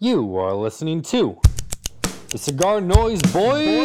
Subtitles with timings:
[0.00, 1.40] You are listening to
[2.30, 3.84] the Cigar Noise Boys.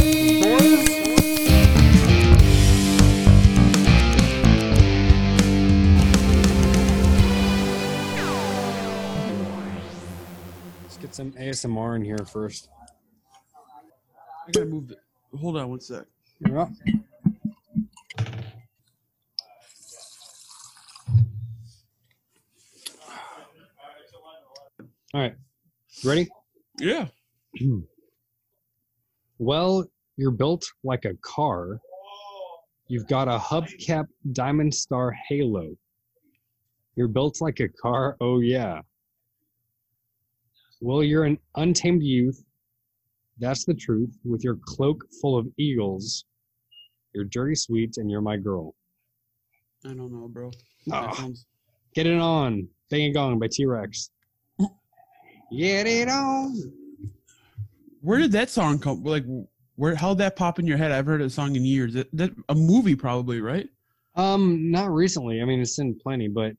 [10.83, 12.69] Let's get some ASMR in here first.
[14.47, 14.99] I gotta move it.
[15.35, 16.05] Hold on one sec.
[16.37, 16.69] You're up.
[25.15, 25.35] All right.
[26.03, 26.27] Ready?
[26.79, 27.07] Yeah.
[29.39, 31.79] Well, you're built like a car.
[32.87, 35.75] You've got a hubcap diamond star halo.
[36.95, 38.15] You're built like a car.
[38.21, 38.79] Oh, yeah.
[40.79, 42.41] Well, you're an untamed youth.
[43.39, 44.15] That's the truth.
[44.23, 46.23] With your cloak full of eagles.
[47.13, 48.75] You're dirty sweet and you're my girl.
[49.83, 50.51] I don't know, bro.
[50.87, 51.45] That sounds-
[51.95, 52.67] Get it on.
[52.89, 54.09] Bang a Gong by T Rex.
[55.57, 56.71] Get it on.
[58.01, 59.03] Where did that song come?
[59.03, 59.23] Like,
[59.75, 59.95] where?
[59.95, 60.91] How'd that pop in your head?
[60.91, 61.93] I've heard that song in years.
[61.93, 63.67] That, that a movie probably, right?
[64.15, 65.41] Um, not recently.
[65.41, 66.53] I mean, it's in plenty, but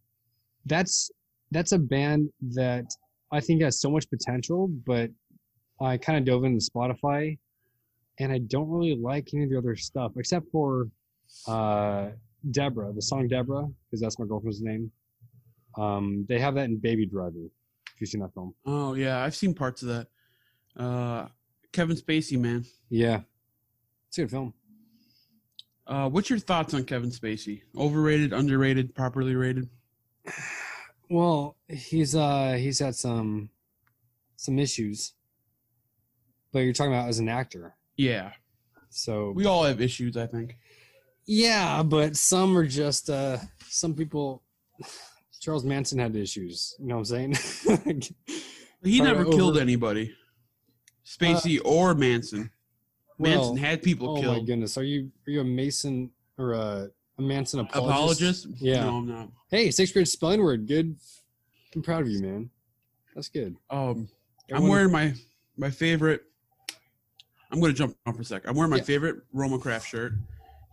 [0.67, 1.11] that's
[1.51, 2.87] that's a band that
[3.33, 4.69] I think has so much potential.
[4.87, 5.11] But
[5.81, 7.37] I kind of dove into Spotify,
[8.21, 10.89] and I don't really like any of the other stuff except for
[11.47, 12.09] uh,
[12.51, 14.91] Deborah, the song Deborah, because that's my girlfriend's name.
[15.77, 17.51] Um, they have that in Baby Driver.
[17.95, 20.07] If you've seen that film, Oh yeah, I've seen parts of that.
[20.77, 21.29] Uh,
[21.73, 22.65] Kevin Spacey, man.
[22.91, 23.21] yeah,
[24.09, 24.55] it's a good film.
[25.87, 27.61] Uh, what's your thoughts on Kevin Spacey?
[27.77, 29.69] Overrated, underrated, properly rated?
[31.11, 33.51] Well, he's uh he's had some
[34.37, 35.13] some issues,
[36.53, 37.75] but you're talking about as an actor.
[37.97, 38.33] Yeah,
[38.91, 40.17] So we all have issues.
[40.17, 40.57] I think.
[41.27, 44.43] yeah, but some are just uh some people.
[45.45, 46.75] Charles Manson had issues.
[46.79, 48.03] You know what I'm saying?
[48.83, 50.15] He never over- killed anybody.
[51.07, 52.51] Spacey or Manson.
[53.19, 54.37] Manson Well, had people killed.
[54.37, 58.45] oh my goodness, are you are you a Mason or a, a Manson apologist?
[58.45, 58.63] Apologist?
[58.63, 58.85] Yeah.
[58.85, 59.29] No, I'm not.
[59.51, 60.97] Hey, sixth grade spelling word, good.
[61.75, 62.51] I'm proud of you, man.
[63.15, 63.57] That's good.
[63.71, 64.09] Um,
[64.53, 65.15] I'm wearing my
[65.57, 66.23] my favorite.
[67.51, 68.43] I'm gonna jump on for a sec.
[68.47, 68.83] I'm wearing my Yeah.
[68.83, 70.13] favorite Roma Craft shirt.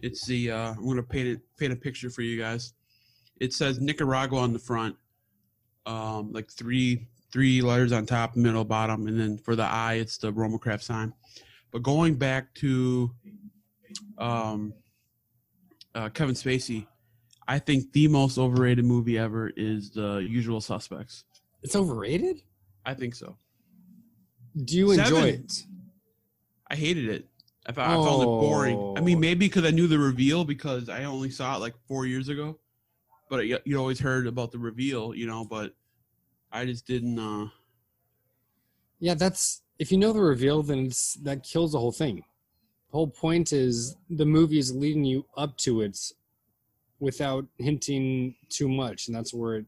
[0.02, 0.52] It's the.
[0.52, 1.40] Uh, I'm gonna paint it.
[1.58, 2.74] Paint a picture for you guys.
[3.42, 4.96] It says Nicaragua on the front,
[5.88, 10.18] um, like three three letters on top, middle, bottom, and then for the eye, it's
[10.18, 11.14] the Roma Craft sign.
[11.72, 13.10] But going back to,
[14.18, 14.74] um,
[15.96, 16.86] uh, Kevin Spacey,
[17.48, 21.24] I think the most overrated movie ever is The Usual Suspects.
[21.64, 22.42] It's overrated.
[22.86, 23.38] I think so.
[24.66, 25.64] Do you enjoy it?
[26.70, 27.28] I hated it.
[27.66, 28.96] I, thought, I found it boring.
[28.98, 29.22] I mean, Oh.
[29.22, 32.60] maybe because I knew the reveal because I only saw it like four years ago.
[33.32, 35.46] But you you always heard about the reveal, you know.
[35.46, 35.74] But
[36.52, 37.18] I just didn't.
[37.18, 37.48] uh
[39.00, 42.18] Yeah, that's if you know the reveal, then it's that kills the whole thing.
[42.92, 45.98] The whole point is the movie is leading you up to it
[47.00, 49.66] without hinting too much, and that's where it.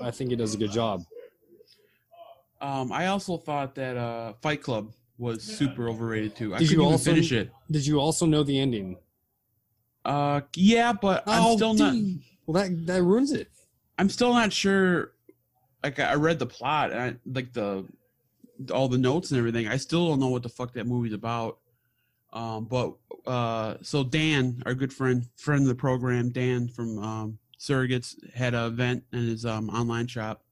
[0.00, 1.04] I think it does a good job.
[2.62, 6.54] um I also thought that uh Fight Club was super overrated too.
[6.54, 7.52] I Did you couldn't even also- finish it.
[7.70, 8.96] Did you also know the ending?
[10.02, 11.94] Uh, yeah, but I'm Oh, still not.
[12.46, 13.48] Well, that that ruins it.
[13.98, 15.12] I'm still not sure.
[15.82, 17.86] Like I read the plot and I, like the
[18.72, 19.68] all the notes and everything.
[19.68, 21.58] I still don't know what the fuck that movie's about.
[22.32, 22.94] Um, but
[23.26, 28.54] uh, so Dan, our good friend, friend of the program, Dan from um, Surrogates, had
[28.54, 30.42] an event in his um, online shop,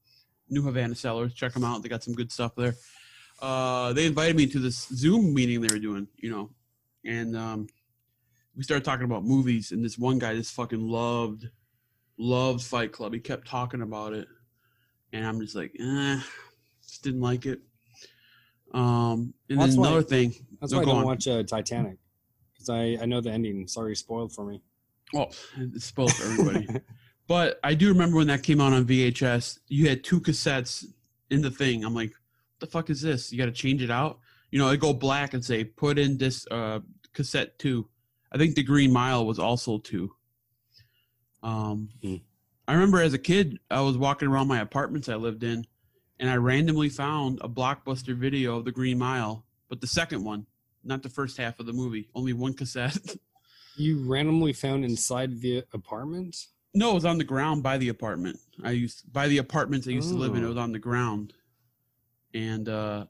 [0.49, 1.33] New Havana Sellers.
[1.33, 2.75] Check them out; they got some good stuff there.
[3.41, 6.49] Uh, they invited me to this Zoom meeting they were doing, you know,
[7.03, 7.67] and um,
[8.55, 9.71] we started talking about movies.
[9.71, 11.49] And this one guy just fucking loved
[12.17, 13.13] loved Fight Club.
[13.13, 14.27] He kept talking about it,
[15.11, 16.19] and I'm just like, eh,
[16.85, 17.59] just didn't like it.
[18.73, 20.33] Um, and That's then why- another thing.
[20.59, 21.05] That's No, why I go don't on.
[21.05, 21.97] watch uh, Titanic
[22.53, 23.67] because I I know the ending.
[23.67, 24.61] Sorry, spoiled for me.
[25.13, 26.67] Well, it's spoiled for everybody.
[27.27, 29.59] but I do remember when that came out on VHS.
[29.67, 30.85] You had two cassettes
[31.29, 31.83] in the thing.
[31.85, 33.31] I'm like, what the fuck is this?
[33.31, 34.19] You got to change it out.
[34.49, 36.79] You know, it go black and say put in this uh,
[37.13, 37.87] cassette two.
[38.31, 40.15] I think the Green Mile was also two.
[41.43, 42.15] Um, Hmm.
[42.67, 45.67] I remember as a kid, I was walking around my apartments I lived in,
[46.19, 50.47] and I randomly found a blockbuster video of the Green Mile, but the second one,
[50.83, 52.09] not the first half of the movie.
[52.15, 52.97] Only one cassette.
[53.75, 56.37] You randomly found inside the apartment.
[56.75, 58.37] No, it was on the ground by the apartment.
[58.63, 60.43] I used by the apartments I used to live in.
[60.43, 60.49] It Oh.
[60.49, 61.33] was on the ground,
[62.35, 63.07] and uh,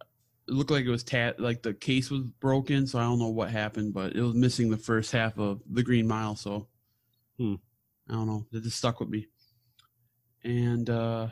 [0.48, 2.88] it looked like it was tat like the case was broken.
[2.88, 5.84] So I don't know what happened, but it was missing the first half of the
[5.84, 6.38] Green Mile.
[6.38, 6.70] So
[7.38, 7.56] Hmm.
[8.10, 8.46] I don't know.
[8.52, 9.28] It just stuck with me.
[10.44, 11.28] And uh,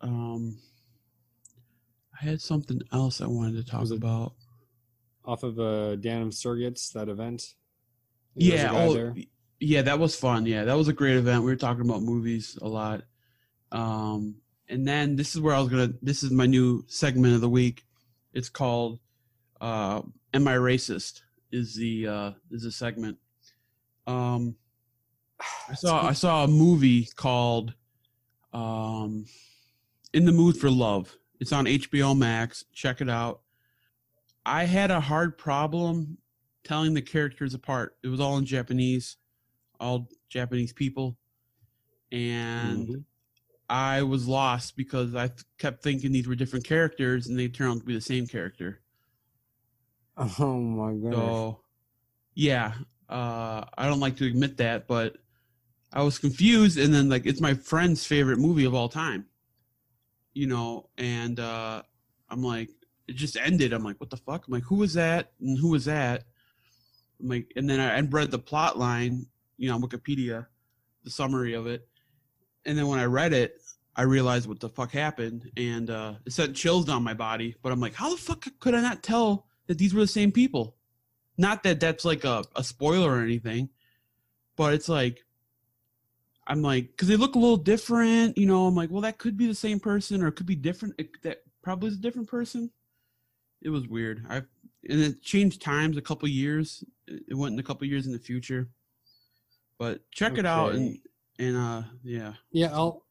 [0.00, 0.58] um,
[2.20, 4.34] I had something else I wanted to talk about.
[5.24, 7.54] Off of uh, Dan Surrogates, that event.
[8.36, 8.70] There Yeah.
[8.72, 9.14] Oh, there.
[9.58, 9.82] yeah.
[9.82, 10.44] That was fun.
[10.44, 11.44] Yeah, that was a great event.
[11.44, 13.02] We were talking about movies a lot.
[13.72, 14.36] Um,
[14.68, 15.92] and then this is where I was gonna.
[16.02, 17.84] This is my new segment of the week.
[18.34, 19.00] It's called
[19.60, 20.02] uh,
[20.34, 23.18] "Am I Racist?" Is the uh, is a segment.
[24.06, 24.56] Um,
[25.68, 27.74] I saw I saw a movie called
[28.52, 29.26] um,
[30.12, 32.64] "In the Mood for Love." It's on HBO Max.
[32.72, 33.40] Check it out.
[34.46, 36.18] I had a hard problem
[36.62, 37.96] telling the characters apart.
[38.02, 39.16] It was all in Japanese,
[39.80, 41.18] all Japanese people,
[42.12, 43.04] and Mhm.
[43.68, 47.80] I was lost because I kept thinking these were different characters, and they turned out
[47.80, 48.80] to be the same character.
[50.38, 51.12] Oh my god!
[51.12, 51.60] So,
[52.34, 52.74] yeah,
[53.08, 55.16] uh, I don't like to admit that, but
[55.94, 59.26] I was confused, and then like it's my friend's favorite movie of all time,
[60.34, 61.82] you know, and uh,
[62.28, 62.70] I'm like,
[63.06, 63.72] it just ended.
[63.72, 64.46] I'm like, what the fuck?
[64.46, 65.32] I'm like, who was that?
[65.40, 66.24] And who was that?
[67.20, 69.26] I'm like, and then I read the plot line,
[69.56, 70.46] you know, on Wikipedia,
[71.04, 71.88] the summary of it,
[72.66, 73.60] and then when I read it,
[73.94, 77.54] I realized what the fuck happened, and uh, it sent chills down my body.
[77.62, 80.32] But I'm like, how the fuck could I not tell that these were the same
[80.32, 80.74] people?
[81.38, 83.68] Not that that's like a, a spoiler or anything,
[84.56, 85.24] but it's like,
[86.46, 88.66] I'm like, because they look a little different, you know.
[88.66, 90.94] I'm like, well, that could be the same person, or it could be different.
[90.98, 92.70] It, that probably is a different person.
[93.62, 94.24] It was weird.
[94.28, 94.42] I
[94.88, 96.84] and it changed times a couple years.
[97.06, 98.68] It went in a couple years in the future,
[99.78, 100.98] but check it out and
[101.38, 103.04] and uh yeah, Yeah, I'll.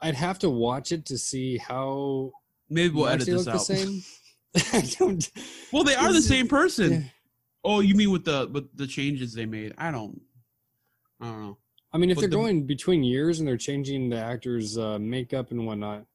[0.00, 2.30] I'd have to watch it to see how
[2.68, 3.54] maybe we'll edit this out.
[3.54, 4.02] the same.
[4.72, 5.30] I don't.
[5.72, 6.92] Well, they are the same person.
[6.92, 7.00] yeah.
[7.64, 9.74] Oh, you mean with the with the changes they made?
[9.76, 10.20] I don't.
[11.20, 11.58] I don't know.
[11.92, 14.98] I mean, if But they're the- going between years and they're changing the actors' uh,
[14.98, 16.06] makeup and whatnot,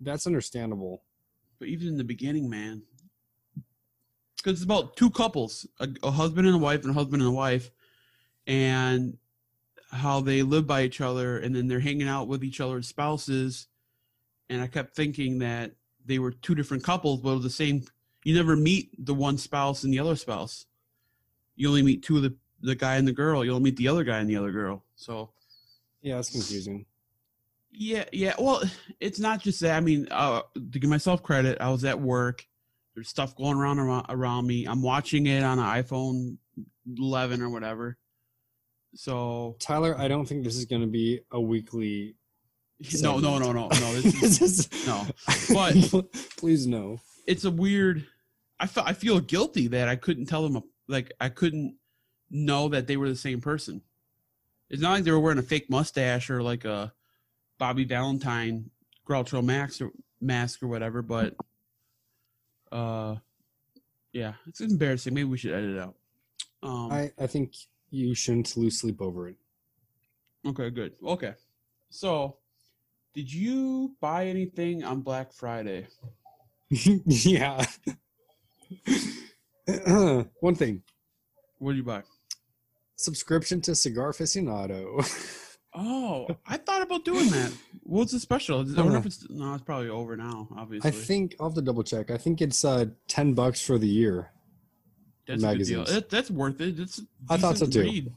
[0.00, 1.02] that's understandable.
[1.58, 2.82] But even in the beginning, man,
[4.36, 7.30] because it's about two couples, a, a husband and a wife, and a husband and
[7.30, 7.70] a wife,
[8.46, 9.16] and
[9.90, 13.68] how they live by each other, and then they're hanging out with each other's spouses.
[14.48, 15.72] And I kept thinking that
[16.04, 17.82] they were two different couples, but it was the same.
[18.24, 20.66] You never meet the one spouse and the other spouse.
[21.56, 23.44] You only meet two of the the guy and the girl.
[23.44, 24.82] You don't meet the other guy and the other girl.
[24.96, 25.30] So
[26.02, 26.86] Yeah, it's confusing.
[27.70, 28.34] Yeah, yeah.
[28.38, 28.62] Well,
[29.00, 29.76] it's not just that.
[29.76, 32.46] I mean, uh, to give myself credit, I was at work.
[32.94, 34.64] There's stuff going around around, around me.
[34.66, 36.38] I'm watching it on an iPhone
[36.96, 37.98] 11 or whatever.
[38.94, 42.14] So Tyler, I don't think this is going to be a weekly.
[43.00, 43.92] no, no, no, no, no.
[44.00, 45.06] This is, This is- no.
[45.92, 47.00] But- please no.
[47.26, 48.06] it's a weird.
[48.58, 50.62] I feel I feel guilty that I couldn't tell them.
[50.88, 51.76] Like I couldn't
[52.30, 53.82] know that they were the same person.
[54.68, 56.92] It's not like they were wearing a fake mustache or like a
[57.58, 58.70] Bobby Valentine
[59.08, 59.90] Groucho Marx or
[60.20, 61.02] mask or whatever.
[61.02, 61.34] But
[62.72, 63.16] uh,
[64.12, 65.14] yeah, it's embarrassing.
[65.14, 65.94] Maybe we should edit it out.
[66.62, 67.54] Um, I, I think
[67.90, 69.36] you shouldn't lose sleep over it.
[70.46, 70.94] okay, good.
[71.04, 71.34] Okay,
[71.90, 72.38] so
[73.14, 75.86] did you buy anything on Black Friday?
[76.70, 77.64] yeah.
[80.40, 80.82] One thing
[81.58, 82.02] What did you buy?
[82.96, 85.42] Subscription to Cigar Aficionado.
[85.78, 87.52] Oh, I thought about doing that.
[87.82, 88.60] What's the special?
[88.60, 90.48] I wonder if it's no, it's probably over now.
[90.56, 92.10] Obviously, I think I'll have to double check.
[92.10, 94.30] I think it's uh, 10 bucks for the year.
[95.26, 95.80] that's a good deal.
[95.80, 95.92] magazines.
[95.92, 96.80] That, that's worth it.
[96.80, 97.82] It's I thought so too.
[97.82, 98.10] read.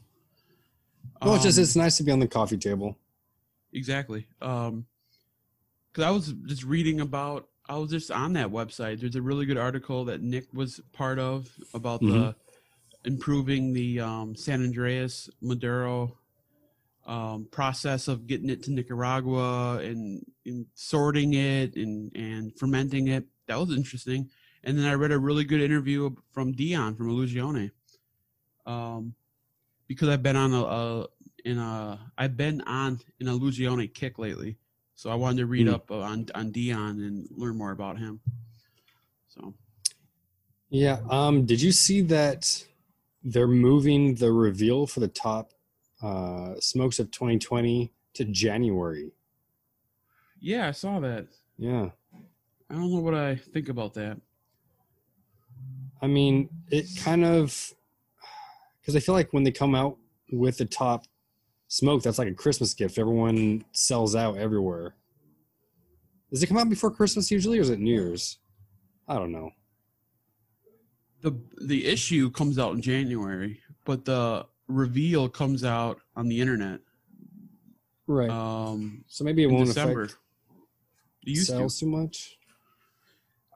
[1.20, 2.96] Well, it's just Um, it's nice to be on the coffee table.
[3.74, 4.26] exactly.
[4.40, 4.86] Um,
[5.92, 7.46] because I was just reading about.
[7.68, 9.00] I was just on that website.
[9.00, 12.34] There's a really good article that Nick was part of about the Mhm.
[13.04, 16.16] Improving the um, San Andreas Maduro
[17.06, 23.24] um, process of getting it to Nicaragua and, and sorting it and, and fermenting it.
[23.46, 24.28] That was interesting.
[24.62, 27.70] And then I read a really good interview from Dion from Illusione.
[28.66, 29.14] Um,
[29.88, 31.06] because I've been on a, a
[31.44, 34.56] in a I've been on an Illusione kick lately,
[34.94, 35.74] so I wanted to read Hmm.
[35.74, 38.20] up on on Dion and learn more about him.
[39.28, 39.54] So
[40.68, 41.00] Yeah.
[41.10, 41.46] Um.
[41.46, 42.64] Did you see that
[43.22, 45.52] they're moving the reveal for the top
[46.02, 49.12] uh, smokes of 2020 to January?
[50.40, 51.26] yeah, I saw that.
[51.58, 51.90] Yeah.
[52.70, 54.18] I don't know what I think about that.
[56.02, 57.72] I mean, it kind of
[58.80, 59.98] because I feel like when they come out
[60.32, 61.04] with the top
[61.68, 62.98] smoke, that's like a Christmas gift.
[62.98, 64.94] Everyone sells out everywhere.
[66.30, 68.38] Does it come out before Christmas usually, or is it New Year's?
[69.06, 69.50] I don't know.
[71.22, 76.80] The The issue comes out in January, but the reveal comes out on the internet
[78.06, 78.30] Right.
[78.30, 80.02] um, so maybe it in won't December.
[80.04, 80.18] affect
[81.26, 81.34] to.
[81.36, 82.38] sales too much.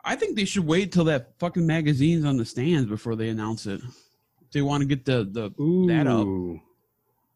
[0.05, 3.67] I think they should wait till that fucking magazine's on the stands before they announce
[3.67, 3.81] it.
[4.53, 6.27] They want to get the the Ooh, that up.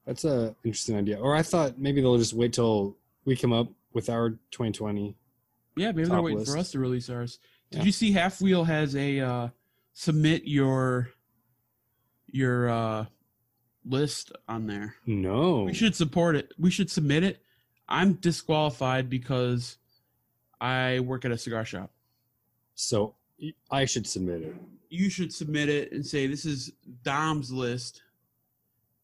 [0.07, 1.19] That's a interesting idea.
[1.19, 5.17] Or I thought maybe they'll just wait till we come up with our 2020.
[5.77, 6.53] yeah, maybe they're waiting list.
[6.53, 7.39] for us to release ours.
[7.71, 7.85] Did Yeah.
[7.85, 9.49] you see Half Wheel has a uh,
[9.99, 11.11] submit your
[12.29, 13.07] your uh,
[13.85, 14.95] list on there?
[15.07, 15.63] No.
[15.63, 16.53] We should support it.
[16.57, 17.43] We should submit it.
[17.89, 19.77] I'm disqualified because
[20.61, 21.91] I work at a cigar shop.
[22.77, 23.17] So
[23.71, 24.55] I should submit it.
[24.89, 28.03] You should submit it and say this is Dom's list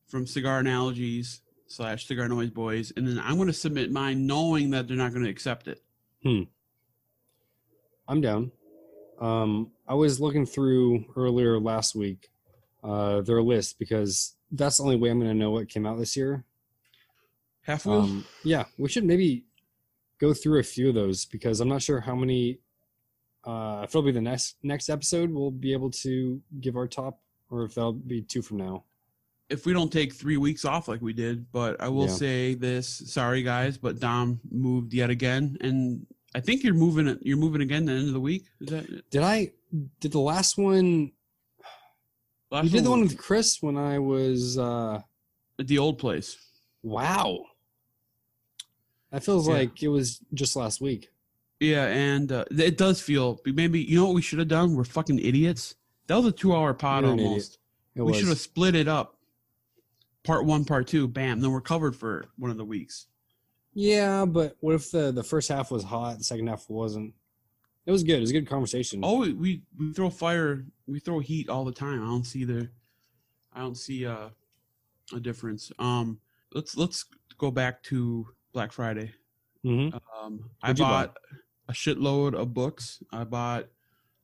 [0.06, 4.70] from Cigar Analogies slash Cigar Noise Boys, and then I'm going to submit mine, knowing
[4.70, 5.82] that they're not going to accept it.
[6.22, 6.42] Hmm.
[8.06, 8.52] I'm down.
[9.21, 12.30] Um, I was looking through earlier last week
[12.83, 15.99] uh, their list because that's the only way I'm going to know what came out
[15.99, 16.44] this year.
[17.62, 18.00] Half wheel.
[18.00, 19.44] Um, yeah, we should maybe
[20.18, 22.59] go through a few of those because I'm not sure how many.
[23.44, 27.21] Uh, if it'll be the next next episode, we'll be able to give our top,
[27.50, 28.85] or if that'll be two from now.
[29.50, 32.14] if we don't take three weeks off like we did, but I will Yeah.
[32.14, 37.18] say this: sorry guys, but Dom moved yet again, and I think you're moving it.
[37.22, 38.46] You're moving again the end of the week.
[38.60, 39.10] Is that?
[39.10, 39.52] Did I?
[40.00, 41.12] Did the last one?
[42.50, 44.58] Last you did the one with Chris when I was.
[44.58, 45.00] uh
[45.58, 46.36] at the old place?
[46.82, 47.44] Wow.
[49.12, 49.54] That feels Yeah.
[49.54, 51.10] like it was just last week.
[51.60, 54.74] Yeah, and uh, it does feel maybe you know what we should have done.
[54.74, 55.76] We're fucking idiots.
[56.08, 57.30] That was a two-hour pod You're an idiot.
[57.30, 57.58] almost.
[57.94, 59.16] We should have split it up.
[60.24, 61.40] Part one, part two, bam.
[61.40, 63.06] Then we're covered for one of the weeks.
[63.74, 67.14] Yeah, but what if the the first half was hot, the second half wasn't?
[67.86, 68.16] It was good.
[68.18, 69.00] It was a good conversation.
[69.02, 72.02] Oh, we, we throw fire, we throw heat all the time.
[72.02, 72.70] I don't see the,
[73.52, 74.30] I don't see uh,
[75.14, 75.72] a difference.
[75.78, 76.20] Um,
[76.52, 77.04] let's let's
[77.38, 79.12] go back to Black Friday.
[79.62, 79.88] hmm
[80.18, 81.06] Um, I What'd buy?
[81.06, 81.16] bought
[81.68, 83.02] a shitload of books.
[83.12, 83.66] I bought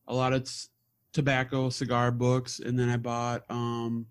[0.08, 0.70] a lot of s-
[1.12, 4.06] tobacco cigar books, and then I bought um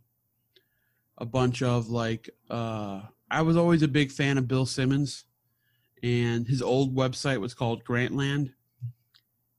[1.18, 5.26] a bunch of like uh I was always a big fan of Bill Simmons,
[6.04, 8.54] and his old website was called Grantland,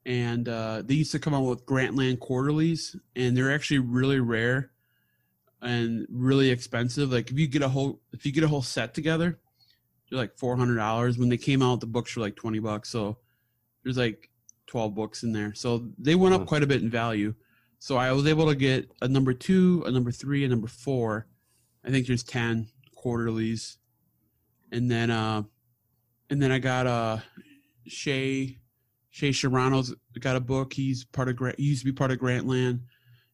[0.06, 4.70] and uh, they used to come out with Grantland quarterlies, and they're actually really rare
[5.62, 7.12] and really expensive.
[7.12, 9.38] Like if you get a whole if you get a whole set together,
[10.08, 11.18] they're like four hundred dollars.
[11.18, 12.88] When they came out, the books were like twenty bucks.
[12.88, 13.18] So
[13.82, 14.30] there's like
[14.66, 15.54] twelve books in there.
[15.54, 17.34] So they went up quite a bit in value.
[17.78, 21.26] So I was able to get a number two, a number three, a number four.
[21.84, 23.78] I think there's ten quarterlies,
[24.70, 25.44] and then uh,
[26.30, 27.18] and then I got uh
[27.86, 28.58] Shea
[29.10, 30.72] Shea Serrano's got a book.
[30.72, 31.58] He's part of Grant.
[31.58, 32.80] He used to be part of Grantland.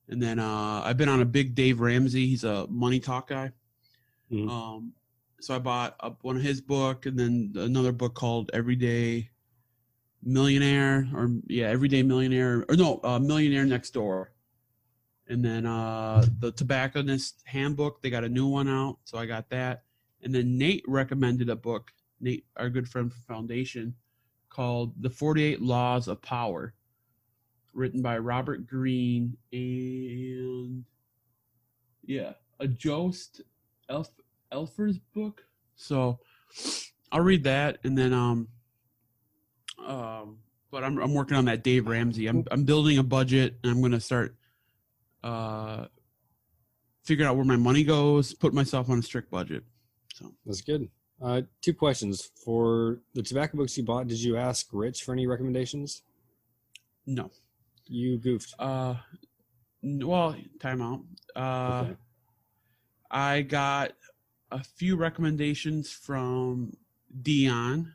[0.08, 2.26] And then uh, I've been on a big Dave Ramsey.
[2.26, 3.52] He's a money talk guy.
[4.32, 4.48] Mhm.
[4.48, 4.92] Um,
[5.40, 9.30] so I bought up one of his book, and then another book called Everyday
[10.22, 14.32] Millionaire, or yeah, Everyday Millionaire, or no, uh, Millionaire Next Door.
[15.28, 18.00] And then uh, the Tobacconist Handbook.
[18.00, 19.82] They got a new one out, so I got that.
[20.22, 21.92] And then Nate recommended a book.
[22.20, 23.94] Nate, our good friend from Foundation,
[24.48, 26.74] called The 48 Laws of Power,
[27.74, 30.84] written by Robert Greene and
[32.04, 33.42] yeah, a Joost
[33.88, 34.10] Elf
[34.52, 35.44] Elffers' book.
[35.74, 36.18] So
[37.12, 38.48] I'll read that and then um
[39.84, 40.38] um
[40.70, 42.26] but I'm I'm working on that Dave Ramsey.
[42.26, 44.36] I'm I'm building a budget and I'm gonna start
[45.22, 45.86] uh
[47.04, 49.64] figuring out where my money goes, put myself on a strict budget.
[50.14, 50.88] So That's good.
[51.20, 54.06] Uh, two questions for the tobacco books you bought.
[54.06, 56.02] Did you ask Rich for any recommendations?
[57.06, 57.30] no.
[57.88, 58.52] You goofed.
[58.58, 58.96] Uh
[59.82, 61.00] well, time out.
[61.36, 61.96] Uh Okay.
[63.10, 63.92] I got
[64.50, 66.76] a few recommendations from
[67.22, 67.94] Dion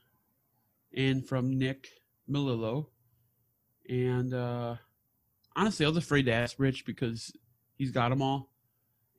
[0.95, 1.89] and from Nick
[2.29, 2.87] Melillo.
[3.89, 4.75] And uh,
[5.55, 7.33] honestly, I was afraid to ask Rich because
[7.77, 8.49] he's got them all.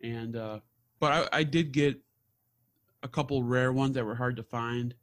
[0.02, 0.61] And uh,
[0.99, 2.00] but I, I did get
[3.02, 4.94] a couple rare ones that were hard to find.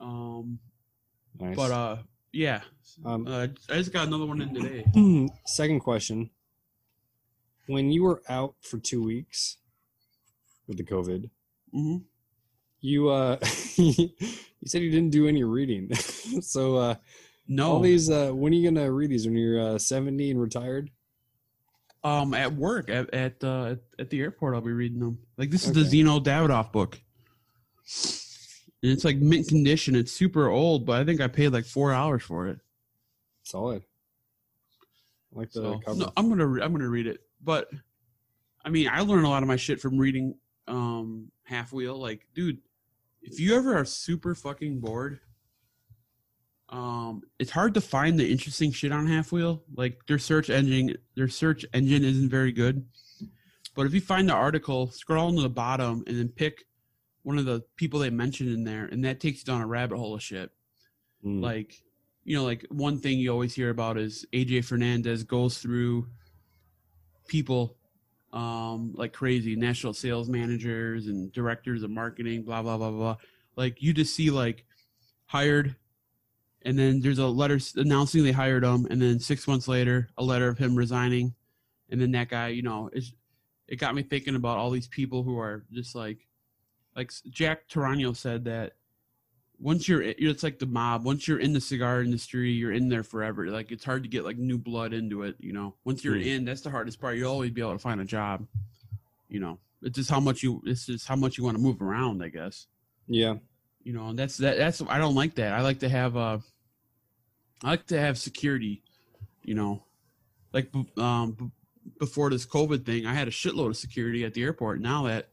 [0.00, 0.58] Um,
[1.38, 1.56] Nice.
[1.56, 1.96] but uh,
[2.32, 2.62] yeah,
[3.04, 5.28] Um, uh, I just got another one in today.
[5.46, 6.30] Second question.
[7.66, 9.56] When you were out for two weeks
[10.66, 11.30] with the COVID,
[11.72, 11.96] hmm
[12.80, 13.38] you uh
[13.76, 14.10] you
[14.66, 15.94] said you didn't do any reading.
[16.42, 16.94] so uh
[17.48, 20.40] No, all these uh when are you gonna read these when you're uh 70 and
[20.40, 20.90] retired?
[22.04, 25.18] Um, at work at at uh, at, the airport, I'll be reading them.
[25.38, 26.02] Like this is the Okay.
[26.02, 27.00] Zino Davidoff book,
[28.82, 29.94] and it's like mint condition.
[29.96, 32.58] It's super old, but I think I paid like four hours for it.
[33.42, 33.82] Solid.
[35.34, 35.98] I like the So cover.
[36.00, 37.20] no, I'm gonna re- I'm gonna read it.
[37.42, 37.70] But
[38.64, 40.34] I mean, I learned a lot of my shit from reading
[40.68, 41.96] um Half Wheel.
[41.98, 42.58] Like, dude,
[43.22, 45.20] if you ever are super fucking bored,
[46.70, 49.62] Um, it's hard to find the interesting shit on Half Wheel.
[49.76, 52.86] Like their search engine, their search engine isn't very good.
[53.74, 56.64] But if you find the article, scroll to the bottom and then pick
[57.22, 59.98] one of the people they mentioned in there, and that takes you down a rabbit
[59.98, 60.50] hole of shit.
[61.24, 61.42] Mm.
[61.42, 61.74] Like,
[62.24, 66.06] you know, like one thing you always hear about is AJ Fernandez goes through
[67.26, 67.76] people
[68.34, 73.16] um, like crazy, national sales managers and directors of marketing, blah blah blah blah.
[73.56, 74.66] Like you just see like
[75.26, 75.76] hired,
[76.64, 80.24] and then there's a letter announcing they hired him, and then six months later, a
[80.24, 81.34] letter of him resigning,
[81.90, 83.12] and then that guy, you know, it's,
[83.68, 86.26] it got me thinking about all these people who are just like,
[86.96, 88.74] like Jack Tarano said that
[89.60, 91.04] once you're it's like the mob.
[91.04, 93.46] Once you're in the cigar industry you're in there forever.
[93.48, 95.74] Like it's hard to get like new blood into it you know?
[95.84, 96.22] Once you're Hmm.
[96.22, 97.16] in that's the hardest part.
[97.16, 98.46] You'll always be able to find a job
[99.28, 99.58] you know?
[99.82, 102.28] It's just how much you it's just how much you want to move around i
[102.28, 102.66] guess.
[103.08, 103.34] Yeah.
[103.82, 105.52] you know and that's that that's i don't like that.
[105.52, 106.38] I like to have uh
[107.62, 108.82] i like to have security
[109.44, 109.82] you know.
[110.52, 111.50] Like um b-
[111.98, 114.80] before this covid thing i had a shitload of security at the airport.
[114.80, 115.28] Now that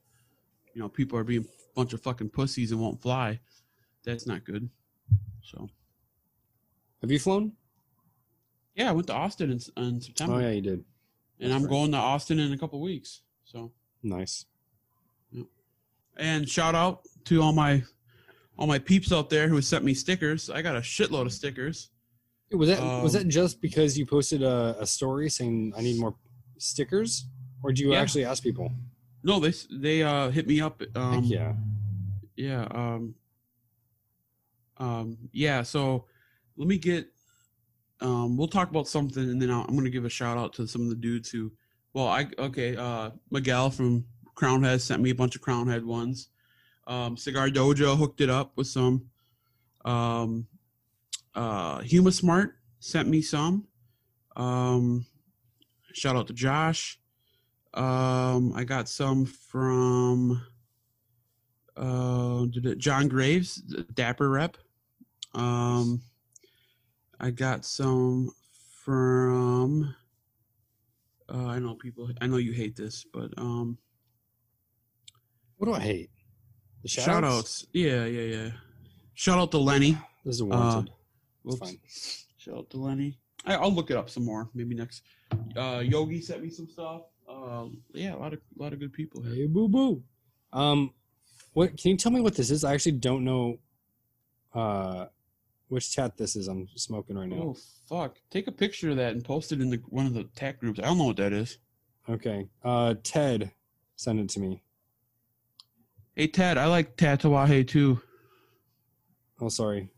[0.73, 3.39] you know people are being a bunch of fucking pussies and won't fly
[4.03, 4.67] that's not good.
[5.43, 5.69] So.
[7.01, 7.53] Have you flown?
[8.75, 10.35] yeah i went to austin in, in september.
[10.35, 10.83] Oh yeah, you did.
[11.39, 11.69] and that's i'm right.
[11.69, 13.71] going to austin in a couple weeks so.
[14.01, 14.45] Nice.
[16.17, 17.83] and shout out to all my
[18.57, 20.49] all my peeps out there who sent me stickers.
[20.49, 21.89] I got a shitload of stickers
[22.53, 25.99] Was that was Um, that just because you posted a, a story saying I need
[25.99, 26.15] more
[26.57, 27.25] stickers,
[27.63, 27.99] or do you Yeah.
[28.01, 28.71] actually ask people?
[29.23, 31.53] no they they uh hit me up um yeah.
[32.35, 33.13] yeah um
[34.77, 36.05] um yeah so
[36.57, 37.07] let me get
[37.99, 40.67] um we'll talk about something and then I'll, i'm gonna give a shout out to
[40.67, 41.51] some of the dudes who
[41.93, 45.85] well i okay uh miguel from crown head sent me a bunch of crown head
[45.85, 46.29] ones
[46.87, 49.05] um cigar dojo hooked it up with some
[49.85, 50.47] um
[51.35, 53.67] uh huma smart sent me some
[54.35, 55.05] um
[55.93, 56.99] shout out to josh
[57.73, 60.41] um i got some from
[61.77, 62.45] uh,
[62.77, 64.57] John Graves, the Dapper rep.
[65.33, 66.01] Um,
[67.19, 68.31] I got some
[68.83, 69.95] from.
[71.33, 72.09] Uh, I know people.
[72.19, 73.77] I know you hate this, but um,
[75.57, 76.09] What do I hate?
[76.83, 77.37] The shout shout-outs?
[77.37, 77.67] outs.
[77.73, 78.49] Yeah, yeah, yeah.
[79.13, 79.97] Shout out to Lenny.
[80.25, 80.91] This is warranted.
[81.43, 81.59] Whoops.
[81.59, 81.79] fine.
[82.37, 83.17] Shout out to Lenny.
[83.45, 84.49] I, I'll look it up some more.
[84.53, 85.03] Maybe next.
[85.55, 87.01] Uh, Yogi sent me some stuff.
[87.27, 89.33] Uh, yeah, a lot of a lot of good people here.
[89.33, 90.03] hey, boo boo.
[90.53, 90.93] Um,
[91.53, 91.77] what?
[91.77, 92.63] Can you tell me what this is?
[92.63, 93.59] I actually don't know.
[94.53, 95.05] Uh,
[95.69, 96.47] which chat this is?
[96.47, 97.41] I'm smoking right now.
[97.41, 98.17] Oh fuck!
[98.29, 100.79] Take a picture of that and post it in the one of the tech groups.
[100.79, 101.57] I don't know what that is.
[102.09, 102.47] Okay.
[102.63, 103.51] Uh, Ted,
[103.95, 104.61] send it to me.
[106.15, 108.01] Hey Ted, I like Tatuaje too.
[109.39, 109.89] Oh, sorry.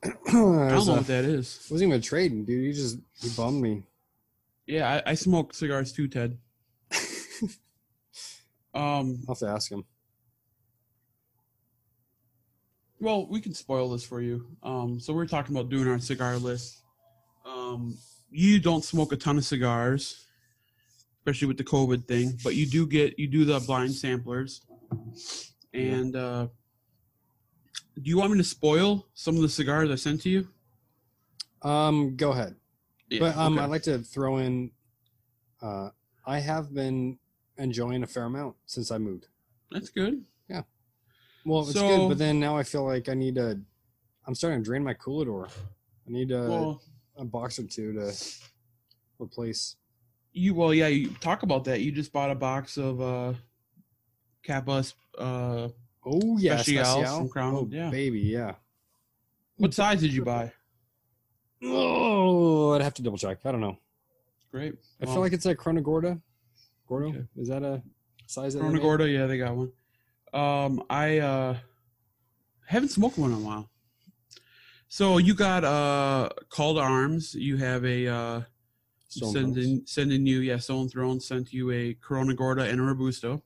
[0.04, 1.66] I don't know uh, what that is.
[1.70, 2.64] wasn't even trading, dude.
[2.64, 3.82] You just you bummed me.
[4.66, 6.38] Yeah, I, I smoke cigars too, Ted.
[8.74, 9.84] Um, I'll have to ask him.
[13.00, 14.46] well, we can spoil this for you.
[14.62, 16.82] Um, so we're talking about doing our cigar list.
[17.46, 17.96] Um,
[18.30, 20.26] you don't smoke a ton of cigars,
[21.18, 24.62] especially with the COVID thing, but you do get you do the blind samplers.
[25.72, 26.48] And uh,
[28.02, 30.48] do you want me to spoil some of the cigars I sent to you?
[31.62, 32.54] Um, go ahead.
[33.08, 33.64] Yeah, but um, okay.
[33.64, 34.70] I'd like to throw in.
[35.60, 35.90] Uh,
[36.26, 37.18] I have been
[37.56, 39.26] enjoying a fair amount since I moved.
[39.70, 40.22] that's good.
[40.48, 40.62] Yeah.
[41.44, 43.58] Well, it's So- good, but then now I feel like I need to.
[44.26, 45.48] I'm starting to drain my coolidor.
[45.48, 46.82] I need a, well,
[47.16, 48.12] a box or two to
[49.18, 49.76] replace.
[50.32, 50.88] You well, yeah.
[50.88, 51.80] You talk about that.
[51.80, 53.32] You just bought a box of uh,
[54.46, 54.94] Kappa's.
[55.16, 55.68] Uh,
[56.10, 57.18] Oh yeah, Specials Special.
[57.18, 57.90] from Crown, Oh yeah.
[57.90, 58.54] baby, yeah.
[59.56, 60.50] what size did you buy?
[61.62, 63.38] Oh, I'd have to double check.
[63.44, 63.76] I don't know.
[64.50, 64.74] Great.
[65.02, 66.20] I Well, feel like it's a Corona Gorda.
[66.86, 67.24] Gordo, Okay.
[67.36, 67.82] is that a
[68.26, 68.54] size?
[68.54, 68.80] that they Corona?
[68.80, 69.72] Gorda, yeah, they got one.
[70.32, 71.56] Um, I uh
[72.66, 73.68] haven't smoked one in a while.
[74.88, 77.34] So you got uh Call to Arms.
[77.34, 78.40] You have a uh
[79.08, 83.42] sending sending you yeah Stolen Throne sent you a Corona Gorda and a Robusto.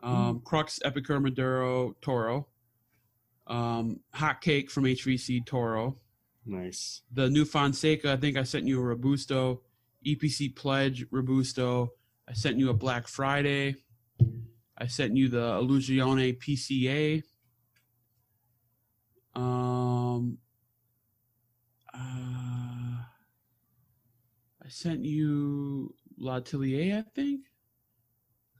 [0.00, 2.48] Um, Crux Epicure Maduro Toro.
[3.46, 5.96] Um, Hot Cake from HVC Toro.
[6.48, 7.02] Nice.
[7.12, 9.62] the new Fonseca, I think I sent you a Robusto,
[10.06, 11.90] EPC Pledge Robusto.
[12.28, 13.74] I sent you a Black Friday.
[14.78, 17.22] I sent you the Illusione PCA.
[19.34, 20.38] Um,
[21.92, 23.02] uh,
[24.64, 27.40] I sent you L'Atelier, I think.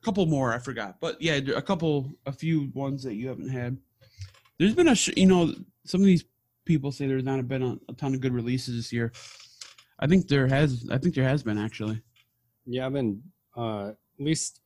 [0.01, 3.49] A couple more, I forgot, but yeah, a couple, a few ones that you haven't
[3.49, 3.77] had.
[4.59, 5.53] There's been a, sh- you know,
[5.85, 6.25] some of these
[6.65, 9.13] people say there's not been a, a ton of good releases this year.
[9.99, 10.87] I think there has.
[10.91, 12.03] I think there has been actually.
[12.67, 13.23] Yeah, I've been
[13.57, 14.61] uh, at least.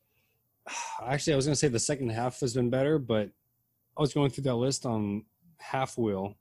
[1.06, 3.30] Actually, I was gonna say the second half has been better, but
[3.96, 5.24] I was going through that list on
[5.58, 6.36] Half Wheel,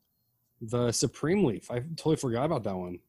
[0.61, 1.69] the Supreme Leaf.
[1.69, 2.99] I totally forgot about that one.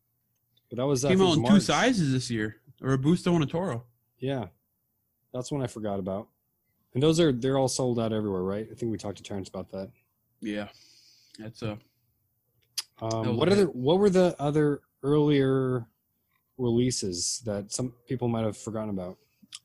[0.68, 3.42] But that was uh, Came out in two sizes this year, Or a Robusto and
[3.42, 3.84] a Toro.
[4.18, 4.46] Yeah,
[5.32, 6.28] that's one I forgot about.
[6.94, 8.66] And those are they're all sold out everywhere, right?
[8.70, 9.90] I think we talked to Terrence about that.
[10.40, 10.68] Yeah,
[11.38, 11.78] that's a.
[13.00, 15.86] Um, was what other what were the other earlier
[16.58, 19.16] releases that some people might have forgotten about?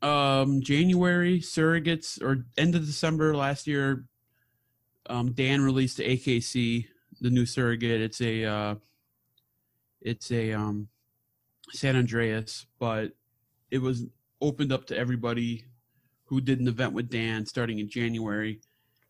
[0.01, 4.05] um January surrogates or end of December last year.
[5.07, 6.85] Um, Dan released the AKC,
[7.21, 8.01] the new surrogate.
[8.01, 8.75] It's a uh,
[10.01, 10.87] it's a um,
[11.71, 13.11] San Andreas, but
[13.69, 14.05] it was
[14.45, 15.65] opened up to everybody
[16.25, 18.61] who did an event with Dan starting in January.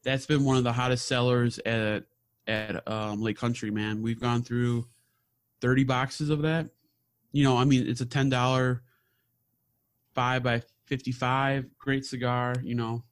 [0.03, 2.03] That's been one of the hottest sellers at
[2.47, 3.71] at um, Lake Country.
[3.71, 4.87] Man, we've gone through
[5.61, 6.69] thirty boxes of that.
[7.31, 8.83] You know, I mean, it's a ten dollar
[10.13, 12.55] five by fifty five, great cigar.
[12.63, 13.03] You know,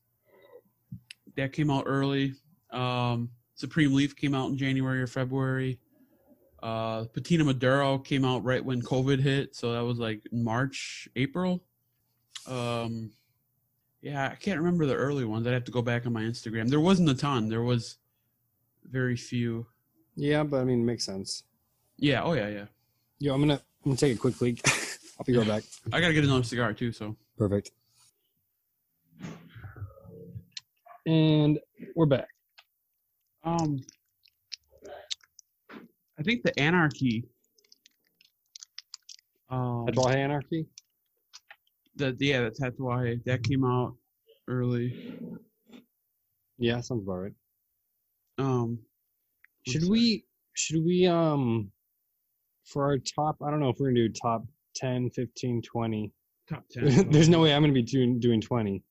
[1.36, 2.36] that came out early.
[2.72, 5.80] Um, Supreme Leaf came out in January or February.
[6.62, 11.64] Uh, Patina Maduro came out right when COVID hit, so that was like March, April.
[12.48, 13.12] Um,
[14.02, 15.48] yeah, I can't remember the early ones.
[15.48, 16.70] I'd have to go back on my Instagram.
[16.70, 17.48] There wasn't a ton.
[17.50, 17.98] There was
[18.90, 19.66] very few.
[20.16, 21.44] Yeah, but I mean, it makes sense.
[21.98, 22.22] Yeah.
[22.24, 22.66] Oh yeah, yeah.
[23.20, 24.62] Yo, I'm gonna I'm gonna take a quick leak.
[25.20, 25.64] I'll be right back.
[25.92, 26.92] I gotta get another cigar too.
[26.92, 27.72] So Perfect.
[31.06, 31.60] And
[31.96, 32.28] we're back.
[33.44, 33.82] um,
[36.18, 37.26] I think the Anarchy.
[39.50, 40.66] Um, Tatuaje Anarchy.
[41.96, 43.96] The yeah, the Tatuaje that came out
[44.48, 45.20] early.
[46.58, 47.34] Yeah, sounds about right.
[48.38, 48.80] Um,
[49.68, 50.26] Should we
[50.56, 51.72] should we um
[52.66, 56.12] for our top I don't know if we're gonna do top 10, 15, 20.
[56.50, 57.10] top ten.
[57.12, 58.84] There's no way I'm gonna be doing doing 20.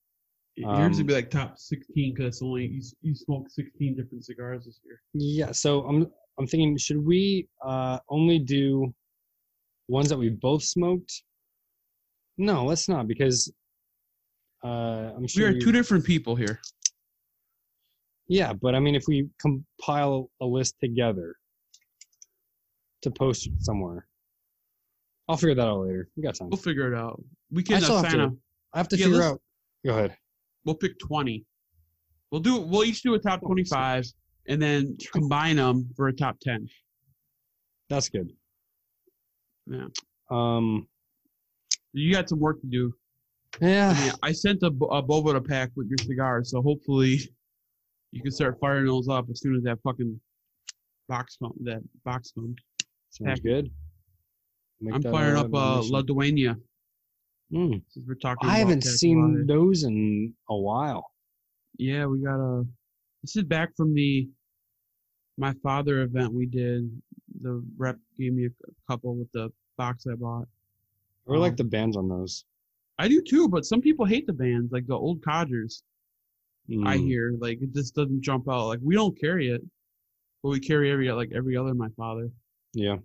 [0.57, 4.67] Yours um, would be like top sixteen because only you, you smoked sixteen different cigars
[4.67, 5.01] this year.
[5.15, 6.07] Yeah, so I'm
[6.39, 8.93] I'm thinking should we uh only do
[9.89, 11.23] ones that we both smoked?
[12.39, 13.53] No, let's not because
[14.65, 16.61] uh I'm we are you- two different people here.
[18.29, 21.37] Yeah, but I mean if we compile a list together
[23.03, 24.07] to post somewhere.
[25.29, 26.09] I'll figure that out later.
[26.17, 26.49] We got time.
[26.51, 27.23] We'll figure it out.
[27.51, 28.37] We I can still have to-.
[28.73, 29.41] I have to Yeah, figure out.
[29.85, 30.17] Go ahead.
[30.65, 31.45] We'll pick twenty.
[32.31, 32.59] We'll do.
[32.61, 34.05] We'll each do a top twenty-five,
[34.49, 36.69] and then combine them for a top ten.
[37.91, 38.33] That's good.
[39.67, 39.87] Yeah.
[40.31, 40.89] Um
[41.93, 42.93] You got some work to do.
[43.61, 43.95] yeah.
[43.97, 47.21] I, mean, I sent a, bo- a Boveda pack with your cigars, so hopefully
[48.13, 50.19] you can start firing those up as soon as that fucking
[51.09, 51.55] box comes.
[51.63, 52.57] That box comes.
[53.11, 53.43] Sounds heck.
[53.43, 53.71] good.
[54.81, 55.93] Make I'm firing up uh, mission.
[55.93, 56.57] La Dueña.
[57.53, 57.83] Mm.
[58.07, 58.49] We're talking.
[58.49, 61.05] I haven't seen those in a while.
[61.79, 62.65] Yeah, we got a.
[63.23, 64.29] This is back from the
[65.39, 66.91] my father event we did.
[67.41, 70.49] The rep gave me a, a couple with the box I bought.
[71.27, 72.45] I really like Um, the bands on those.
[72.99, 75.83] I do too, but some people hate the bands, like the old codgers.
[76.85, 77.07] I Mm.
[77.07, 78.67] hear like it just doesn't jump out.
[78.67, 79.63] Like we don't carry it,
[80.43, 82.31] but we carry every like every other my father.
[82.73, 82.99] Yeah.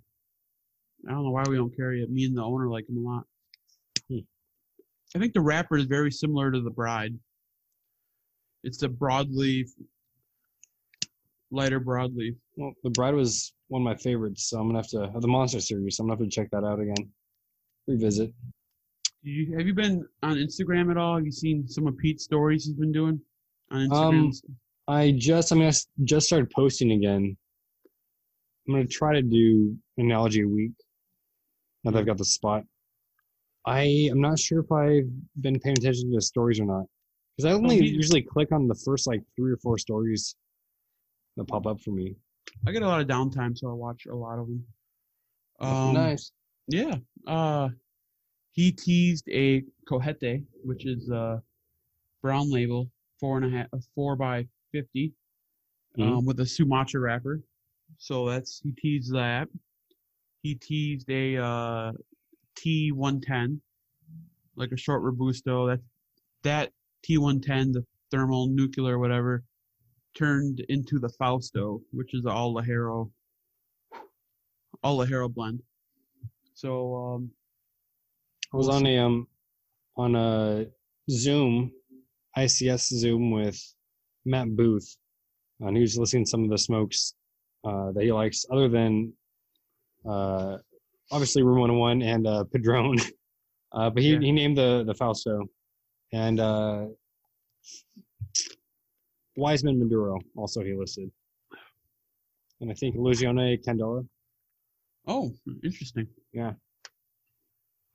[1.08, 2.10] I don't know why we don't carry it.
[2.10, 3.27] Me and the owner like them a lot.
[4.10, 4.19] Hmm.
[5.15, 7.17] I think the wrapper is very similar to the bride.
[8.63, 9.69] It's a broadleaf,
[11.51, 12.36] lighter broadleaf.
[12.56, 15.27] Well, the Bride was one of my favorites, so I'm gonna have to of the
[15.27, 15.95] Monster series.
[15.97, 17.12] So I'm gonna have to check that out again.
[17.88, 18.34] Revisit.
[19.23, 21.15] You, have you been on Instagram at all?
[21.15, 23.19] Have you seen some of Pete's stories he's been doing
[23.71, 24.19] on Instagram?
[24.19, 24.32] Um,
[24.88, 25.73] I just, I mean, I
[26.04, 27.36] just started posting again.
[28.67, 30.71] I'm gonna try to do analogy a week.
[31.84, 32.63] Now that I've got the spot,
[33.65, 35.10] I am not sure if I've
[35.41, 36.86] been paying attention to the stories or not,
[37.36, 40.36] because I only usually click on the first like three or four stories
[41.38, 42.15] that pop up for me.
[42.65, 44.63] I get a lot of downtime, so I watch a lot of them.
[45.60, 46.32] Um, nice.
[46.67, 46.95] Yeah.
[47.25, 47.69] Uh,
[48.51, 51.41] he teased a Cohete, which is a
[52.21, 55.13] brown label, four and a half, a four by 50
[55.99, 57.41] um, with a Sumatra wrapper.
[57.97, 59.47] So that's he teased that.
[60.43, 61.91] He teased a uh,
[62.60, 63.60] T110,
[64.56, 65.67] like a short robusto.
[65.67, 65.80] That
[66.43, 66.71] that
[67.08, 69.43] T110, the thermal nuclear whatever,
[70.15, 73.10] turned into the Fausto, which is all ligero,
[74.84, 75.62] all ligero blend.
[76.58, 77.32] So um,
[78.52, 79.28] I was on a um
[79.96, 80.65] on a
[81.08, 81.72] Zoom,
[82.36, 83.62] ICS Zoom with
[84.26, 84.98] Matt Booth,
[85.60, 87.13] and he was listening to some of the smokes
[87.63, 89.13] uh, that he likes, other than
[90.10, 90.58] uh,
[91.12, 92.98] obviously Room 101 and uh, Padrone.
[93.74, 94.20] Uh, but he, Yeah.
[94.22, 95.43] he named the the Fausto,
[96.13, 96.86] and uh,
[99.36, 101.12] Wiseman Maduro also he listed,
[102.62, 104.08] and I think Lucione Candela.
[105.08, 105.32] Oh,
[105.63, 106.08] interesting.
[106.34, 106.54] Yeah.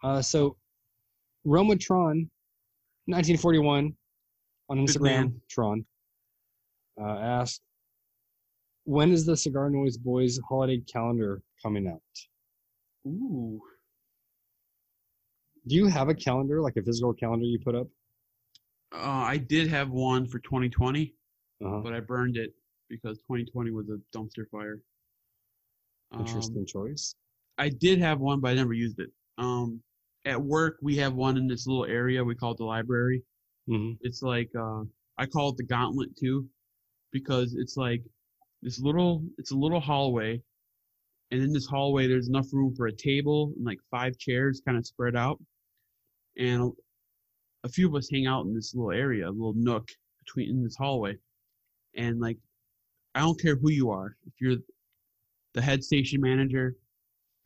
[0.03, 0.57] Uh, so
[1.45, 2.29] Roma Tron,
[3.07, 3.95] 1941,
[4.71, 5.35] on Instagram.
[5.51, 5.85] Tron,
[7.01, 7.61] uh, asked,
[8.85, 12.01] when is the Cigar Noise Boys holiday calendar coming out?
[13.07, 13.61] Ooh.
[15.69, 17.87] Do you have a calendar, like a physical calendar you put up?
[18.93, 21.15] Uh, I did have one for 2020,
[21.65, 21.81] Uh-huh.
[21.85, 22.53] but I burned it
[22.89, 24.81] because 2020 was a dumpster fire.
[26.13, 27.15] Um, Interesting choice.
[27.59, 29.11] I did have one, but I never used it.
[29.39, 29.81] Um,
[30.25, 33.23] at work, we have one in this little area we call it the library.
[33.67, 34.83] hmm It's like uh,
[35.19, 36.49] I call it the gauntlet too,
[37.13, 38.03] because it's like
[38.63, 39.25] this little.
[39.39, 40.43] It's a little hallway,
[41.31, 44.79] and in this hallway, there's enough room for a table and like five chairs, kind
[44.79, 45.41] of spread out,
[46.39, 46.71] and a,
[47.65, 49.89] a few of us hang out in this little area, a little nook
[50.25, 51.17] between in this hallway,
[51.97, 52.39] and like
[53.15, 54.59] I don't care who you are, if you're
[55.55, 56.77] the head station manager,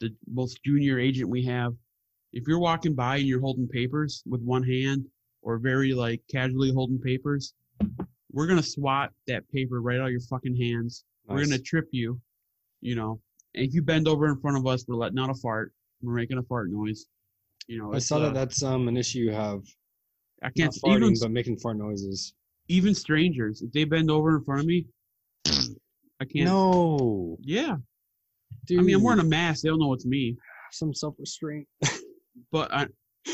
[0.01, 1.75] the most junior agent we have,
[2.33, 5.07] if you're walking by and you're holding papers with one hand
[5.43, 7.55] or very like casually holding papers,
[8.33, 11.05] we're gonna swat that paper right out of your fucking hands.
[11.27, 12.21] We're gonna trip you,
[12.81, 13.21] you know.
[13.55, 15.73] And if you bend over in front of us, we're letting out a fart.
[16.03, 17.07] We're making a fart noise.
[17.69, 19.63] You know, I saw uh, that that's um, an issue you have.
[20.43, 22.35] I Not can't farting, even but making fart noises.
[22.69, 24.87] even strangers if they bend over in front of me,
[26.21, 26.47] I can't.
[26.47, 27.77] No, Yeah,
[28.67, 28.81] dude.
[28.81, 29.63] I mean I'm wearing a mask.
[29.63, 30.37] They don't know it's me.
[30.73, 31.67] some self-restraint.
[32.53, 32.87] But I,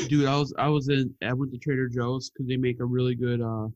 [0.09, 2.85] dude, I was I was in I went to Trader Joe's because they make a
[2.85, 3.69] really good uh,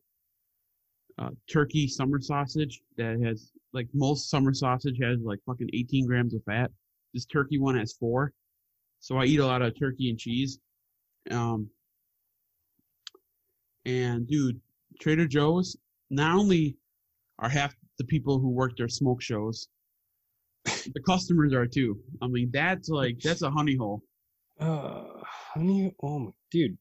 [1.19, 6.35] uh turkey summer sausage that has like most summer sausage has like fucking 18 grams
[6.35, 6.71] of fat.
[7.13, 8.33] This turkey one has four,
[9.01, 10.59] so I eat a lot of turkey and cheese.
[11.31, 11.69] Um,
[13.85, 14.61] and dude,
[15.01, 15.77] Trader Joe's
[16.11, 16.77] not only
[17.39, 19.69] are half the people who work their smoke shows,
[20.95, 21.99] the customers are too.
[22.23, 24.03] I mean, that's like that's a honey hole.
[24.61, 25.05] Uh,
[25.55, 26.77] honey, oh my, dude.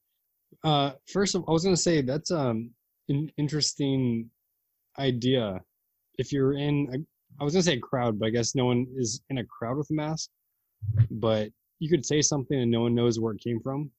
[0.64, 2.70] Uh, first of, all, I was gonna say that's um
[3.08, 4.30] an interesting
[4.98, 5.60] idea.
[6.18, 8.86] If you're in, a, I was gonna say a crowd, but I guess no one
[8.96, 10.30] is in a crowd with a mask.
[11.10, 13.90] But you could say something and no one knows where it came from.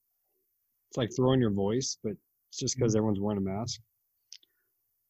[0.90, 2.14] It's like throwing your voice, but
[2.50, 3.80] it's just because everyone's wearing a mask.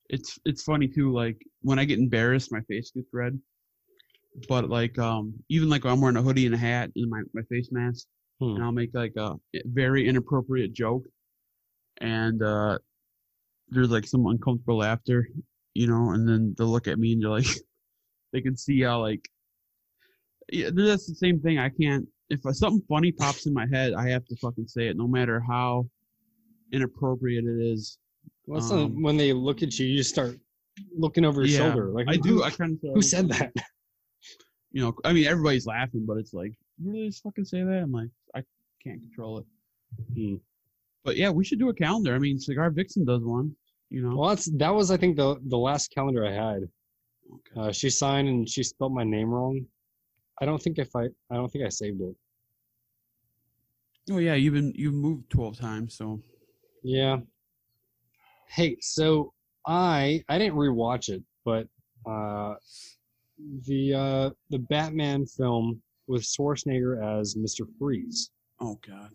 [0.09, 3.37] it's it's funny too like when i get embarrassed my face gets red
[4.47, 7.41] but like um even like i'm wearing a hoodie and a hat and my, my
[7.49, 8.05] face mask
[8.39, 8.49] Hmm.
[8.55, 11.03] and i'll make like a very inappropriate joke
[12.01, 12.77] and uh
[13.69, 15.27] there's like some uncomfortable laughter
[15.73, 17.47] you know and then they'll look at me and they're like
[18.33, 19.27] they can see how like
[20.51, 24.07] yeah that's the same thing i can't if something funny pops in my head i
[24.07, 25.83] have to fucking say it no matter how
[26.73, 27.97] inappropriate it is
[28.45, 30.37] Well, not- Um, when they look at you, you start
[30.95, 31.91] looking over your Yeah, shoulder.
[31.91, 32.43] Like I do.
[32.43, 32.93] I kind of.
[32.93, 33.51] Who said that?
[34.71, 37.81] You know, I mean, everybody's laughing, but it's like, you really just fucking say that?
[37.83, 38.43] I'm like, I
[38.83, 39.45] can't control it.
[40.13, 40.35] Hmm.
[41.03, 42.13] But yeah, we should do a calendar.
[42.13, 43.55] I mean, Cigar Vixen does one.
[43.89, 44.17] You know.
[44.17, 46.69] Well, that's that was I think the the last calendar I had.
[47.33, 47.69] Okay.
[47.69, 49.65] Uh, she signed and she spelled my name wrong.
[50.41, 52.15] I don't think if I I don't think I saved it.
[54.11, 56.21] Oh yeah, you've been you've moved twelve times, so
[56.83, 57.17] Yeah.
[58.49, 59.33] Hey, so
[59.65, 61.67] I I didn't rewatch it, but
[62.09, 62.55] uh,
[63.65, 68.31] the uh, the Batman film with Schwarzenegger as Mister Freeze.
[68.61, 69.11] oh god.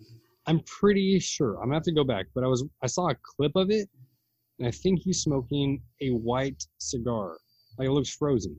[0.47, 1.55] I'm pretty sure.
[1.57, 3.89] I'm gonna have to go back, but I was I saw a clip of it,
[4.59, 7.37] and I think he's smoking a white cigar.
[7.79, 8.57] Like it looks frozen.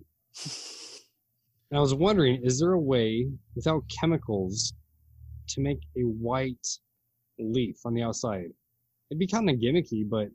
[1.73, 4.73] And I was wondering, is there a way without chemicals
[5.49, 6.67] to make a white
[7.39, 8.45] leaf on the outside?
[9.09, 10.27] It'd be kind of gimmicky, but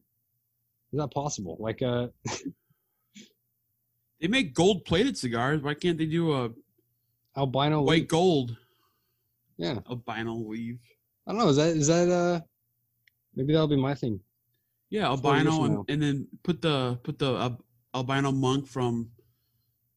[0.92, 1.56] is that possible?
[1.60, 2.32] Like uh, a
[4.20, 5.62] They make gold plated cigars.
[5.62, 6.50] Why can't they do a
[7.36, 8.08] albino white leaf?
[8.08, 8.56] gold
[9.56, 10.78] Yeah, albino leaf?
[11.26, 11.48] I don't know.
[11.48, 12.40] Is that is that uh?
[13.34, 14.20] Maybe that'll be my thing.
[14.90, 17.54] Yeah, albino, and, and then put the put the uh,
[17.94, 19.10] albino monk from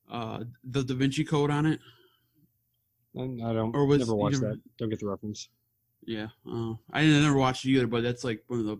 [0.10, 1.80] uh the Da Vinci Code on it.
[3.18, 3.76] I, I don't.
[3.76, 4.62] Or was- never watched never- that.
[4.78, 5.50] Don't get the reference.
[6.04, 8.78] Yeah, uh, I didn't never watched it either, but that's like one of the.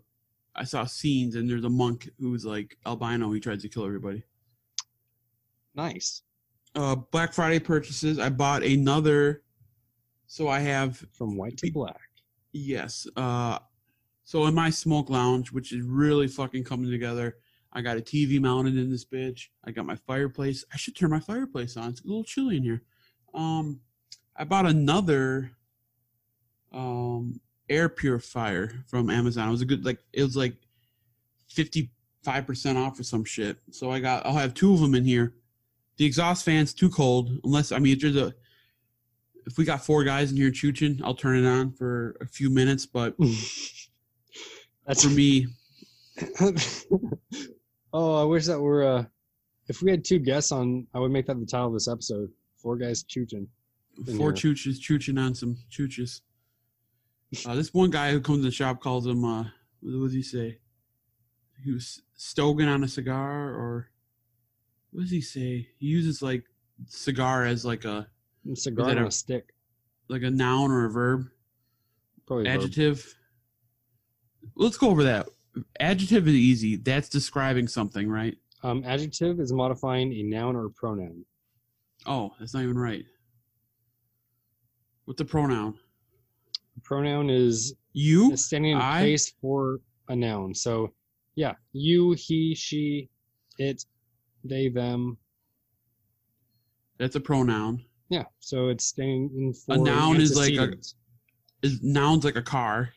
[0.56, 3.32] I saw scenes, and there's a monk who's like albino.
[3.32, 4.24] He tries to kill everybody.
[5.76, 6.22] Nice.
[6.76, 8.20] Uh, Black Friday purchases.
[8.20, 9.44] I bought another.
[10.28, 12.00] So I have From white to black.
[12.54, 13.06] yes.
[13.18, 13.60] Uh,
[14.24, 17.38] so in my smoke lounge, which is really fucking coming together,
[17.74, 19.48] I got a TV mounted in this bitch.
[19.66, 20.64] I got my fireplace.
[20.74, 21.90] I should turn my fireplace on.
[21.90, 22.82] It's a little chilly in here.
[23.34, 23.82] Um,
[24.36, 25.52] I bought another
[26.74, 29.50] um air purifier from Amazon.
[29.50, 30.56] It was a good like it was like
[31.50, 31.92] fifty
[32.24, 33.58] five percent off or some shit.
[33.72, 35.34] So I got I'll have two of them in here.
[35.98, 38.34] The exhaust fan's too cold unless I mean if there's a
[39.46, 42.50] if we got four guys in here chooching, I'll turn it on for a few
[42.50, 42.86] minutes.
[42.86, 43.16] But
[44.88, 45.48] That's for me,
[47.94, 48.84] oh, I wish that were.
[48.84, 49.06] Uh,
[49.68, 52.30] if we had two guests on, I would make that the title of this episode.
[52.58, 53.48] Four guys chooching.
[54.08, 54.54] in four here.
[54.54, 56.22] chooches chooching on some chooches.
[57.46, 59.24] Uh, this one guy who comes to the shop calls him.
[59.24, 59.44] Uh,
[59.82, 60.60] what does he say?
[61.64, 63.91] He was stoking on a cigar, or
[64.92, 65.68] what does he say?
[65.80, 66.44] He uses like
[66.88, 68.08] cigar as like a
[68.56, 69.54] Cigar on a- a stick.
[70.10, 71.28] like a noun or a verb.
[72.26, 72.62] Probably a verb.
[72.64, 73.16] Adjective.
[74.56, 75.28] Let's go over that.
[75.80, 76.76] Adjective is easy.
[76.78, 78.36] That's describing something, right?
[78.64, 81.26] Um, adjective is modifying a noun or a pronoun.
[82.06, 83.06] Oh, that's not even right.
[85.06, 85.78] What's the pronoun?
[86.84, 88.32] pronoun is You?
[88.32, 89.02] is standing in I?
[89.02, 90.56] place for a noun.
[90.56, 90.94] So,
[91.36, 93.10] yeah, you, he, she,
[93.60, 93.86] it,
[94.44, 95.18] they, them.
[96.98, 97.84] That's a pronoun.
[98.10, 100.76] Yeah, so it's staying in for A noun is like a-.
[101.62, 102.90] Is noun's like a car.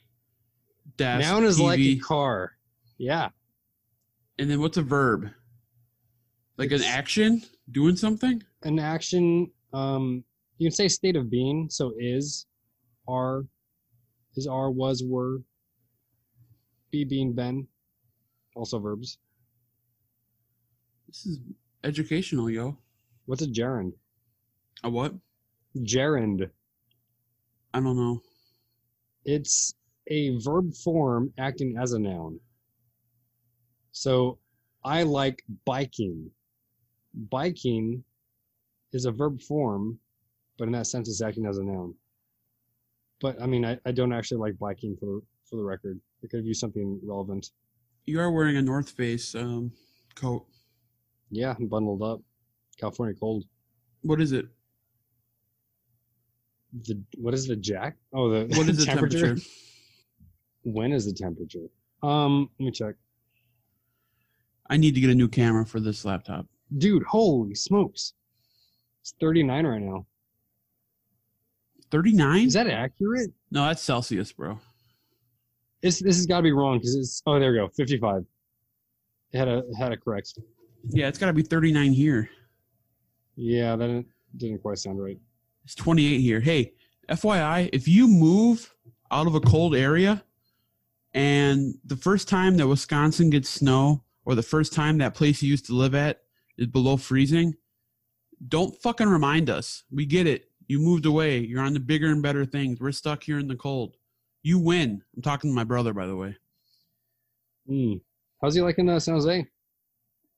[0.97, 2.01] Desk, noun is like a TV.
[2.03, 2.53] car.
[2.99, 3.29] Yeah,
[4.39, 5.29] And then what's a verb?
[6.57, 7.43] Like an It's- action?
[7.73, 8.43] Doing something?
[8.63, 9.51] an action.
[9.73, 10.23] Um,
[10.59, 11.69] you can say state of being.
[11.71, 12.47] So is,
[13.09, 13.45] are,
[14.37, 15.39] is are, was, were.
[16.91, 17.67] Be, being, been.
[18.55, 19.19] Also verbs.
[21.15, 21.39] This is
[21.85, 22.77] educational, yo.
[23.27, 23.93] What's a gerund?
[24.83, 25.15] A what?
[25.81, 26.51] Gerund.
[27.73, 28.21] I don't know.
[29.25, 29.75] It's
[30.09, 32.41] a verb form acting as a noun.
[33.93, 34.41] So
[34.85, 36.33] I like biking.
[37.31, 38.03] Biking
[38.93, 40.01] is a verb form,
[40.59, 41.95] but in that sense, it's acting as a noun.
[43.21, 46.01] But I mean, I, I don't actually like biking for the, for the record.
[46.25, 47.51] I could have used something relevant.
[48.05, 49.71] You are wearing a North Face um,
[50.17, 50.45] coat.
[51.35, 52.21] Yeah, I'm bundled up.
[52.79, 53.45] California cold.
[54.03, 54.47] What is it?
[56.87, 57.97] The what is the jack?
[58.13, 59.37] Oh, the What is the temperature?
[60.63, 61.67] When is the temperature?
[62.03, 62.95] Um, let me check.
[64.71, 66.47] I need to get a new camera for this laptop.
[66.79, 68.15] Dude, holy smokes!
[69.03, 70.07] It's 39 right now.
[71.91, 72.47] 39?
[72.47, 73.31] Is that accurate?
[73.51, 74.59] no, that's Celsius, bro.
[75.83, 78.25] This this has got to be wrong because it's oh there we go 55.
[79.33, 80.33] It had a it had a correct.
[80.91, 82.31] Yeah, it's got to be 39 here.
[83.37, 85.19] Yeah, that didn't, didn't quite sound right.
[85.65, 86.41] It's 28 here.
[86.41, 86.73] Hey,
[87.09, 88.75] FYI, if you move
[89.11, 90.23] out of a cold area
[91.15, 95.51] and the first time that Wisconsin gets snow or the first time that place you
[95.51, 96.23] used to live at
[96.59, 97.55] is below freezing,
[98.49, 99.85] don't fucking remind us.
[99.91, 100.51] We get it.
[100.67, 101.39] You moved away.
[101.39, 102.81] You're on the bigger and better things.
[102.81, 103.97] We're stuck here in the cold.
[104.43, 105.03] You win.
[105.15, 106.37] I'm talking to my brother, by the way.
[107.67, 107.95] Hmm.
[108.41, 109.47] How's he liking uh, San Jose?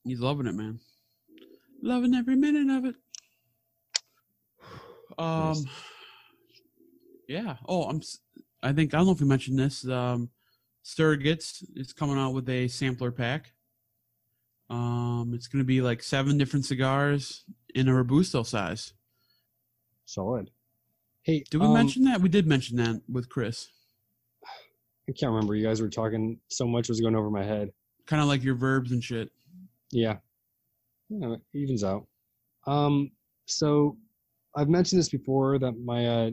[0.06, 0.78] He's loving it, man.
[1.82, 2.94] Loving every minute of it.
[5.18, 5.64] Um, Nice.
[7.26, 7.56] yeah.
[7.66, 8.02] Oh, I'm.
[8.62, 9.88] I think I don't know if we mentioned this.
[9.88, 10.28] Um,
[10.82, 13.52] Sturgis is coming out with a sampler pack.
[14.68, 18.92] Um, it's gonna be like seven different cigars in a robusto size.
[20.04, 20.50] Solid.
[21.22, 22.20] Hey, Did we um, mention that?
[22.20, 23.68] We did mention that with Chris.
[25.08, 25.54] I can't remember.
[25.54, 27.72] You guys were talking so much was going over my head.
[28.06, 29.30] Kind of like your verbs and shit.
[29.92, 30.16] Yeah.
[31.08, 32.06] Yeah, it evens out.
[32.66, 33.10] Um,
[33.46, 33.96] so
[34.56, 36.30] I've mentioned this before that my uh,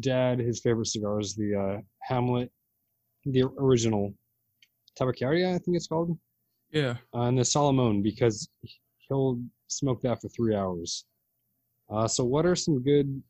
[0.00, 2.50] dad, his favorite cigar is the uh, Hamlet,
[3.24, 4.12] the original
[4.98, 6.18] Tabacaria, I think it's called,
[6.70, 6.96] Yeah.
[7.14, 8.48] uh, and the Solomon because
[9.08, 11.06] he'll smoke that for three hours.
[11.88, 13.22] Uh, so what are some good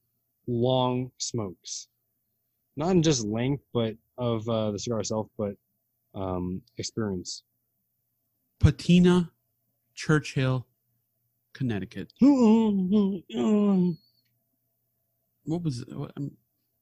[0.49, 1.89] long smokes?
[2.77, 5.55] Not in just length, but of uh, the cigar itself, but
[6.15, 7.45] um, experience.
[8.61, 9.31] Patina,
[10.07, 10.67] Churchill,
[11.53, 12.13] Connecticut.
[12.19, 13.23] What
[15.63, 15.97] was it?
[15.97, 16.33] What, um,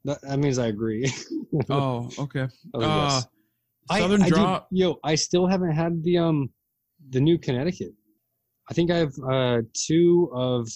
[0.04, 1.12] that means I agree.
[1.70, 2.48] oh, okay.
[2.74, 3.26] Oh, Uh, yes.
[3.90, 4.64] I- Southern I, do- Draw.
[4.70, 6.48] yo, I still haven't had the um
[7.10, 7.92] the new Connecticut.
[8.70, 10.66] I think I have uh two of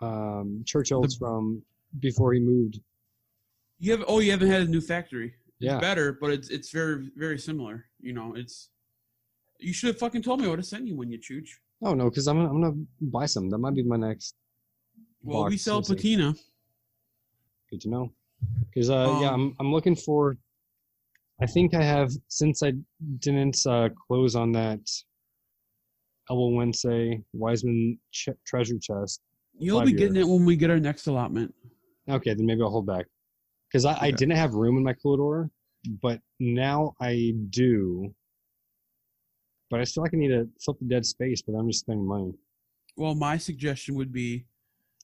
[0.00, 1.62] um Churchill's from
[1.98, 2.80] before he moved.
[3.80, 5.34] You have oh you haven't had a new factory.
[5.60, 5.78] It's Yeah.
[5.78, 7.84] better, but it's it's very very similar.
[8.00, 8.70] You know, it's
[9.60, 11.48] you should have fucking told me I would have sent you when you chooch.
[11.82, 13.50] Oh no, because I'm gonna, I'm gonna buy some.
[13.50, 14.34] That might be my next.
[15.22, 15.94] Well, we box, sell we'll see.
[15.94, 16.34] patina.
[17.70, 18.12] Good to know.
[18.72, 20.36] Because uh, yeah, Um, I'm I'm looking for.
[21.42, 22.72] I think I have since I
[23.20, 24.80] didn't uh, close on that
[26.28, 29.22] Elbow Wednesday, Wiseman ch- treasure chest.
[29.58, 31.54] You'll be getting it when we get our next allotment.
[32.08, 33.06] Okay, then maybe I'll hold back
[33.68, 35.50] because I, I didn't have room in my cooler
[36.02, 38.14] but now I do.
[39.70, 42.06] But I still like I need to fill the dead space, but I'm just spending
[42.06, 42.34] money.
[42.96, 44.44] Well, my suggestion would be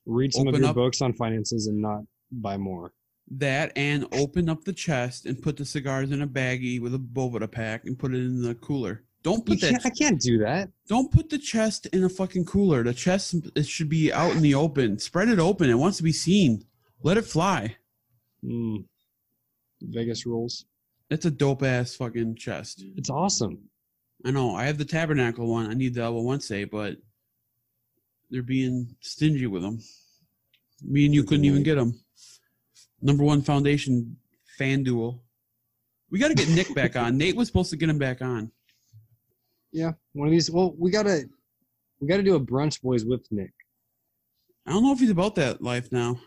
[0.04, 2.92] Read some of your up- books on finances and not buy more.
[3.38, 6.98] that and open up the chest and put the cigars in a baggie with a
[6.98, 9.02] Boveda pack and put it in the cooler.
[9.24, 9.70] Don't You put that.
[9.70, 10.70] can't, I can't do that.
[10.86, 12.84] Don't put the chest in a fucking cooler.
[12.84, 14.98] The chest it should be out in the open.
[15.00, 15.68] Spread it open.
[15.68, 16.64] It wants to be seen.
[17.02, 17.76] Let it fly.
[18.44, 18.84] Mm.
[19.82, 20.66] Vegas rules.
[21.10, 22.84] It's a dope ass fucking chest.
[22.96, 23.58] It's awesome.
[24.26, 24.56] I know.
[24.56, 25.70] I have the tabernacle one.
[25.70, 26.96] I need the Elbow Wednesday, but
[28.28, 29.78] they're being stingy with them.
[30.82, 32.00] Me and you couldn't even get them.
[33.00, 34.16] Number one foundation
[34.58, 35.22] fan duel.
[36.10, 37.16] We got to get Nick back on.
[37.18, 38.50] Nate was supposed to get him back on.
[39.70, 40.50] Yeah, one of these.
[40.50, 41.28] Well, we gotta
[42.00, 43.52] we gotta do a brunch boys with Nick.
[44.66, 46.18] I don't know if he's about that life now.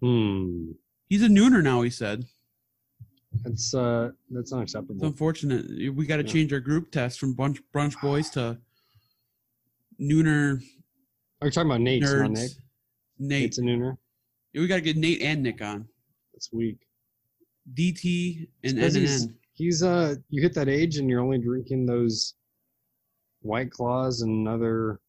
[0.00, 0.72] Hmm.
[1.08, 1.82] He's a nooner now.
[1.82, 2.24] He said.
[3.44, 5.04] That's uh that's It's unacceptable.
[5.06, 5.94] unfortunate.
[5.94, 6.32] We got to Yeah.
[6.32, 8.58] change our group test from brunch brunch boys to
[10.00, 10.60] nooner
[11.40, 12.02] Are you talking about Nate?
[12.02, 12.50] Not Nick.
[13.18, 13.40] Nate.
[13.42, 13.96] Nate's a nooner.
[14.52, 15.88] Yeah, we got to get Nate and Nick on.
[16.34, 16.78] That's weak.
[17.74, 19.34] DT and Because he's, NNN.
[19.54, 22.34] he's uh you hit that age and you're only drinking those
[23.40, 25.00] white claws and other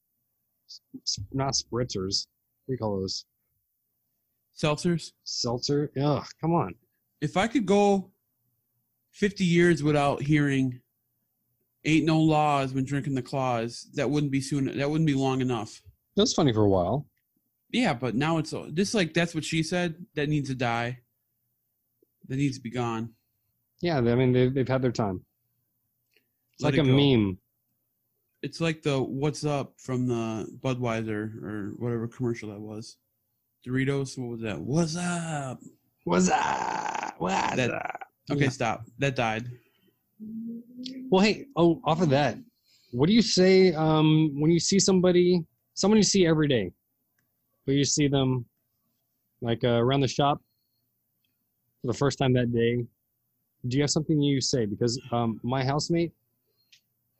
[1.33, 2.27] not spritzers.
[2.65, 3.25] What do you call those?
[4.57, 5.11] Seltzers.
[5.23, 5.91] Seltzer?
[6.01, 6.73] Ugh, come on.
[7.21, 8.11] If I could go
[9.13, 10.79] 50 years without hearing
[11.85, 15.41] ain't no laws when drinking the claws, that wouldn't be soon that wouldn't be long
[15.41, 15.81] enough.
[16.15, 17.07] That was funny for a while.
[17.71, 19.95] Yeah, but now it's just like that's what she said.
[20.15, 20.99] That needs to die.
[22.27, 23.09] That needs to be gone.
[23.81, 25.21] Yeah, I mean they've they've had their time.
[26.55, 26.95] It's Let like it a go.
[27.17, 27.37] meme.
[28.43, 32.97] It's like the what's up from the Budweiser or whatever commercial that was.
[33.65, 34.59] Doritos, what was that?
[34.59, 35.59] What's up?
[36.03, 37.15] What's up?
[37.17, 37.99] What's That- up?
[38.31, 38.49] Okay, Yeah.
[38.49, 38.85] stop.
[38.99, 39.49] That died.
[41.09, 42.37] Well, hey, oh, off of that,
[42.91, 45.43] what do you say um, when you see somebody,
[45.73, 46.71] someone you see every day,
[47.65, 48.45] but you see them
[49.41, 50.41] like uh, around the shop
[51.81, 52.85] for the first time that day?
[53.67, 54.65] Do you have something you say?
[54.65, 56.11] Because um, my housemate,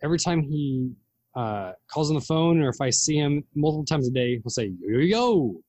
[0.04, 0.92] every time he
[1.36, 4.50] uh, calls on the phone, or if I see him multiple times a day, he'll
[4.50, 5.62] say yo yo yo,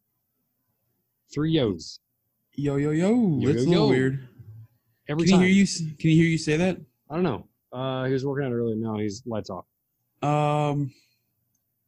[1.33, 2.01] three yos
[2.57, 3.39] Yo yo yo.
[3.41, 3.89] Yo, That's yo, a little yo.
[3.89, 4.29] weird.
[5.09, 5.41] Every Can you time.
[5.43, 5.67] hear you?
[5.99, 6.79] Can you hear you say that?
[7.11, 7.47] I don't know.
[7.73, 8.77] Uh, he was working out earlier.
[8.77, 9.65] Now he's lights off.
[10.23, 10.93] Um,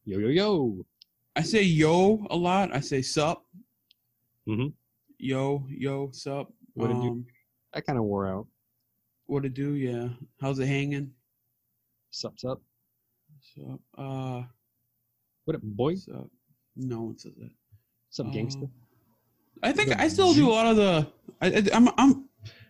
[0.05, 0.85] Yo yo yo.
[1.35, 2.73] I say yo a lot.
[2.73, 3.45] I say sup.
[4.47, 4.73] Mhm.
[5.17, 6.51] Yo yo sup.
[6.73, 7.25] What did you- um,
[7.73, 8.47] That kind of wore out.
[9.25, 9.73] What to do?
[9.73, 10.09] Yeah.
[10.39, 11.11] How's it hanging?
[12.11, 12.61] Sup sup.
[13.41, 13.79] Sup.
[13.97, 14.43] Uh,
[15.45, 15.95] What up, boy?
[15.95, 16.29] sup.
[16.75, 17.51] No one says that.
[18.09, 18.63] Sup, gangster?
[18.65, 18.67] Uh,
[19.63, 21.07] I think I still do a lot of the.
[21.41, 22.29] I, I, I'm I'm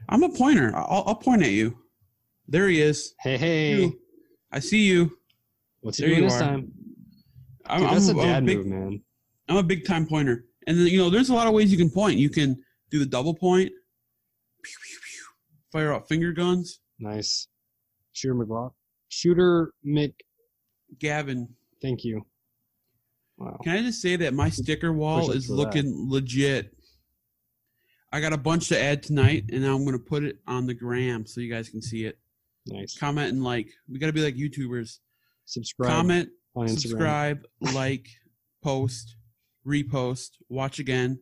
[0.10, 0.76] I'm a pointer.
[0.76, 1.78] I'll, I'll point at you.
[2.48, 3.14] There he is.
[3.22, 3.76] Hey, hey.
[3.76, 4.00] You.
[4.52, 5.12] I see you.
[5.82, 6.46] What's he there doing you this are.
[6.46, 6.72] time?
[7.66, 9.02] I'm, Dude, that's I'm, a I'm dad big, move, man.
[9.50, 10.46] I'm a big time pointer.
[10.68, 12.18] And then, you know, there's a lot of ways you can point.
[12.18, 12.56] You can
[12.90, 13.70] do the double point,
[14.64, 15.26] pew, pew, pew,
[15.72, 16.80] fire out finger guns.
[17.00, 17.48] Nice.
[18.14, 18.72] Shooter McLaughlin.
[19.10, 20.14] Shooter Mc.
[21.00, 21.50] Gavin,
[21.82, 22.26] Thank you.
[23.38, 23.60] Wow.
[23.64, 25.58] can I just say that my sticker wall is for that.
[25.58, 26.74] looking legit.
[28.12, 30.74] I got a bunch to add tonight, and I'm going to put it on the
[30.74, 32.18] gram so you guys can see it.
[32.68, 32.97] Nice.
[32.97, 33.70] Comment and like.
[33.89, 34.99] We got to be like YouTubers.
[35.45, 36.30] Subscribe Comment,
[36.68, 38.08] subscribe, like,
[38.64, 39.16] post,
[39.66, 41.20] repost, watch again,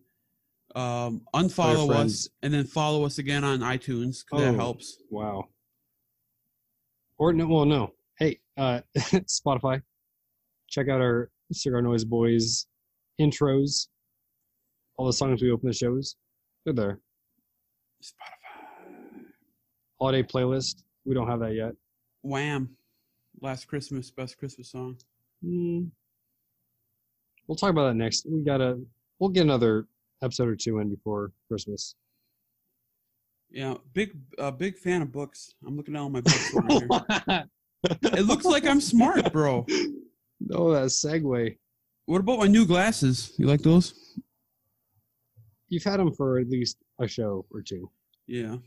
[0.76, 4.58] um, unfollow us, and then follow us again on iTunes because that Oh.
[4.58, 4.98] helps.
[5.12, 5.50] Wow.
[7.20, 7.94] Or no, well, no.
[8.18, 9.82] Hey, uh, Spotify.
[10.70, 12.66] Check out our Cigar Noise Boys
[13.22, 13.88] intros.
[14.98, 16.16] All the songs we open the shows.
[16.66, 17.00] They're there.
[18.04, 19.24] Spotify.
[20.00, 20.84] Holiday playlist.
[21.06, 21.74] We don't have that yet.
[22.24, 22.76] Wham!
[23.40, 24.98] Last Christmas, best Christmas song.
[25.44, 25.84] Hmm.
[27.48, 28.26] We'll talk about that next.
[28.28, 28.80] We gotta.
[29.20, 29.86] We'll get another
[30.24, 31.96] episode or two in before Christmas.
[33.52, 35.54] Yeah, big, uh, big fan of books.
[35.66, 36.54] I'm looking at all my books.
[37.84, 39.66] It looks like I'm smart, bro.
[40.40, 41.58] no, that segue.
[42.08, 43.34] What about my new glasses?
[43.38, 43.94] You like those?
[45.70, 47.90] You've had them for at least a show or two.
[48.28, 48.58] Yeah.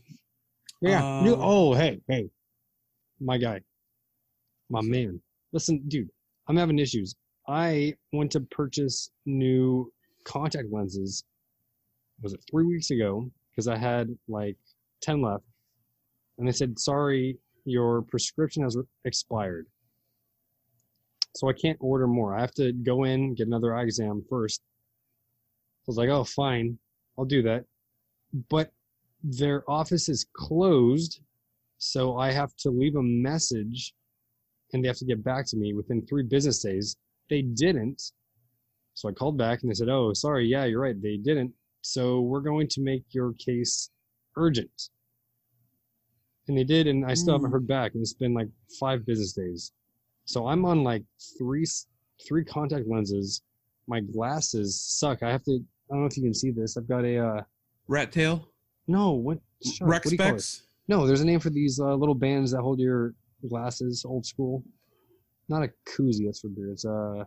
[0.81, 1.23] Yeah.
[1.25, 2.29] you- Uh, oh, hey, hey,
[3.19, 3.61] my guy,
[4.69, 5.21] my man.
[5.51, 6.09] Listen, dude,
[6.47, 7.15] I'm having issues.
[7.47, 9.91] I went to purchase new
[10.23, 11.23] contact lenses.
[12.21, 13.29] Was it three weeks ago?
[13.51, 14.55] Because I had like
[15.01, 15.43] ten left,
[16.37, 19.65] and they said, "Sorry, your prescription has expired."
[21.35, 22.35] so I can't order more.
[22.35, 24.61] I have to go in get another eye exam first.
[25.81, 26.77] I was like, oh, fine,
[27.19, 27.65] I'll do that.
[28.49, 28.71] But
[29.21, 31.19] their office is closed,
[31.77, 33.93] so I have to leave a message,
[34.71, 36.95] and they have to get back to me within three business days.
[37.29, 38.01] They didn't,
[38.93, 41.53] so I called back and they said, oh, sorry, yeah, you're right, they didn't.
[41.81, 43.89] So we're going to make your case
[44.35, 44.89] urgent.
[46.47, 47.53] And they did, and I still haven't Mm.
[47.53, 47.93] heard back.
[47.93, 48.47] And it's been like
[48.79, 49.71] five business days.
[50.25, 51.03] So I'm on like
[51.37, 51.65] three
[52.27, 53.41] three contact lenses.
[53.87, 55.23] My glasses suck.
[55.23, 55.63] I have to.
[55.89, 56.77] I don't know if you can see this.
[56.77, 57.41] I've got a uh,
[57.87, 58.47] Rat tail,
[58.87, 59.11] no.
[59.11, 59.39] What?
[59.63, 59.91] shut up.
[59.91, 60.41] Rex What do you call it?
[60.41, 60.67] specs.
[60.87, 63.13] No, there's a name for these uh, little bands that hold your
[63.47, 64.05] glasses.
[64.05, 64.63] Old school.
[65.47, 66.25] Not a koozie.
[66.25, 66.71] That's for beer.
[66.71, 67.23] It's uh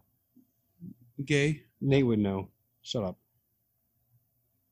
[1.24, 1.62] Gay.
[1.80, 2.48] Nate would know.
[2.82, 3.16] Shut up.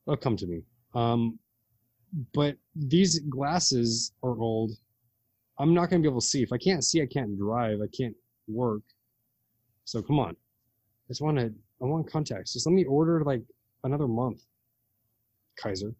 [0.07, 0.63] It'll come to me.
[0.93, 1.39] Um,
[2.33, 4.71] but these glasses are old.
[5.59, 6.41] I'm not gonna be able to see.
[6.41, 7.79] If I can't see, I can't drive.
[7.81, 8.15] I can't
[8.47, 8.81] work.
[9.85, 10.31] So come on.
[10.31, 11.53] I just want to.
[11.81, 12.53] I want contacts.
[12.53, 13.41] Just let me order like
[13.83, 14.43] another month.
[15.61, 15.93] Kaiser.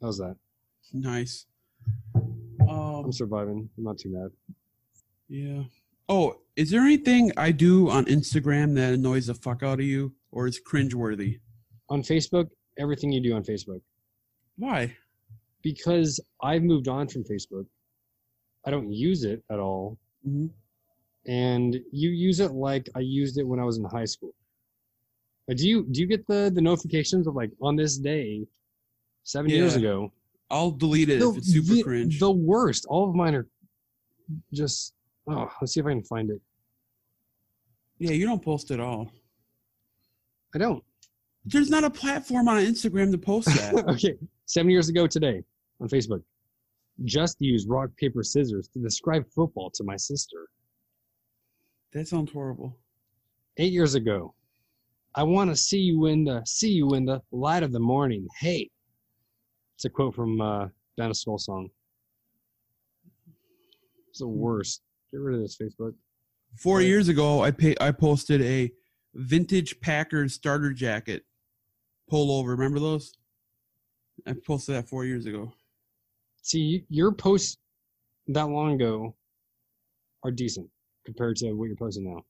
[0.00, 0.36] How's that?
[0.92, 1.46] Nice.
[2.68, 3.68] Um, I'm surviving.
[3.76, 4.30] I'm not too mad.
[5.28, 5.62] yeah.
[6.08, 10.12] Oh, is there anything I do on Instagram that annoys the fuck out of you,
[10.32, 11.38] or is cringeworthy?
[11.88, 12.48] On Facebook,
[12.78, 13.80] everything you do on Facebook.
[14.56, 14.96] Why?
[15.62, 17.66] because I've moved on from Facebook.
[18.66, 19.98] I don't use it at all.
[20.24, 20.46] hmm
[21.26, 24.32] And you use it like I used it when I was in high school.
[25.56, 28.46] Do you do you get the the notifications of like on this day,
[29.24, 30.12] seven years ago?
[30.50, 32.18] I'll delete it The- if it's super the, cringe.
[32.20, 32.86] The worst.
[32.86, 33.46] All of mine are
[34.52, 34.94] just.
[35.28, 36.40] Oh, let's see if I can find it.
[37.98, 39.12] yeah, you don't post at all.
[40.54, 40.82] I don't.
[41.44, 43.84] There's not a platform on Instagram to post that.
[43.88, 44.14] okay,
[44.46, 45.42] seven years ago today
[45.80, 46.22] on Facebook,
[47.04, 50.48] just used rock paper scissors to describe football to my sister.
[51.92, 52.76] that sounds horrible.
[53.58, 54.34] eight years ago.
[55.14, 58.26] I want to see you in the see you in the light of the morning.
[58.38, 58.70] Hey,
[59.76, 61.68] it's a quote from uh, Down a Skull song.
[64.10, 64.82] It's the worst.
[65.10, 65.94] Get rid of this Facebook.
[66.56, 66.86] Four Right.
[66.86, 68.72] years ago, I pay, I posted a
[69.14, 71.24] vintage Packers starter jacket
[72.10, 72.48] pullover.
[72.50, 73.12] Remember those?
[74.26, 75.52] I posted that four years ago.
[76.42, 77.56] See, your posts
[78.28, 79.14] that long ago
[80.24, 80.68] are decent
[81.06, 82.24] compared to what you're posting now.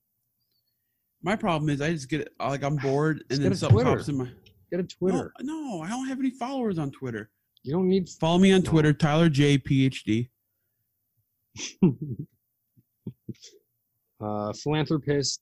[1.23, 3.97] My problem is I just get like I'm bored and then something Twitter.
[3.97, 4.29] pops in my
[4.71, 5.33] Get a Twitter.
[5.41, 7.31] No, no, I don't have any followers on Twitter.
[7.65, 8.09] You don't need.
[8.09, 8.63] Follow me on.
[8.63, 10.29] Twitter, Tyler J PhD.
[14.21, 15.41] uh, philanthropist.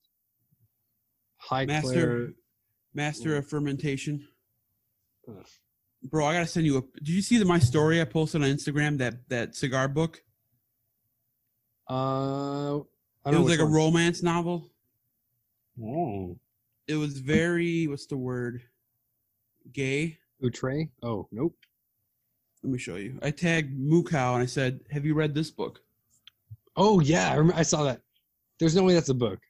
[1.37, 2.29] High Master Claire.
[2.95, 4.27] Master of fermentation.
[5.29, 5.47] Ugh.
[6.05, 6.83] Bro, I gotta send you a.
[6.99, 8.97] Did you see the, my story I posted on Instagram?
[8.99, 10.23] That that cigar book.
[11.91, 12.83] Uh, I
[13.27, 14.71] It was like a romance novel.
[15.83, 16.37] Oh,
[16.87, 18.63] It was very what's the word?
[19.73, 20.19] Gay.
[20.45, 20.89] Outre?
[21.03, 21.57] Oh, nope.
[22.63, 23.19] Let me show you.
[23.23, 25.81] I tagged Mukau and I said, "Have you read this book?"
[26.77, 28.01] Oh yeah, I, remember, I saw that.
[28.59, 29.41] There's no way that's a book.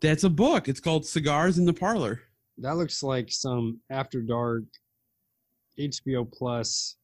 [0.00, 0.68] That's a book.
[0.68, 2.22] It's called Cigars in the Parlor.
[2.58, 4.64] That looks like some After Dark,
[5.78, 6.96] HBO Plus.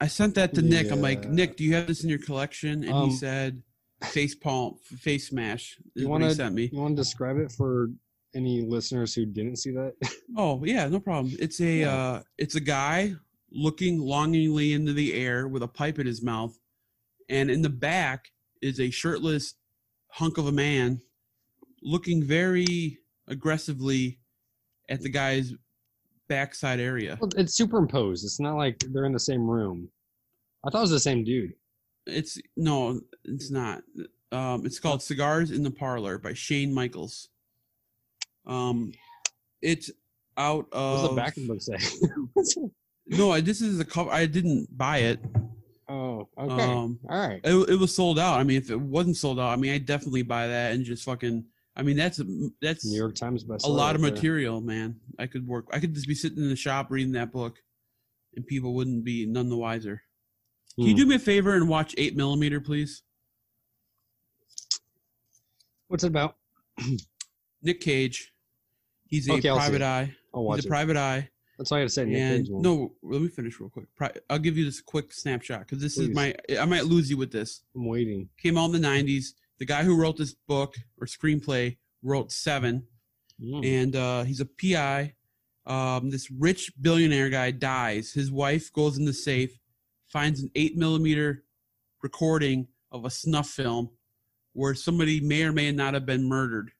[0.00, 0.90] I sent that to Nick.
[0.90, 2.84] I'm like, Nick, do you have this in your collection?
[2.84, 3.62] And Um, he said,
[4.06, 5.78] face palm, face smash.
[5.94, 6.70] You wanna- sent me.
[6.72, 7.90] You want to describe it for
[8.34, 9.94] any listeners who didn't see that?
[10.36, 11.34] Oh yeah, no problem.
[11.38, 11.94] It's a Yeah.
[11.94, 13.14] uh, it's a guy
[13.52, 16.58] looking longingly into the air with a pipe in his mouth,
[17.28, 18.30] and in the back
[18.60, 19.54] is a shirtless
[20.08, 21.00] hunk of a man
[21.82, 22.98] looking very
[23.28, 24.18] aggressively
[24.88, 25.52] at the guy's
[26.28, 27.16] backside area.
[27.20, 28.24] Well, it's superimposed.
[28.24, 29.88] It's not like they're in the same room.
[30.66, 31.52] I thought it was the same dude.
[32.06, 33.82] It's no, it's not.
[34.32, 37.28] Um, it's called Cigars in the Parlor by Shane Michaels.
[38.46, 38.92] Um,
[39.62, 39.90] it's
[40.36, 42.70] out of does the back of the book say?
[43.06, 43.30] No.
[43.32, 44.10] I- This is a cover.
[44.10, 45.20] I didn't buy it.
[45.88, 46.62] oh, okay.
[46.64, 47.40] Um, All right.
[47.44, 48.38] it, it was sold out.
[48.38, 51.04] I mean, if it wasn't sold out, I mean, I'd definitely buy that and just
[51.04, 51.44] fucking.
[51.76, 52.20] I mean, that's
[52.62, 53.64] that's New York Times bestseller.
[53.64, 54.14] a lot of right there.
[54.16, 55.00] material, man.
[55.18, 55.66] I could work.
[55.72, 57.62] I could just be sitting in the shop reading that book,
[58.36, 60.02] and people wouldn't be none the wiser.
[60.76, 60.96] Can you Hmm.
[60.96, 63.02] do me a favor and watch Eight Millimeter, please?
[65.88, 66.36] What's it about?
[67.62, 68.32] Nick Cage.
[69.06, 70.14] He's a Okay, private eye.
[70.34, 70.70] I'll watch He's a it.
[70.70, 71.28] private eye.
[71.58, 72.04] That's all I got to say.
[72.04, 72.62] Nick and Cage, man.
[72.62, 73.86] no, let me finish real quick.
[73.94, 76.34] Pri- I'll give you this quick snapshot because this is my.
[76.58, 77.62] I might lose you with this.
[77.76, 78.28] I'm waiting.
[78.38, 79.34] Came out in the '90s.
[79.58, 82.84] The guy who wrote this book or screenplay wrote Seven,
[83.40, 83.64] Mm.
[83.64, 85.14] and uh, he's a PI.
[85.66, 88.12] Um, this rich billionaire guy dies.
[88.12, 89.58] His wife goes in the safe,
[90.14, 91.42] finds an eight millimeter
[92.00, 93.90] recording of a snuff film
[94.52, 96.70] where somebody may or may not have been murdered.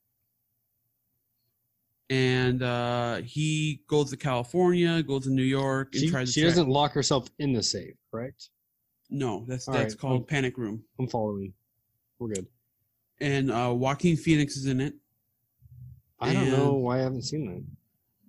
[2.08, 6.68] And uh, he goes to California, goes to New York, and She, tries she doesn't
[6.68, 8.50] lock herself in the safe, correct?
[9.10, 10.84] No, that's All that's right, called well- Panic Room.
[11.00, 11.52] I'm following.
[12.20, 12.46] We're good.
[13.20, 14.94] And uh, Joaquin Phoenix is in it.
[16.20, 17.46] I don't know why I haven't seen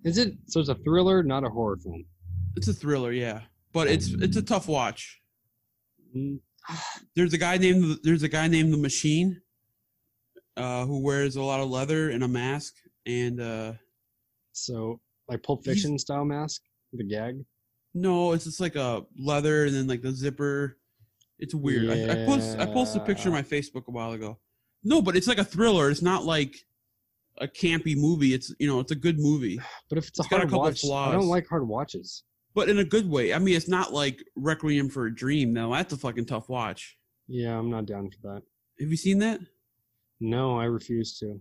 [0.02, 0.08] that.
[0.08, 0.60] Is it so?
[0.60, 2.04] It's a thriller, not a horror film.
[2.56, 3.42] It's a thriller, yeah,
[3.76, 5.20] but it's it's a tough watch.
[6.16, 6.40] Mm,
[7.14, 9.40] There's a guy named there's a guy named the Machine,
[10.56, 12.72] uh, who wears a lot of leather and a mask,
[13.04, 13.72] and uh,
[14.52, 14.98] So,
[15.28, 16.62] like Pulp Fiction style mask,
[16.94, 17.44] the gag.
[17.92, 20.78] no, it's just like a leather and then like the zipper.
[21.38, 21.90] It's weird.
[21.90, 24.38] I, I post I posted a picture on my Facebook a while ago.
[24.84, 25.90] No, but it's like a thriller.
[25.90, 26.56] It's not like
[27.38, 28.32] a campy movie.
[28.32, 29.58] It's you know it's a good movie,
[29.90, 32.24] But if it's a It's got a hard couple watch, I don't like hard watches.
[32.56, 33.34] But in a good way.
[33.34, 35.52] I mean, it's not like Requiem for a Dream.
[35.52, 36.96] Now that's a fucking tough watch.
[37.28, 38.42] Yeah, I'm not down for that.
[38.80, 39.40] Have you seen that?
[40.20, 41.38] No, I refuse to.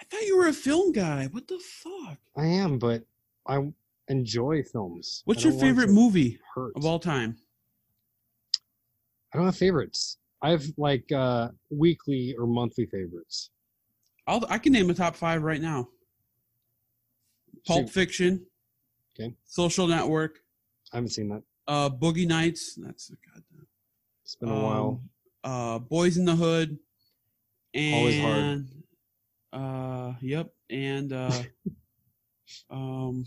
[0.00, 1.28] I thought you were a film guy.
[1.32, 2.18] What the fuck?
[2.36, 3.02] I am, but
[3.48, 3.72] I
[4.08, 5.22] enjoy films.
[5.24, 6.72] What's your favorite movie Hurt.
[6.76, 7.36] of all time?
[9.34, 10.16] I don't have favorites.
[10.42, 13.50] I have like uh weekly or monthly favorites.
[14.28, 15.88] I'll, I can name a top five right now.
[17.66, 18.46] Pulp Shoot, Fiction.
[19.20, 19.34] Okay.
[19.44, 20.38] Social Network.
[20.92, 21.42] I haven't seen that.
[21.66, 22.74] Uh, Boogie Nights.
[22.76, 23.66] That's a goddamn.
[24.24, 25.00] It's been a while.
[25.44, 26.78] Um, Uh, Boys in the Hood.
[27.74, 28.66] And, Always hard.
[29.52, 30.52] Uh, yep.
[30.70, 31.42] And uh,
[32.70, 33.26] um,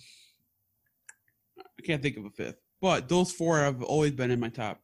[1.57, 2.57] I can't think of a fifth.
[2.81, 4.81] But those four have always been in my top.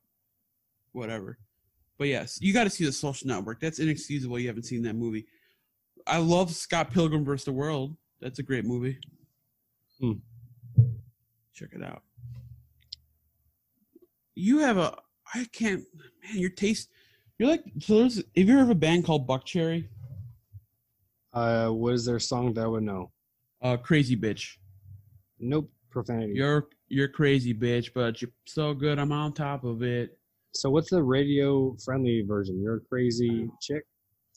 [0.93, 1.37] Whatever.
[1.97, 3.59] But yes, you got to see the Social Network.
[3.59, 4.39] That's inexcusable.
[4.39, 5.25] You haven't seen that movie.
[6.07, 7.45] I love Scott Pilgrim vs.
[7.45, 7.97] the World.
[8.21, 8.97] That's a great movie.
[9.99, 10.13] Hmm.
[11.59, 12.03] Check it out.
[14.35, 14.95] You have a.
[15.35, 15.83] I can't.
[16.23, 16.89] Man, your taste.
[17.37, 17.63] You're like.
[17.79, 18.15] So there's.
[18.17, 19.87] Have you heard of a band called Buckcherry?
[21.33, 23.11] Uh, what is their song that I would know?
[23.61, 24.55] Uh, Crazy Bitch.
[25.39, 26.33] Nope, profanity.
[26.35, 28.97] You're you're crazy bitch, but you're so good.
[28.99, 30.17] I'm on top of it.
[30.53, 32.59] So what's the radio friendly version?
[32.61, 33.83] You're a crazy chick.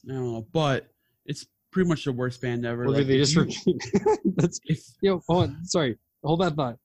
[0.08, 0.88] I don't know, but
[1.24, 2.84] it's pretty much the worst band ever.
[2.84, 3.82] Or Like, did they just you- repeat?
[4.36, 5.22] That's if yo.
[5.28, 5.96] Hold on, sorry.
[6.22, 6.76] Hold that thought.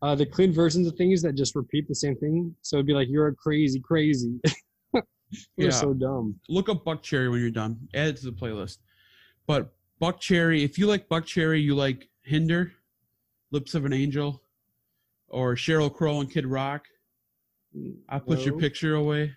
[0.00, 2.54] Uh, the clean versions of things that just repeat the same thing.
[2.62, 4.38] So it'd be like you're a crazy, crazy.
[5.58, 5.70] You're Yeah.
[5.70, 6.36] so dumb.
[6.48, 7.86] look up Buckcherry when you're done.
[7.94, 8.78] Add it to the playlist.
[9.46, 12.72] But Buckcherry, if you like Buckcherry, you like Hinder,
[13.50, 14.40] Lips of an Angel,
[15.28, 16.86] or Sheryl Crow and Kid Rock.
[18.08, 19.32] I put your picture away.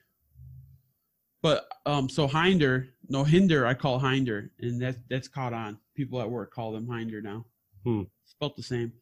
[1.41, 5.77] But um, so Hinder, no Hinder, I call Hinder, and that that's caught on.
[5.95, 7.45] People at work call them Hinder now.
[7.83, 8.03] Hmm.
[8.23, 8.93] Spelt the same.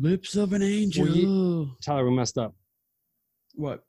[0.00, 1.08] Lips of an angel.
[1.08, 2.54] you- Tyler, we messed up.
[3.54, 3.84] what?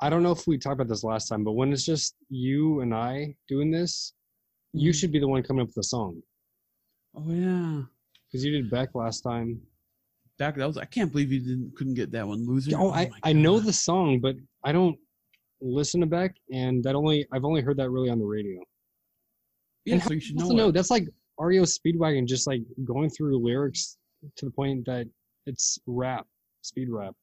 [0.00, 2.80] I don't know if we talked about this last time, but when it's just you
[2.80, 4.14] and I doing this,
[4.72, 4.94] you Mhm.
[4.94, 6.22] should be the one coming up with the song
[7.14, 7.82] Oh yeah.
[8.26, 9.60] because you did Beck last time.
[10.38, 10.76] Back that was.
[10.78, 12.76] I can't believe you didn't couldn't get that one, loser.
[12.76, 14.98] Oh, I, I know the song, but I don't
[15.60, 18.62] listen to Beck, and that only I've only heard that really on the radio.
[19.84, 20.70] Yeah, and so you should know.
[20.70, 23.96] That's like REO Speedwagon, just like going through lyrics
[24.36, 25.06] to the point that
[25.46, 26.26] it's rap,
[26.62, 27.14] speed rap.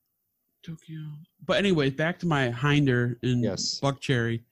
[0.65, 0.99] Tokyo.
[1.45, 3.79] But anyways, back to my Hinder and Yes.
[3.81, 4.43] Buckcherry.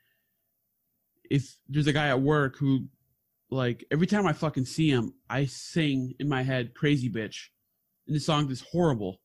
[1.29, 2.89] If there's a guy at work who,
[3.49, 7.47] like, every time I fucking see him, I sing in my head "Crazy Bitch,"
[8.07, 9.21] and the song is horrible,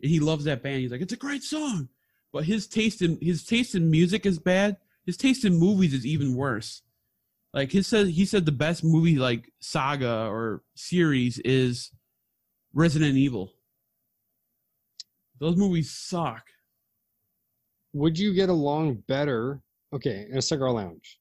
[0.00, 0.80] and he loves that band.
[0.80, 1.88] He's like, "It's a great song,"
[2.32, 4.76] but his taste in his taste in music is bad.
[5.04, 6.82] His taste in movies is even worse.
[7.52, 11.90] Like he said, he said the best movie like saga or series is
[12.78, 13.52] Resident Evil.
[15.40, 16.44] Those movies suck.
[17.92, 19.60] Would you get along better?
[19.92, 21.18] Okay, in a cigar lounge,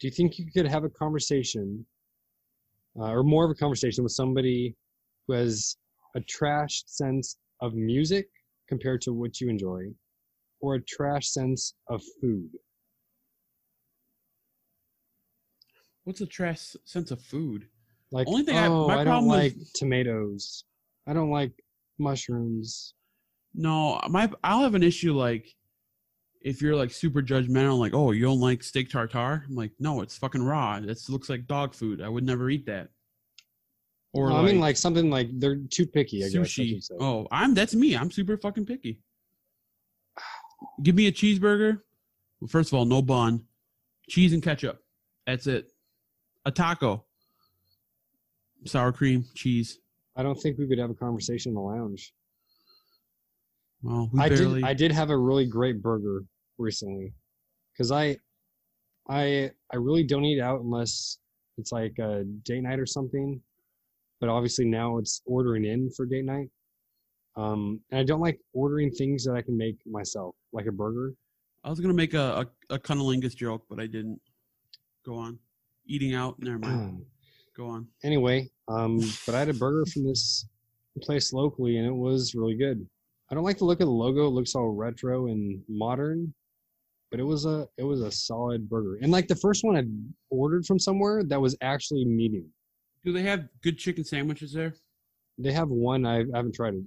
[0.00, 1.86] do you think you could have a conversation,
[2.98, 4.74] uh, or more of a conversation with somebody
[5.28, 5.76] who has
[6.16, 8.26] a trash sense of music
[8.68, 9.84] compared to what you enjoy,
[10.60, 12.50] or a trash sense of food?
[16.02, 17.68] What's a trash sense of food?
[18.10, 20.64] Like, Only thing I- oh, my I, don't problem like tomatoes.
[21.06, 21.52] I don't like
[21.98, 22.94] mushrooms.
[23.54, 25.46] No, my I'll have an issue like
[26.40, 29.44] if you're like super judgmental, like oh you don't like steak tartare.
[29.48, 30.76] I'm like no, it's fucking raw.
[30.76, 32.00] It looks like dog food.
[32.00, 32.88] I would never eat that.
[34.14, 36.24] Or No, like, I mean, like something like they're too picky.
[36.24, 36.82] I sushi.
[36.82, 36.94] say.
[37.00, 37.96] Oh, I'm that's me.
[37.96, 39.00] I'm super fucking picky.
[40.82, 41.80] Give me a cheeseburger.
[42.40, 43.44] Well, first of all, no bun,
[44.08, 44.82] cheese and ketchup.
[45.26, 45.72] That's it.
[46.44, 47.04] A taco,
[48.64, 49.78] sour cream, cheese.
[50.22, 52.12] I don't think we could have a conversation in the lounge.
[53.82, 54.60] Well, we I barely.
[54.60, 54.64] did.
[54.64, 56.22] I did have a really great burger
[56.58, 57.12] recently,
[57.72, 58.16] because I,
[59.08, 61.18] I I really don't eat out unless
[61.58, 63.40] it's like a date night or something.
[64.20, 66.50] But obviously now it's ordering in for date night.
[67.34, 71.14] Um, and I don't like ordering things that I can make myself, like a burger.
[71.64, 74.20] I was gonna make a a, a cunnilingus joke, but I didn't.
[75.04, 75.40] Go on.
[75.84, 76.36] Eating out.
[76.38, 77.04] Never mind.
[77.56, 77.86] Go on.
[78.02, 80.46] anyway, um, but I had a burger from this
[81.02, 82.86] place locally, and it was really good.
[83.30, 86.32] I don't like the look of the logo; it looks all retro and modern,
[87.10, 88.98] but it was a it was a solid burger.
[89.02, 89.84] And like the first one I
[90.30, 92.46] ordered from somewhere that was actually medium.
[93.04, 94.74] Do they have good chicken sandwiches there?
[95.38, 96.84] They have one I, I haven't tried it.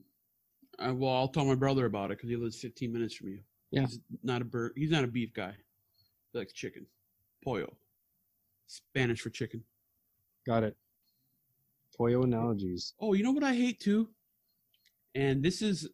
[0.80, 3.39] Uh, well, I'll tell my brother about it because he lives 15 minutes from you.
[3.72, 3.82] Yeah.
[3.82, 4.74] He's not a bird.
[4.76, 5.53] He's not a beef guy.
[6.32, 6.86] He likes chicken.
[7.43, 7.76] Pollo.
[8.68, 9.63] Spanish for chicken.
[10.45, 10.75] Got it.
[11.97, 12.93] Toyo analogies.
[12.99, 14.09] Oh, you know what I hate too?
[15.15, 15.87] And this is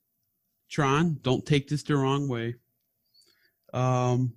[0.70, 2.56] Tron, don't take this the wrong way.
[3.74, 4.34] Um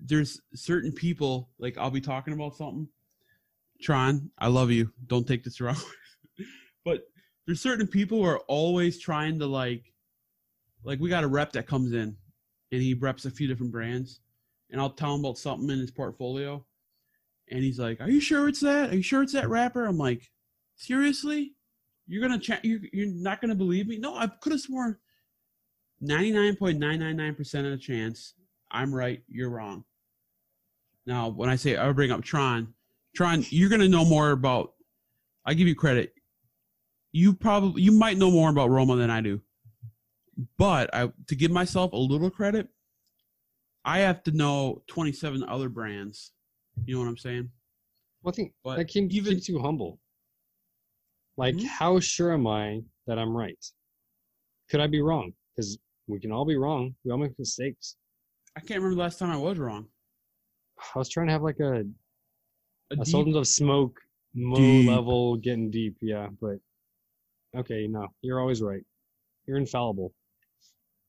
[0.00, 2.88] there's certain people like I'll be talking about something.
[3.82, 4.92] Tron, I love you.
[5.06, 5.76] Don't take this wrong
[6.38, 6.46] way.
[6.84, 7.02] but
[7.46, 9.92] there's certain people who are always trying to like
[10.82, 12.16] like we got a rep that comes in
[12.72, 14.20] and he reps a few different brands
[14.70, 16.64] and I'll tell him about something in his portfolio
[17.50, 18.90] and he's like, "Are you sure it's that?
[18.90, 20.30] Are you sure it's that rapper?" I'm like,
[20.76, 21.54] "Seriously?
[22.06, 23.98] You're gonna cha- you're, you're not gonna believe me?
[23.98, 24.96] No, I could have sworn
[26.02, 28.34] 99.999% of the chance
[28.70, 29.84] I'm right, you're wrong."
[31.06, 32.74] Now, when I say I bring up Tron,
[33.16, 34.74] Tron, you're gonna know more about.
[35.44, 36.12] I give you credit.
[37.12, 39.40] You probably you might know more about Roma than I do,
[40.58, 42.68] but I to give myself a little credit,
[43.84, 46.32] I have to know 27 other brands.
[46.86, 47.50] You know what I'm saying?
[48.22, 50.00] Well, I think But that keeps, even- keeps you humble.
[51.36, 51.64] Like, Mhm.
[51.66, 53.62] how sure am I that I'm right?
[54.68, 55.32] Could I be wrong?
[55.54, 56.96] Because we can all be wrong.
[57.04, 57.96] We all make mistakes.
[58.56, 59.88] I can't remember the last time I was wrong.
[60.94, 61.84] I was trying to have like a,
[62.90, 64.00] A a Sultans of Smoke
[64.34, 65.96] low level getting deep.
[66.00, 66.58] Yeah, but
[67.54, 68.84] okay, no, you're always right.
[69.46, 70.14] You're infallible.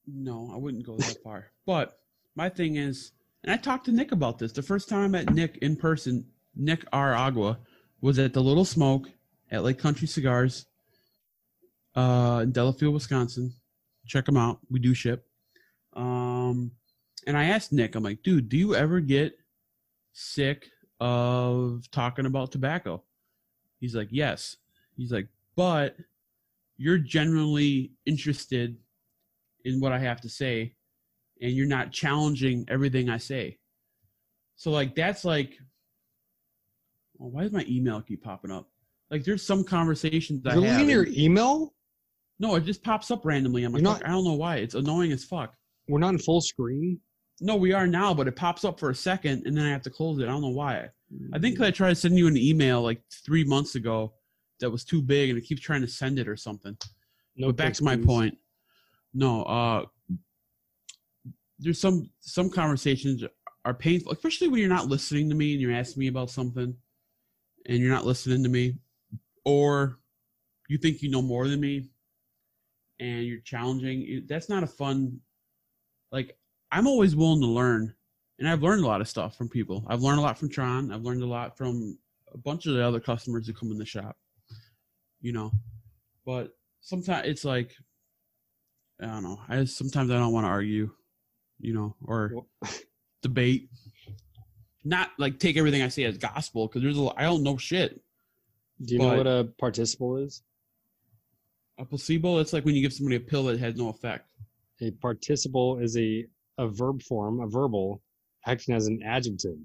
[0.06, 1.52] No, I wouldn't go that far.
[1.66, 2.02] But
[2.36, 3.12] my thing is,
[3.44, 4.52] and I talked to Nick about this.
[4.52, 6.26] The first time I met Nick in person,
[6.56, 7.14] Nick R.
[7.14, 7.58] Agua,
[8.02, 9.08] was at the Little Smoke
[9.52, 10.66] at Lake Country Cigars
[11.96, 13.54] uh, in Delafield, Wisconsin.
[14.06, 14.60] Check them out.
[14.70, 15.26] We do ship.
[15.94, 16.72] Um,
[17.28, 19.38] and I asked Nick, I'm like, dude, do you ever get
[20.14, 20.68] sick
[21.00, 23.04] of talking about tobacco?
[23.80, 24.58] He's like, yes.
[24.98, 25.96] He's like, but
[26.78, 28.78] you're generally interested
[29.66, 30.74] in what I have to say,
[31.42, 33.58] and you're not challenging everything I say.
[34.56, 35.58] So like that's like,
[37.22, 38.68] oh, why does my email keep popping up?
[39.10, 40.90] Like there's some conversations I You're have.
[40.90, 41.74] your email?
[42.42, 43.64] no, it just pops up randomly.
[43.66, 44.58] I'm like, not- I don't know why.
[44.58, 45.54] It's annoying as fuck.
[45.90, 47.00] We're not in full screen.
[47.42, 49.82] No, we are now, but it pops up for a second and then I have
[49.84, 50.24] to close it.
[50.24, 50.88] I don't know why.
[51.34, 54.14] I think I tried to send you an email like three months ago
[54.60, 56.78] that was too big and it keeps trying to send it or something.
[57.36, 58.06] No but back to my please.
[58.06, 58.38] point.
[59.14, 59.86] No, uh
[61.60, 63.24] there's some some conversations
[63.66, 66.74] are painful, especially when you're not listening to me and you're asking me about something
[67.66, 68.76] and you're not listening to me.
[69.46, 70.00] Or
[70.70, 71.90] you think you know more than me
[73.00, 74.26] and you're challenging.
[74.28, 75.20] That's not a fun
[76.12, 76.38] like
[76.72, 77.94] I'm always willing to learn.
[78.40, 79.86] And I've learned a lot of stuff from people.
[79.90, 80.94] I've learned a lot from Tron.
[80.94, 81.98] I've learned a lot from
[82.34, 84.16] a bunch of the other customers who come in the shop.
[85.20, 85.52] You know.
[86.26, 87.76] But sometimes it's like
[89.02, 89.40] I don't know.
[89.50, 90.92] I sometimes I don't want to argue,
[91.60, 92.46] you know, or
[93.22, 93.70] debate.
[94.86, 98.02] Not like take everything I say as gospel because there's a I don't know shit.
[98.86, 100.42] Do you know what a participle is?
[101.80, 104.30] A placebo, it's like when you give somebody a pill that has no effect.
[104.82, 106.26] A participle is a,
[106.58, 108.02] a verb form, a verbal,
[108.46, 109.58] acting as an adjective.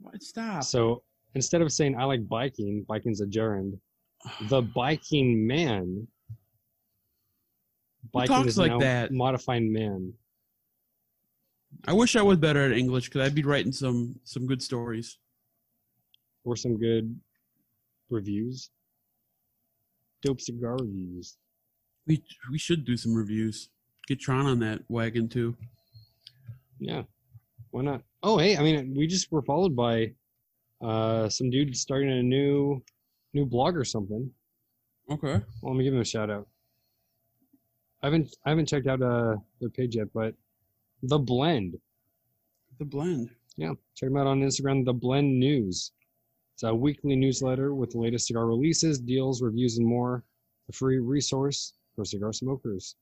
[0.00, 0.22] What?
[0.22, 0.64] Stop.
[0.64, 1.02] So
[1.34, 3.78] instead of saying I like biking, biking's a gerund.
[4.48, 6.06] The biking man.
[8.12, 9.12] Biking is like now that?
[9.12, 10.12] modifying man.
[11.84, 15.18] I wish I was better at English because I'd be writing some some good stories.
[16.44, 17.18] Or some good
[18.08, 18.70] reviews.
[20.22, 21.36] Dope cigar reviews.
[22.06, 23.68] We we should do some reviews.
[24.06, 25.56] Get Tron on that wagon too.
[26.78, 27.02] Yeah.
[27.70, 28.02] Why not?
[28.22, 30.12] Oh hey, I mean we just were followed by
[30.82, 32.82] uh some dude starting a new
[33.34, 34.30] new blog or something.
[35.10, 35.40] Okay.
[35.60, 36.48] Well, let me give him a shout out.
[38.02, 40.34] I haven't I haven't checked out uh their page yet, but
[41.02, 41.76] the blend.
[42.78, 43.30] The blend.
[43.56, 44.84] Yeah, check them out on Instagram.
[44.84, 45.92] The Blend News.
[46.54, 50.24] It's a weekly newsletter with the latest cigar releases, deals, reviews, and more.
[50.68, 52.96] A free resource for cigar smokers.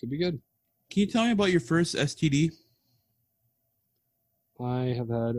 [0.00, 0.40] Could be good.
[0.90, 2.52] Can you tell me about your first STD?
[4.60, 5.36] I have had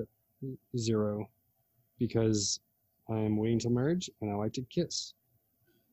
[0.78, 1.28] zero
[2.00, 2.60] because
[3.10, 5.14] I am waiting till marriage and I like to kiss.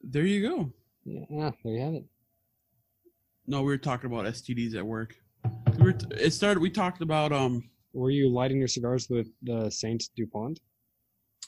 [0.03, 0.73] There you go.
[1.05, 2.05] Yeah, there you have it.
[3.47, 5.17] No, we were talking about STDs at work.
[5.79, 6.61] We were it started.
[6.61, 9.99] We talked about um Were you lighting your cigars with the S.T.
[10.17, 10.61] Dupont?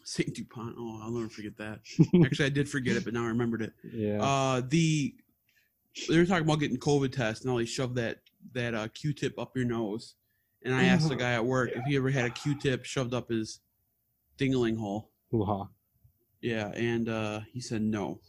[0.02, 0.24] S.T.
[0.24, 0.74] Dupont.
[0.78, 1.80] Oh, I'll never forget that.
[2.24, 3.72] Actually, I did forget it, but now I remembered it.
[3.92, 4.22] Yeah.
[4.22, 5.14] Uh, the
[6.08, 8.18] they were talking about getting COVID tests, and all they shoved that
[8.52, 10.14] that uh, Q-tip up your nose.
[10.64, 11.18] And I asked the Oh.
[11.18, 13.60] guy at work if he ever had a Q-tip shoved up his
[14.38, 15.10] dingling hole.
[15.30, 15.68] Hoo-ha.
[16.40, 18.20] Yeah, and uh, he said no.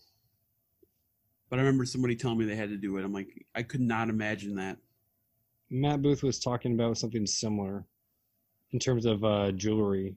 [1.50, 3.06] But I remember somebody telling me they had to do it.
[3.06, 4.78] I'm like, I could not imagine that.
[5.70, 7.86] Matt Booth was talking about something similar
[8.72, 10.16] in terms of uh, jewelry.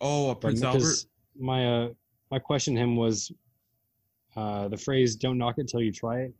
[0.00, 1.06] Oh, Prince Albert.
[1.38, 1.88] My uh,
[2.30, 3.30] my question to him was
[4.36, 6.34] uh, the phrase "Don't knock it till you try it."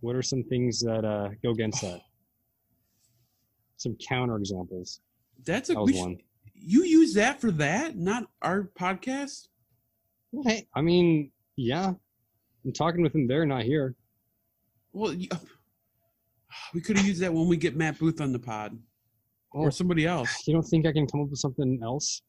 [0.00, 2.00] What are some things that uh, go against that?
[3.76, 5.00] Some counter examples.
[5.44, 6.18] That's a That was should- one.
[6.54, 9.48] you use that for that, not our podcast.
[10.32, 11.92] Well, hey, I mean, yeah,
[12.64, 13.94] I'm talking with him there, not here.
[14.92, 15.14] Well,
[16.72, 18.76] we could have used that when we get Matt Booth on the pod
[19.54, 20.46] Oh, or somebody else.
[20.48, 22.22] you don't think I can come up with something else?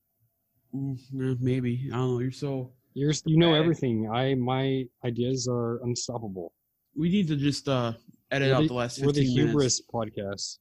[0.75, 0.97] Mm,
[1.39, 2.19] maybe I don't know.
[2.19, 2.71] You're so.
[2.93, 4.09] You're you know everything.
[4.09, 6.53] I my ideas are unstoppable.
[6.95, 7.93] We need to just uh
[8.31, 9.51] edit We're out the- the last We're the 15 minutes.
[9.51, 10.57] hubris podcast.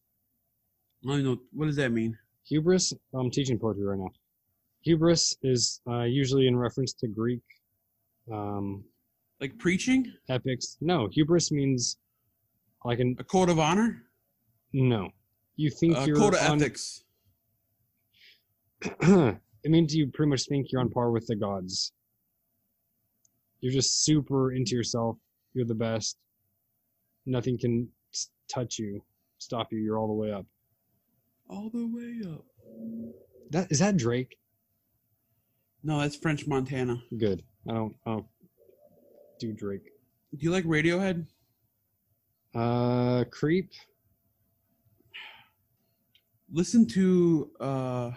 [1.07, 2.17] I don't know what does that mean.
[2.49, 2.93] Hubris.
[3.15, 4.11] I'm teaching poetry right now.
[4.83, 7.41] Hubris is uh, usually in reference to Greek
[8.33, 8.85] um,
[9.41, 10.77] Like preaching, epics.
[10.81, 11.99] No, hubris means
[12.85, 14.03] like an a code of honor,
[14.73, 15.11] no.
[15.57, 17.05] You think a you're A code of on, ethics.
[18.83, 19.39] it
[19.71, 21.93] means you pretty much think you're on par with the gods.
[23.61, 25.17] You're just super into yourself.
[25.55, 26.19] You're the best.
[27.25, 27.89] Nothing can
[28.49, 29.03] touch you,
[29.39, 29.79] stop you.
[29.79, 30.45] You're all the way up.
[31.49, 32.45] All the way up.
[33.51, 34.37] That is that Drake?
[35.83, 37.03] No, that's French Montana.
[37.17, 37.43] Good.
[37.69, 37.95] I don't.
[38.07, 38.27] I don't
[39.39, 39.85] do Drake.
[40.37, 41.27] Do you like Radiohead?
[42.55, 43.73] Uh, creep.
[46.53, 48.11] Listen to uh,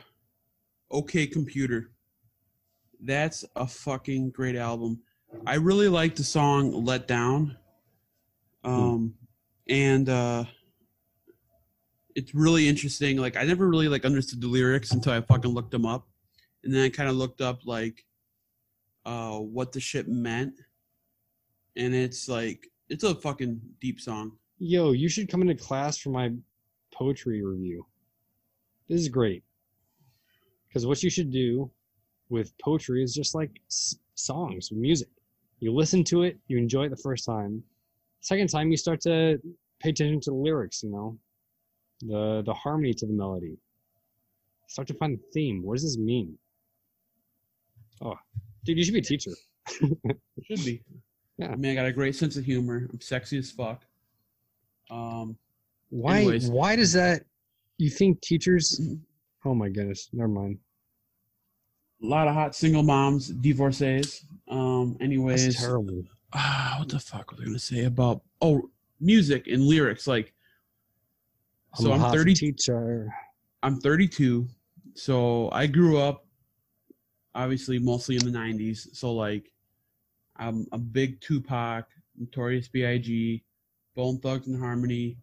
[0.91, 1.89] OK Computer.
[3.01, 5.01] That's a fucking great album.
[5.45, 7.57] I really like the song "Let Down,"
[8.63, 9.15] um,
[9.67, 10.43] and uh,
[12.15, 13.17] it's really interesting.
[13.17, 16.07] Like I never really like understood the lyrics until I fucking looked them up,
[16.63, 18.05] and then I kind of looked up like
[19.03, 20.53] uh, what the shit meant,
[21.75, 24.33] and it's like it's a fucking deep song.
[24.59, 26.31] Yo, you should come into class for my
[26.93, 27.85] poetry review.
[28.89, 29.43] This is great.
[30.67, 31.69] Because what you should do
[32.29, 35.09] with poetry is just like s- songs, music.
[35.59, 37.63] You listen to it, you enjoy it the first time.
[38.21, 39.39] Second time, you start to
[39.79, 40.83] pay attention to the lyrics.
[40.83, 41.17] You know,
[42.01, 43.57] the the harmony to the melody.
[44.67, 45.63] Start to find the theme.
[45.63, 46.37] What does this mean?
[48.01, 48.15] Oh,
[48.65, 49.31] dude, you should be a teacher.
[49.69, 50.81] Should be.
[51.37, 51.51] Yeah.
[51.51, 52.87] I mean, I got a great sense of humor.
[52.91, 53.83] I'm sexy as fuck.
[54.89, 55.37] Um,
[55.89, 56.17] Why?
[56.19, 56.49] Anyways.
[56.49, 57.23] Why does that?
[57.77, 58.81] You think teachers?
[59.45, 60.09] Oh my goodness.
[60.13, 60.57] Never mind.
[62.03, 64.25] a lot of hot single moms, divorcees.
[64.49, 66.03] Um, anyways, That's terrible.
[66.33, 68.69] ah, what the fuck was I gonna say about oh
[68.99, 70.07] music and lyrics?
[70.07, 70.33] Like,
[71.75, 72.33] so a I'm 30.
[72.33, 73.13] Teacher.
[73.61, 74.47] I'm 32.
[74.95, 76.25] So I grew up,
[77.35, 78.95] obviously, mostly in the 90s.
[78.95, 79.51] So like,
[80.39, 81.85] I'm a big Tupac,
[82.17, 83.43] Notorious B.I.G.,
[83.95, 85.17] Bone Thugs and Harmony.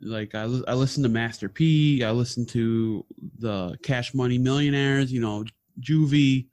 [0.00, 2.02] Like I, li- I listen to Master P.
[2.02, 3.04] I listen to
[3.38, 5.12] the Cash Money Millionaires.
[5.12, 5.44] You know,
[5.80, 6.48] Juvie,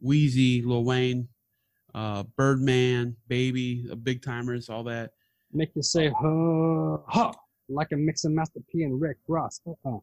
[0.00, 1.28] Wheezy, Lil Wayne,
[1.94, 5.10] uh, Birdman, Baby, the Big Timers, all that.
[5.52, 7.32] Make you say huh, huh,
[7.68, 9.60] like a mix of Master P and Rick Ross.
[9.66, 9.98] Uh-uh.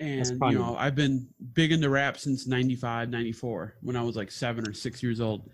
[0.00, 4.30] And you know, I've been big into rap since 95, 94, when I was like
[4.30, 5.50] seven or six years old.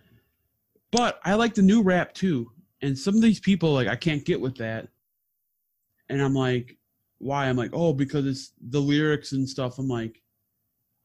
[0.97, 2.51] But I like the new rap too.
[2.81, 4.89] And some of these people, like, I can't get with that.
[6.09, 6.79] And I'm like,
[7.19, 7.49] why?
[7.49, 9.79] I'm like, oh, because it's the lyrics and stuff.
[9.79, 10.23] I'm like,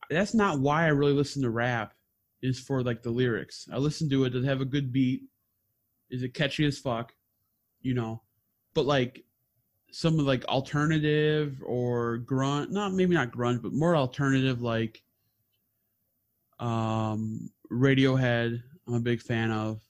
[0.09, 1.93] that's not why I really listen to rap,
[2.41, 3.67] is for like the lyrics.
[3.71, 5.23] I listen to it, does it have a good beat?
[6.09, 7.13] Is it catchy as fuck?
[7.81, 8.21] You know?
[8.73, 9.25] But like,
[9.91, 15.03] some of like alternative or grunge not maybe not grunge but more alternative like
[16.61, 19.81] um radiohead i'm a big fan of.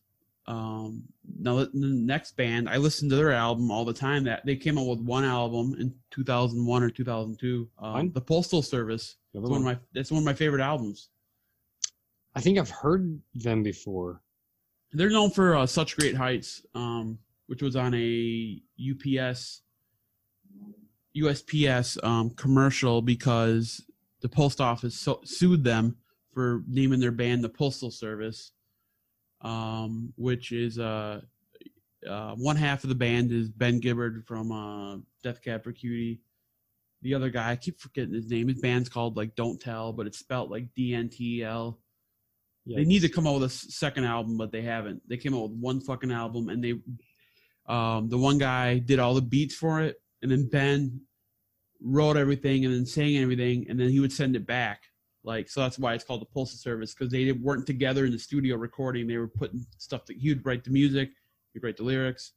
[0.47, 1.03] Um
[1.39, 4.23] now the next band i listen to their album all the time.
[4.23, 9.17] That they came out with one album in 2001 or 2002 um, the postal service.
[9.33, 11.09] It's one of my that's one of my favorite albums.
[12.35, 14.21] I think I've heard them before.
[14.93, 19.61] they're known for uh, such great heights um which was on a ups
[21.15, 23.81] USPS um, commercial because
[24.21, 25.97] the post office so- sued them
[26.33, 28.53] for naming their band the Postal Service,
[29.41, 31.21] um, which is uh,
[32.07, 36.21] uh, one half of the band is Ben Gibbard from uh, Death Cab for Cutie.
[37.01, 38.47] The other guy, I keep forgetting his name.
[38.47, 41.79] His band's called like Don't Tell, but it's spelled like D N T L.
[42.67, 45.01] They need to come out with a second album, but they haven't.
[45.09, 46.75] They came out with one fucking album, and they,
[47.65, 51.01] um, the one guy did all the beats for it, and then Ben
[51.81, 54.83] wrote everything and then sang everything, and then he would send it back.
[55.24, 58.19] Like so, that's why it's called the Postal Service because they weren't together in the
[58.19, 59.07] studio recording.
[59.07, 61.11] They were putting stuff that he would write the music,
[61.53, 62.34] he'd write the lyrics.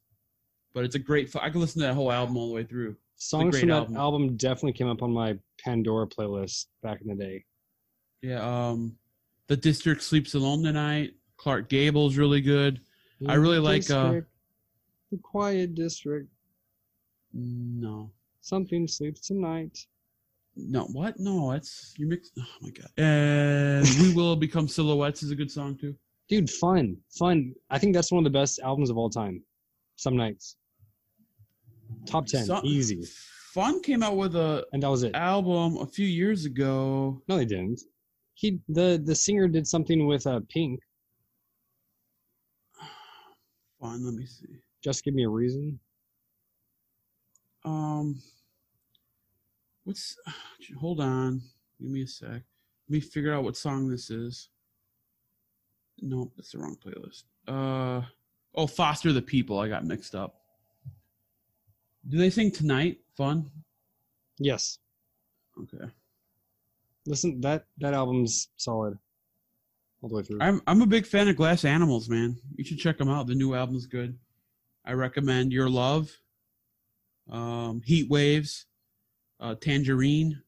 [0.73, 1.33] But it's a great.
[1.41, 2.95] I could listen to that whole album all the way through.
[3.17, 3.97] Songs great from that album.
[3.97, 4.37] album.
[4.37, 7.43] definitely came up on my Pandora playlist back in the day.
[8.21, 8.41] Yeah.
[8.41, 8.97] Um,
[9.47, 11.11] the District sleeps alone tonight.
[11.37, 12.81] Clark Gable's really good.
[13.27, 14.21] I really like, uh,
[15.11, 16.27] the Quiet District.
[17.33, 18.11] No.
[18.41, 19.77] Something sleeps tonight.
[20.55, 21.19] No, what?
[21.19, 22.31] No, that's you mix.
[22.39, 22.89] Oh my god!
[22.97, 25.95] And we will become silhouettes is a good song too.
[26.29, 27.53] Dude, fun, fun.
[27.69, 29.43] I think that's one of the best albums of all time.
[29.97, 30.55] Some nights.
[32.05, 33.03] Top ten, easy.
[33.53, 35.15] Fun came out with a And that was it.
[35.15, 37.21] album a few years ago.
[37.27, 37.81] No, they didn't.
[38.33, 40.79] He the the singer did something with uh Pink.
[43.81, 44.05] Fun.
[44.05, 44.59] Let me see.
[44.83, 45.79] Just give me a reason.
[47.63, 48.21] Um,
[49.85, 50.17] what's?
[50.79, 51.41] Hold on.
[51.79, 52.29] Give me a sec.
[52.29, 52.41] Let
[52.89, 54.49] me figure out what song this is.
[56.01, 57.23] Nope, that's the wrong playlist.
[57.47, 58.05] Uh,
[58.53, 59.59] oh, Foster the People.
[59.59, 60.41] I got mixed up.
[62.07, 62.99] Do they sing tonight?
[63.17, 63.49] Fun.
[64.37, 64.79] Yes.
[65.59, 65.85] Okay.
[67.07, 68.97] Listen, that that album's solid.
[70.01, 70.39] All the way through.
[70.41, 72.37] I'm I'm a big fan of Glass Animals, man.
[72.55, 73.27] You should check them out.
[73.27, 74.17] The new album's good.
[74.85, 76.11] I recommend Your Love,
[77.31, 78.65] um, Heat Waves,
[79.39, 80.41] uh, Tangerine.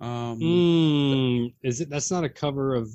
[0.00, 1.90] Um, Mm, is it?
[1.90, 2.90] That's not a cover of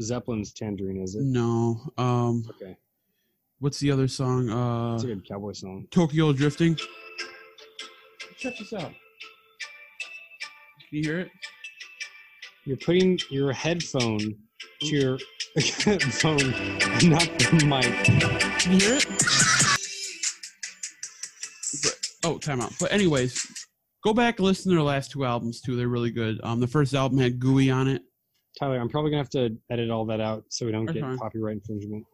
[0.00, 1.22] Zeppelin's Tangerine, is it?
[1.22, 1.80] No.
[1.98, 2.76] Um, Okay,
[3.58, 4.48] what's the other song?
[4.50, 5.86] Uh, it's a good cowboy song.
[5.90, 6.76] Tokyo Drifting.
[8.38, 8.92] Check this out.
[10.88, 11.30] Can you hear it?
[12.64, 14.18] You're putting your headphone
[14.80, 15.18] to your
[15.60, 16.36] phone,
[17.08, 18.04] not the mic.
[18.60, 19.06] Can you hear it?
[21.82, 21.94] But,
[22.24, 22.72] oh, time out.
[22.80, 23.65] But anyways,
[24.06, 25.74] go back and listen to their last two albums too.
[25.76, 26.38] They're really good.
[26.44, 28.02] Um, the first album had Gooey on it.
[28.58, 31.02] Tyler, I'm probably gonna have to edit all that out so we don't That's get
[31.02, 31.18] fine.
[31.18, 32.04] copyright infringement.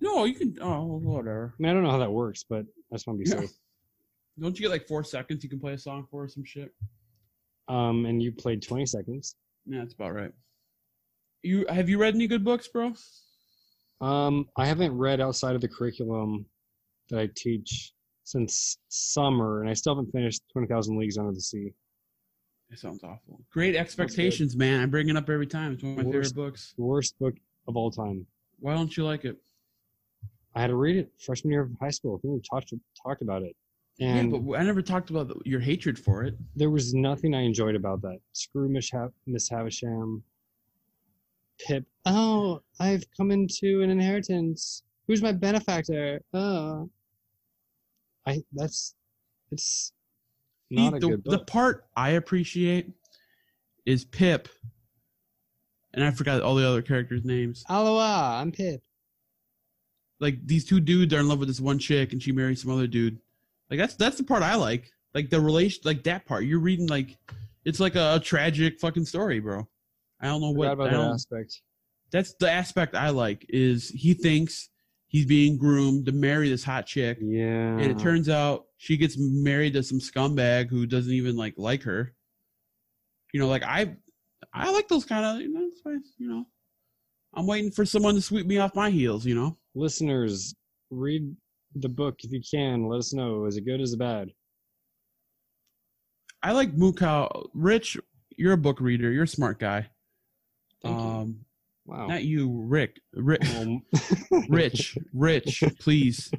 [0.00, 0.56] No, you can.
[0.62, 1.54] Oh, whatever.
[1.58, 3.40] I mean, I don't know how that works, but I just want to be Yeah.
[3.42, 3.50] safe.
[4.40, 5.44] Don't you get like four seconds?
[5.44, 6.72] You can play a song for or some shit.
[7.68, 9.36] Um, and you played 20 seconds.
[9.64, 10.32] Yeah, that's about right.
[11.42, 12.94] You have you read any good books, bro?
[14.00, 16.46] Um, I haven't read outside of the curriculum
[17.10, 17.92] that I teach
[18.24, 21.72] since summer, and I still haven't finished 20,000 Leagues Under the Sea.
[22.70, 23.40] It sounds awful.
[23.52, 24.80] Great Expectations, man.
[24.80, 25.72] I bring it up every time.
[25.74, 26.74] It's one of my Worst- favorite books.
[26.76, 27.34] Worst book
[27.68, 28.26] of all time.
[28.60, 29.36] Why don't you like it?
[30.54, 32.16] I had to read it freshman year of high school.
[32.16, 32.72] I think we talked
[33.04, 33.54] talked about it,
[34.00, 36.34] and yeah, but I never talked about the, your hatred for it.
[36.56, 38.18] there was nothing I enjoyed about that.
[38.32, 40.22] Screw Miss, ha- Miss Havisham.
[41.58, 41.84] Pip.
[42.06, 44.82] Oh, I've come into an inheritance.
[45.08, 46.20] Who's my benefactor?
[46.32, 46.88] Oh.
[48.26, 48.42] I.
[48.52, 48.94] That's.
[49.50, 49.92] It's
[50.70, 52.90] not a the, good the part I appreciate
[53.86, 54.48] is Pip,
[55.92, 57.64] and I forgot all the other characters' names.
[57.68, 58.82] Aloha, I'm Pip.
[60.20, 62.70] Like these two dudes are in love with this one chick, and she marries some
[62.70, 63.18] other dude.
[63.70, 64.90] Like that's that's the part I like.
[65.14, 66.44] Like the relation, like that part.
[66.44, 67.16] You're reading like
[67.64, 69.68] it's like a, a tragic fucking story, bro.
[70.20, 70.72] I don't know what.
[70.72, 71.60] about that aspect.
[72.10, 73.44] that's the aspect I like.
[73.48, 74.70] Is he thinks
[75.14, 77.78] he's being groomed to marry this hot chick, Yeah.
[77.78, 81.84] and it turns out she gets married to some scumbag who doesn't even like like
[81.84, 82.12] her.
[83.32, 83.94] You know, like I,
[84.52, 85.68] I like those kind of you know,
[86.18, 86.44] you know.
[87.32, 89.24] I'm waiting for someone to sweep me off my heels.
[89.24, 89.56] You know.
[89.76, 90.52] Listeners,
[90.90, 91.32] read
[91.76, 92.88] the book if you can.
[92.88, 93.44] Let us know.
[93.44, 93.80] Is it good?
[93.80, 94.30] Is it bad?
[96.42, 97.50] I like Mukau.
[97.54, 97.96] Rich,
[98.36, 99.12] you're a book reader.
[99.12, 99.86] You're a smart guy.
[100.82, 101.06] Thank you.
[101.06, 101.44] Um,
[101.86, 102.06] Wow.
[102.06, 103.00] not you, Rick.
[103.12, 103.82] Rick, Um,
[104.48, 106.30] Rich, Rich, please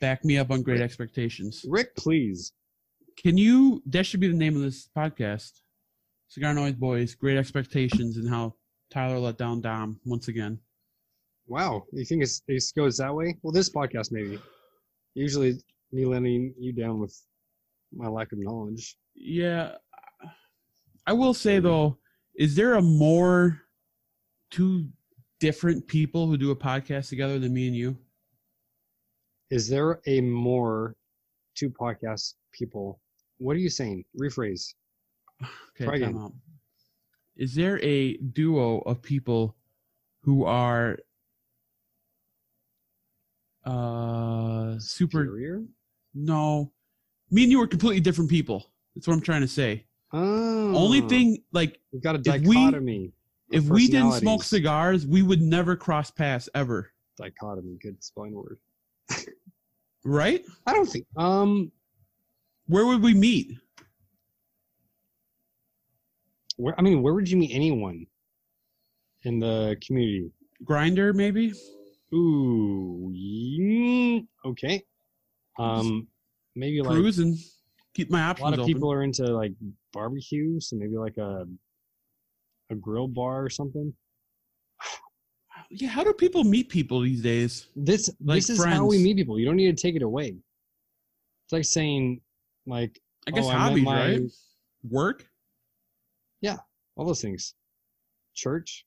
[0.00, 1.64] back me up on Great Expectations.
[1.68, 2.52] Rick, please.
[3.18, 3.82] Can you?
[3.86, 5.60] That should be the name of this podcast.
[6.28, 8.54] Cigar Noise Boys, Great Expectations, and how
[8.90, 10.58] Tyler let down Dom once again.
[11.46, 11.84] Wow.
[11.92, 13.36] You think it's, it goes that way?
[13.42, 14.38] Well, this podcast maybe.
[15.14, 15.58] Usually,
[15.92, 17.16] me letting you down with
[17.94, 18.96] my lack of knowledge.
[19.14, 19.72] Yeah,
[21.06, 21.98] I will say though,
[22.36, 23.62] is there a more
[24.50, 24.88] two
[25.40, 27.96] different people who do a podcast together than me and you?
[29.50, 30.96] Is there a more
[31.54, 33.00] two podcast people
[33.38, 34.02] what are you saying?
[34.18, 34.72] Rephrase.
[35.42, 36.16] Okay, Try time again.
[36.22, 36.32] out.
[37.36, 39.54] Is there a duo of people
[40.22, 40.96] who are
[43.64, 45.62] uh super Superior?
[46.14, 46.72] no
[47.30, 50.74] me and you are completely different people that's what i'm trying to say Oh.
[50.76, 53.12] only thing like we've got a dichotomy.
[53.50, 58.58] If we didn't smoke cigars we would never cross paths ever dichotomy, good spelling word.
[60.04, 61.06] right I don't think.
[61.16, 61.70] Um,
[62.66, 63.52] where would we meet
[66.56, 68.06] where I mean, where would you meet anyone
[69.22, 70.30] in the community?
[70.64, 71.52] Grindr maybe
[72.14, 73.12] Ooh,
[74.44, 74.82] okay.
[75.58, 76.06] Um,
[76.54, 77.36] maybe like cruising
[77.94, 78.42] keep my options.
[78.42, 79.52] a lot of open people are into like
[79.92, 81.46] barbecue, so maybe like a
[82.70, 83.92] a grill bar or something.
[85.70, 89.16] yeah how do people meet people these days This Like this is how we meet
[89.16, 89.38] people.
[89.38, 90.36] You don't need to take it away.
[91.44, 92.20] It's like saying
[92.66, 94.22] like i guess Oh, hobbies my- right
[94.88, 95.26] work
[96.40, 96.56] Yeah,
[96.96, 97.54] all those things.
[98.34, 98.84] Church.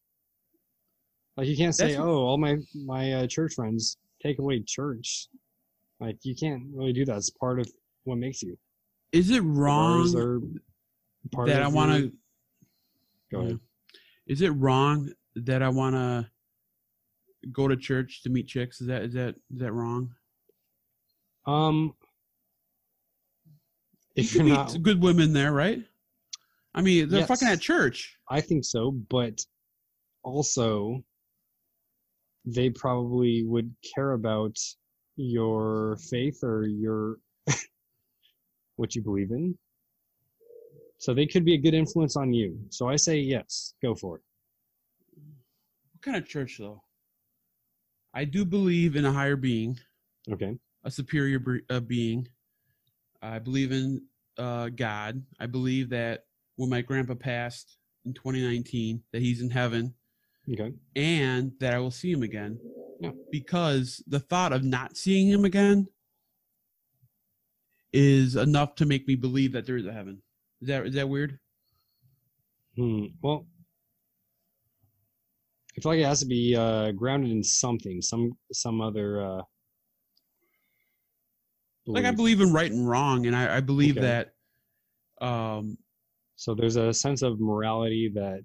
[1.35, 5.27] Like you can't say, That's- "Oh, all my my uh, church friends take away church."
[5.99, 7.17] Like you can't really do that.
[7.17, 7.67] It's part of
[8.03, 8.57] what makes you.
[9.11, 10.03] is it wrong
[11.45, 12.11] that i want to
[13.31, 13.59] Go ahead.
[14.29, 16.29] Is it wrong that I want to
[17.51, 18.79] go to church to meet chicks?
[18.79, 20.11] Is that is that is that wrong?
[21.47, 21.95] Um,
[24.15, 25.83] if you meet not, good women there, right?
[26.75, 27.27] I mean, they're Yes.
[27.27, 28.17] fucking at church.
[28.29, 29.41] I think so, but
[30.23, 31.03] also
[32.45, 34.55] they probably would care about
[35.15, 37.17] your faith or your
[38.75, 39.57] what you believe in.
[40.99, 42.59] So they could be a good influence on you.
[42.69, 44.21] So I say yes, go for it.
[45.93, 46.83] What kind of church though?
[48.13, 49.77] I do believe in a higher being,
[50.29, 50.57] Okay.
[50.83, 52.27] a superior uh, being.
[53.21, 54.01] I believe in
[54.37, 55.23] uh, God.
[55.39, 56.25] I believe that
[56.57, 59.93] when my grandpa passed in 2019, that he's in heaven
[60.51, 60.73] Okay.
[60.95, 62.59] and that I will see him again.
[62.99, 63.11] Yeah.
[63.31, 65.87] Because the thought of not seeing him again
[67.93, 70.21] is enough to make me believe that there is a heaven.
[70.61, 71.39] Is that is that weird?
[72.75, 73.05] Hmm.
[73.21, 73.47] Well,
[75.77, 79.21] I feel like it has to be uh, grounded in something, some some other.
[79.25, 79.41] Uh,
[81.87, 84.01] Like I believe in right and wrong, and I, I believe Okay.
[84.01, 85.77] that um
[86.35, 88.41] So there's a sense of morality that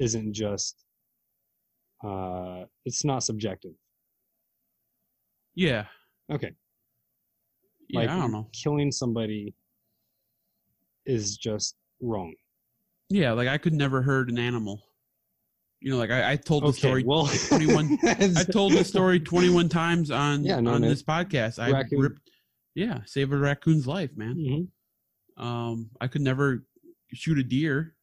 [0.00, 0.84] isn't just
[2.04, 3.72] uh it's not subjective.
[5.54, 5.84] yeah.
[6.30, 6.52] Okay.
[7.88, 8.48] Yeah, Like I don't know.
[8.52, 9.54] killing somebody
[11.06, 12.34] is just wrong.
[13.10, 14.82] Yeah, like I could never hurt an animal.
[15.80, 19.18] You know, like I, I told the Okay, story well 21 I told the story
[19.18, 20.88] 21 times on Yeah, no, on no.
[20.88, 21.58] this podcast.
[21.58, 21.98] I Raccoon.
[22.00, 22.30] ripped
[22.74, 24.36] Yeah, save a raccoon's life, man.
[25.38, 25.42] Mhm.
[25.44, 26.64] Um, I could never
[27.12, 27.94] shoot a deer,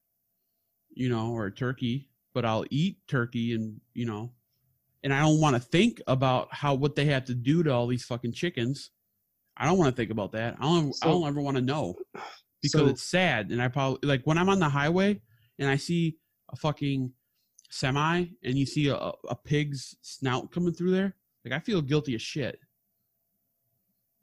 [0.93, 4.33] you know, or a turkey, but I'll eat turkey and you know,
[5.03, 7.87] and I don't want to think about how what they have to do to all
[7.87, 8.91] these fucking chickens.
[9.55, 10.55] I don't want to think about that.
[10.59, 10.93] I don't.
[11.01, 11.95] I don't ever want to know
[12.61, 13.51] because So- it's sad.
[13.51, 15.19] And I probably like when I'm on the highway
[15.59, 16.17] and I see
[16.51, 17.11] a fucking
[17.69, 21.15] semi and you see a, a pig's snout coming through there.
[21.45, 22.59] Like I feel guilty as shit.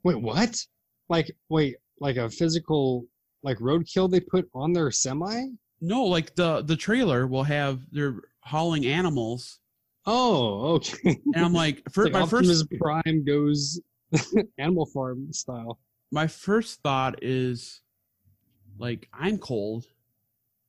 [0.02, 0.64] Wait, what?
[1.08, 3.06] Like wait, like a physical
[3.42, 5.46] like roadkill they put on their semi?
[5.80, 9.60] No, like the the trailer will have they're hauling animals,
[10.06, 11.18] Oh, okay.
[11.34, 13.80] and I'm like, for, like my Optimus first Prime goes
[14.58, 15.78] Animal Farm style.
[16.12, 17.82] my first thought is,
[18.78, 19.86] like, I'm cold.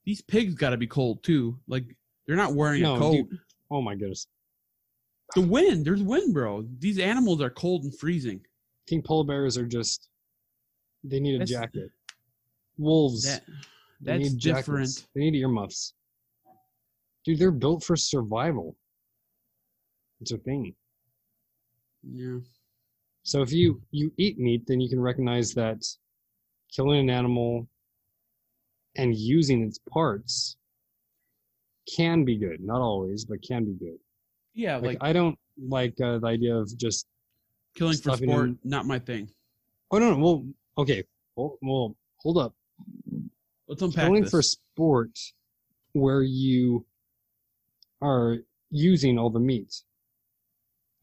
[0.05, 1.57] These pigs got to be cold too.
[1.67, 1.83] Like
[2.25, 3.29] they're not wearing No, a coat.
[3.29, 3.39] dude.
[3.69, 4.27] Oh my goodness.
[5.35, 6.65] The wind, there's wind, bro.
[6.79, 8.39] These animals are cold and freezing.
[8.87, 10.07] King polar bears are just
[11.03, 11.91] they need a That's- jacket.
[12.77, 13.23] Wolves.
[13.23, 13.43] That
[14.01, 14.65] they that's need jackets.
[14.65, 15.07] different.
[15.15, 15.93] They need earmuffs.
[17.25, 18.77] Dude, they're built for survival.
[20.21, 20.73] It's a thing.
[22.03, 22.37] Yeah.
[23.23, 25.83] So if you you eat meat, then you can recognize that
[26.73, 27.67] killing an animal
[28.97, 30.57] and using its parts
[31.95, 32.59] can be good.
[32.61, 33.97] Not always, but can be good.
[34.53, 37.07] Yeah, Like, like, I don't like uh, the idea of just
[37.75, 39.29] killing for sport, them- not my thing.
[39.91, 40.45] oh no, no well
[40.77, 41.03] okay
[41.35, 42.53] well, well hold up
[43.67, 44.31] Let's unpack killing this.
[44.31, 45.11] for sport
[45.93, 46.85] where you
[48.01, 48.37] are
[48.71, 49.83] using all the meat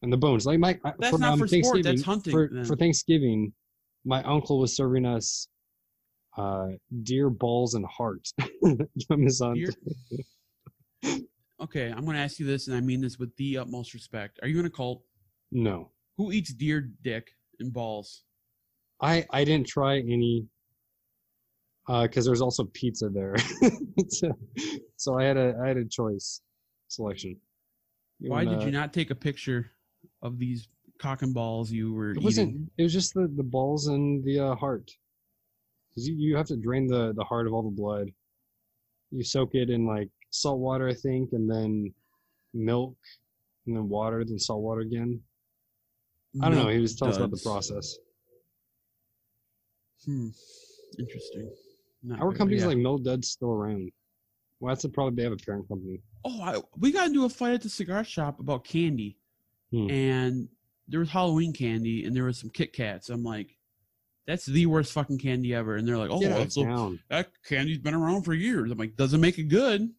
[0.01, 3.53] and the bones like my That's not for sport, that's hunting for, for thanksgiving
[4.05, 5.47] my uncle was serving us
[6.37, 6.67] uh
[7.03, 8.27] deer balls and heart
[9.07, 9.55] from his aunt.
[9.55, 11.19] Deer-
[11.61, 14.39] okay, I'm going to ask you this, and I mean this with the utmost respect.
[14.41, 15.03] Are you in a cult?
[15.51, 17.29] no Who eats deer dick
[17.59, 18.23] and balls?
[19.01, 20.45] i i didn't try any
[21.87, 23.35] because there's also pizza there.
[24.09, 24.31] so,
[24.97, 26.41] so I had a I had a choice
[26.87, 27.37] selection.
[28.19, 29.71] You Why did wanna- you not take a picture
[30.23, 30.67] of these
[30.97, 32.23] cock and balls you were It eating?
[32.23, 32.71] wasn't.
[32.77, 34.89] It was just the the balls and the uh, heart.
[35.95, 38.11] 'Cause you, you have to drain the the heart of all the blood.
[39.11, 41.93] You soak it in like salt water, I think, and then
[42.53, 42.97] milk,
[43.65, 45.21] and then water, then salt water again.
[46.41, 46.67] I don't know.
[46.67, 47.97] He was telling us about the process.
[50.05, 50.29] Hmm.
[50.99, 51.49] Interesting.
[52.03, 52.67] Not Our company's yeah.
[52.67, 53.91] like Milk Dud's still around.
[54.59, 56.01] Well, that's a, probably they have a parent company.
[56.25, 59.17] oh, I, we got into a fight at the cigar shop about candy,
[59.71, 59.89] Hmm.
[59.89, 60.49] and
[60.87, 63.09] there was Halloween candy, and there was some Kit Kats.
[63.09, 63.54] I'm like,
[64.27, 65.75] that's the worst fucking candy ever.
[65.75, 68.71] And they're like, oh, that's so- that candy's been around for years.
[68.71, 69.89] I'm like, doesn't make it good.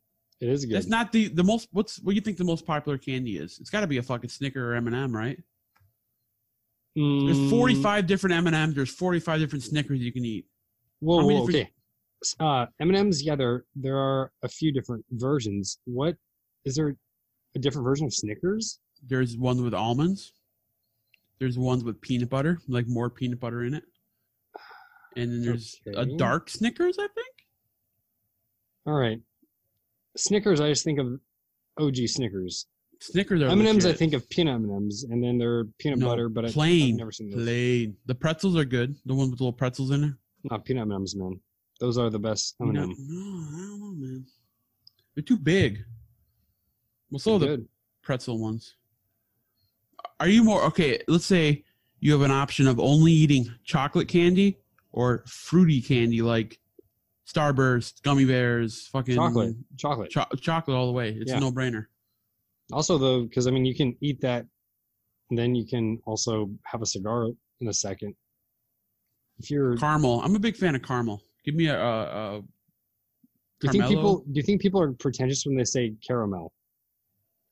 [0.41, 0.75] It is good.
[0.77, 1.69] That's not the the most.
[1.73, 3.59] What's what do you think the most popular candy is?
[3.59, 5.39] It's got to be a fucking Snicker or M and m right?
[6.95, 8.75] There's Mm, 45 different M and M's.
[8.75, 10.47] There's 45 different Snickers you can eat.
[11.01, 11.71] Whoa, whoa, okay.
[12.41, 13.23] Uh, M&M's.
[13.23, 15.79] Yeah, there there are a few different versions.
[15.85, 16.17] What
[16.65, 16.97] is there?
[17.55, 18.81] A different version of Snickers?
[19.07, 20.33] There's one with almonds.
[21.39, 23.85] There's ones with peanut butter, like more peanut butter in it.
[25.17, 27.27] And then there's a dark Snickers, I think.
[28.87, 29.19] All right.
[30.17, 30.61] Snickers.
[30.61, 31.19] I just think of
[31.79, 32.67] OG Snickers.
[33.01, 33.85] Snickers are M&M's.
[33.85, 36.29] I think of peanut M&M's, and then they're peanut No, butter.
[36.29, 37.45] But I, plain, I've never seen those.
[37.45, 37.97] plain.
[38.07, 38.95] The pretzels are good.
[39.05, 40.13] The ones with the little pretzels in it.
[40.51, 41.41] Not peanut M&M's, man.
[41.81, 42.75] Those are the best M&M.
[42.75, 44.27] no, I don't know, man.
[45.15, 45.85] They're too big.
[47.11, 47.69] Well, so the Good.
[48.03, 48.77] pretzel ones.
[50.21, 51.01] Are you more okay?
[51.09, 51.65] Let's say
[52.01, 54.59] you have an option of only eating chocolate candy
[54.97, 56.59] or fruity candy like
[57.33, 59.55] Starburst, gummy bears, fucking Chocolate.
[59.77, 60.11] Chocolate.
[60.11, 61.11] cho- chocolate all the way.
[61.11, 61.37] It's Yeah.
[61.37, 61.87] a no-brainer.
[62.73, 64.47] Also, though, because I mean, you can eat that,
[65.31, 67.29] and then you can also have a cigar
[67.61, 68.15] in a second.
[69.39, 70.23] If you're, Caramel.
[70.23, 71.23] I'm a big fan of caramel.
[71.45, 72.43] Give me a, a, a
[73.61, 76.53] do you think people do you think people are pretentious when they say caramel?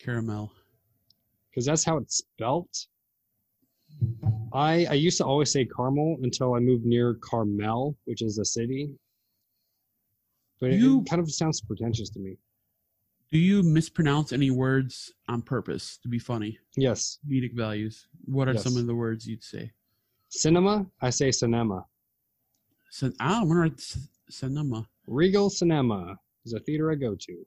[0.00, 0.52] caramel.
[1.50, 2.86] Because that's how it's spelt.
[4.52, 8.44] I I used to always say Carmel until I moved near Carmel, which is a
[8.44, 8.90] city.
[10.60, 12.36] But it- You- it kind of sounds pretentious to me.
[13.32, 16.58] Do you mispronounce any words on purpose to be funny?
[16.76, 18.06] Yes, Comedic values.
[18.26, 19.72] What are some of the words you'd say?
[20.28, 20.84] cinema.
[21.00, 21.86] I say cinema.
[22.90, 24.00] Cin- ah, I wonder c-
[24.30, 24.88] cinema.
[25.06, 27.46] Regal Cinema is a theater I go to.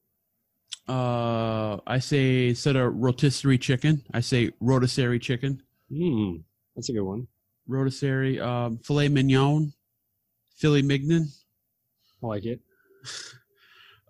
[0.88, 5.62] Uh, I say instead of rotisserie chicken, I say rotisserie chicken.
[5.90, 6.38] Hmm,
[6.76, 7.28] that's a good one.
[7.68, 9.74] Rotisserie, um, filet mignon,
[10.56, 11.28] Philly mignon.
[12.24, 12.60] I like it.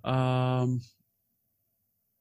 [0.03, 0.79] Um,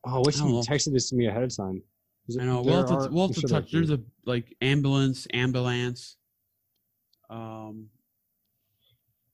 [0.05, 0.61] Oh, I wish you know.
[0.61, 1.81] texted this to me ahead of time.
[2.27, 2.61] 'Cause I know.
[2.63, 3.71] We'll have to, are- we'll have to touch.
[3.71, 6.17] There's a like ambulance, ambulance.
[7.31, 7.89] Um,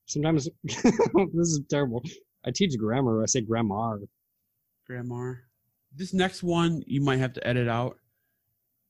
[0.04, 0.84] Sometimes this
[1.48, 2.02] is terrible.
[2.44, 3.22] I teach grammar.
[3.22, 4.00] I say grammar.
[4.86, 5.44] grammar.
[5.96, 7.96] This next one you might have to edit out.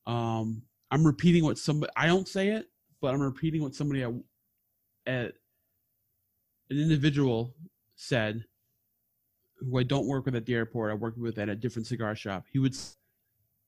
[0.06, 0.62] Um,
[0.92, 1.90] I'm repeating what somebody.
[1.96, 2.66] I don't say it,
[3.00, 4.12] but I'm repeating what somebody at,
[5.06, 5.32] at
[6.70, 7.54] an individual
[7.96, 8.44] said.
[9.58, 10.90] Who I don't work with at the airport.
[10.90, 12.44] I work with at a different cigar shop.
[12.52, 12.76] He would.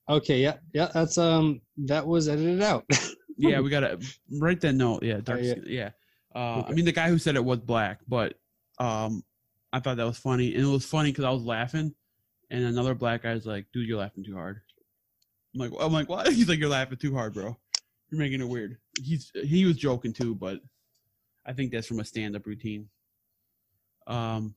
[0.09, 0.91] Okay, yeah, yeah.
[0.93, 2.85] That's um, that was edited out.
[3.37, 3.99] Yeah, we gotta
[4.39, 5.03] write that note.
[5.03, 5.41] Yeah, dark.
[5.43, 5.51] yeah.
[5.51, 5.91] skin- yeah.
[6.35, 8.35] Uh, I mean, the guy who said it was black, but
[8.79, 9.25] um,
[9.73, 11.95] I thought that was funny, and it was funny because I was laughing,
[12.51, 14.61] and another black guy's like, "Dude, you're laughing too hard."
[15.55, 17.57] I'm like, "I'm like, what?" He's like, "You're laughing too hard, bro.
[18.11, 20.61] You're making it weird." He's he was joking too, but
[21.47, 22.89] I think that's from a stand-up routine.
[24.07, 24.55] Um,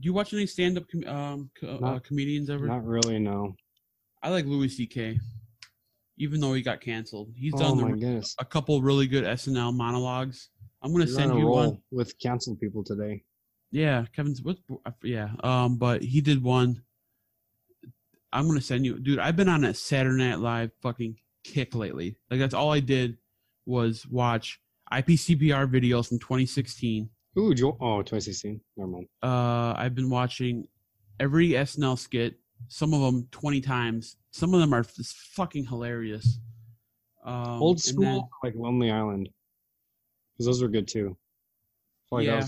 [0.00, 2.66] do you watch any stand-up com- um co- uh, comedians ever?
[2.66, 3.18] Not really.
[3.18, 3.54] No.
[4.22, 5.18] I like Louis C.K.
[6.16, 10.50] Even though he got canceled, he's Oh done the a couple really good SNL monologues.
[10.80, 11.78] I'm gonna You're on send a you roll one.
[11.90, 13.24] with canceled people today.
[13.72, 14.58] Yeah, Kevin's what?
[15.02, 16.82] Yeah, um, but he did one.
[18.34, 19.20] I'm gonna send you, dude.
[19.20, 22.16] I've been on a Saturday Night Live fucking kick lately.
[22.30, 23.16] Like that's all I did
[23.64, 24.60] was watch
[24.92, 27.08] IPCPR videos from 2016.
[27.38, 28.60] Ooh, Jo- oh, 2016.
[28.76, 29.06] Never mind.
[29.22, 30.66] Uh, I've been watching
[31.20, 32.34] every SNL skit.
[32.68, 34.16] Some of them 20 times.
[34.32, 36.38] Some of them are just fucking hilarious.
[37.24, 39.28] Um, Old school, then- like Lonely Island,
[40.34, 41.16] because those were good too.
[42.10, 42.46] Like Yeah.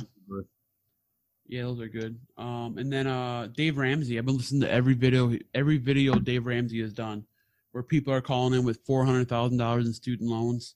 [1.48, 2.18] Yeah, those are good.
[2.36, 4.18] Um, and then uh, Dave Ramsey.
[4.18, 7.24] I've been listening to every video, every video Dave Ramsey has done,
[7.72, 10.74] where people are calling in with four hundred thousand dollars in student loans,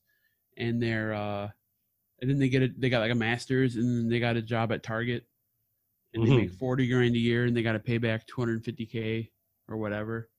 [0.57, 1.49] and they're uh,
[2.21, 2.81] and then they get it.
[2.81, 5.27] They got like a master's, and then they got a job at Target,
[6.15, 6.37] and they Mhm.
[6.37, 9.33] make forty grand a year, and they got to pay back two hundred fifty k
[9.69, 10.31] or whatever.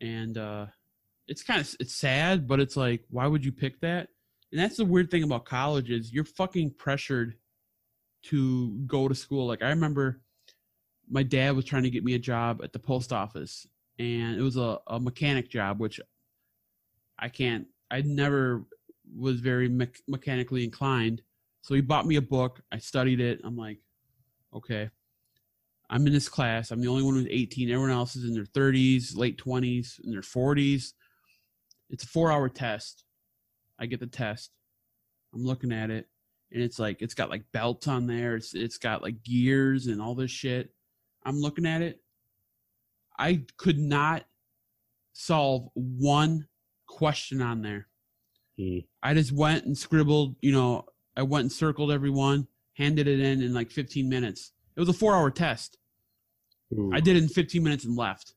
[0.00, 0.66] And uh,
[1.26, 4.08] it's kind of it's sad, but it's like, why would you pick that?
[4.52, 7.34] And that's the weird thing about college is you're fucking pressured
[8.24, 9.46] to go to school.
[9.46, 10.20] Like I remember
[11.08, 13.66] my dad was trying to get me a job at the post office
[13.98, 16.00] and it was a, a mechanic job, which
[17.18, 18.64] I can't, I never
[19.16, 21.22] was very me- mechanically inclined.
[21.62, 22.60] So he bought me a book.
[22.72, 23.40] I studied it.
[23.44, 23.78] I'm like,
[24.54, 24.88] okay,
[25.90, 26.70] I'm in this class.
[26.70, 27.68] I'm the only one who's 18.
[27.70, 30.92] Everyone else is in their 30s, late 20s, in their 40s.
[31.90, 33.04] It's a four hour test.
[33.78, 34.52] I get the test.
[35.34, 36.08] I'm looking at it,
[36.52, 38.36] and it's like it's got like belts on there.
[38.36, 40.70] It's it's got like gears and all this shit.
[41.24, 42.00] I'm looking at it.
[43.18, 44.24] I could not
[45.12, 46.46] solve one
[46.86, 47.86] question on there.
[48.58, 48.78] Hmm.
[49.02, 50.86] I just went and scribbled, you know,
[51.16, 54.52] I went and circled everyone, handed it in in like 15 minutes.
[54.76, 55.76] It was a four hour test.
[56.72, 56.90] Ooh.
[56.94, 58.34] I did it in 15 minutes and left.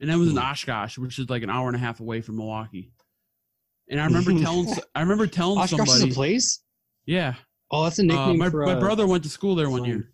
[0.00, 0.42] And that was in Hmm.
[0.42, 2.90] Oshkosh, which is like an hour and a half away from Milwaukee.
[3.88, 6.60] And I remember telling, I remember telling Oshkosh is a place.
[7.06, 7.34] yeah,
[7.70, 9.84] Oh, that's a uh, nickname my, for my uh, brother went to school there one
[9.84, 10.12] year.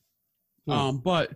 [0.68, 0.74] Huh.
[0.74, 1.32] Um, but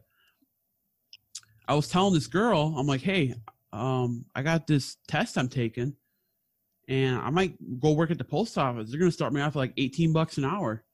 [1.69, 3.35] I was telling this girl, I'm like, hey,
[3.73, 5.95] um, I got this test I'm taking,
[6.89, 8.91] and I might go work at the post office.
[8.91, 10.85] They're gonna start me off at like 18 bucks an hour.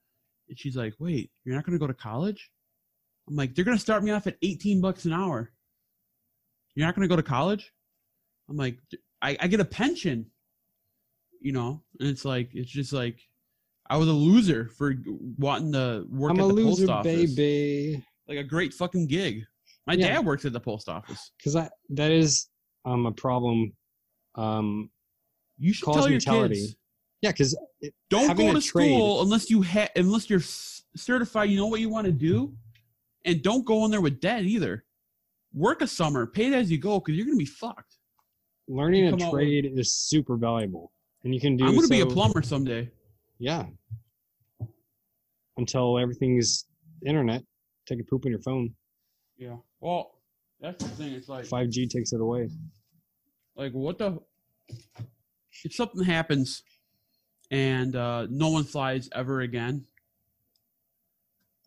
[0.49, 2.51] And she's like, wait, you're not gonna go to college?
[3.28, 5.53] I'm like, they're gonna start me off at 18 bucks an hour.
[6.74, 7.73] You're not gonna go to college?
[8.49, 8.78] I'm like,
[9.20, 10.27] I, I get a pension,
[11.40, 13.20] you know, and it's like, it's just like,
[13.91, 14.95] I was a loser for
[15.39, 18.05] wanting to work I'm at a the loser, post office baby.
[18.29, 19.43] like a great fucking gig.
[19.87, 20.09] My Yeah.
[20.15, 21.33] dad works at the post office.
[21.37, 22.49] Because that that is
[22.85, 23.73] um a problem.
[24.35, 24.91] Um,
[25.59, 26.55] You should Cause tell your mentality.
[26.57, 26.77] kids
[27.21, 27.57] yeah, because
[28.11, 31.51] don't having go a to trade- school unless you ha- unless you're s- certified.
[31.51, 32.57] You know what you want to do,
[33.25, 34.85] and don't go in there with debt either.
[35.53, 37.99] Work a summer, pay it as you go, because you're gonna be fucked.
[38.69, 40.93] learning come a out with- trade is super valuable,
[41.25, 41.65] and you can do.
[41.67, 42.91] I'm gonna be a so- plumber someday.
[43.43, 43.64] Yeah.
[45.56, 46.64] Until everything's
[47.05, 47.43] internet,
[47.86, 48.73] take a poop on your phone.
[49.36, 49.56] Yeah.
[49.81, 50.12] Well,
[50.60, 51.12] that's the thing.
[51.12, 52.48] It's like Five G takes it away.
[53.56, 54.20] like what the
[55.64, 56.62] if something happens
[57.51, 59.85] and uh no one flies ever again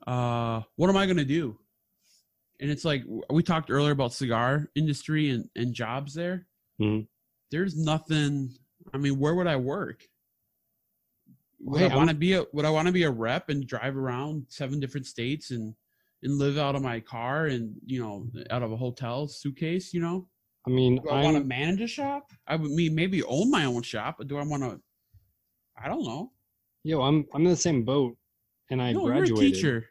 [0.07, 1.55] uh what am i going to do
[2.59, 6.47] and it's like we talked earlier about cigar industry and and jobs there
[6.81, 7.05] Mhm.
[7.51, 8.49] there's nothing
[8.93, 10.03] i mean where would i work
[11.65, 13.97] would i want to be a would i want to be a rep and drive
[13.97, 15.73] around seven different states and
[16.23, 19.99] and live out of my car and you know out of a hotel suitcase you
[19.99, 20.27] know
[20.67, 22.31] I mean, do I want to manage a shop?
[22.47, 24.81] I would mean maybe own my own shop, but do I want to?
[25.81, 26.31] I don't know.
[26.83, 28.17] yo, I'm I'm in the same boat,
[28.71, 29.37] and I no, graduated.
[29.37, 29.85] you're a teacher.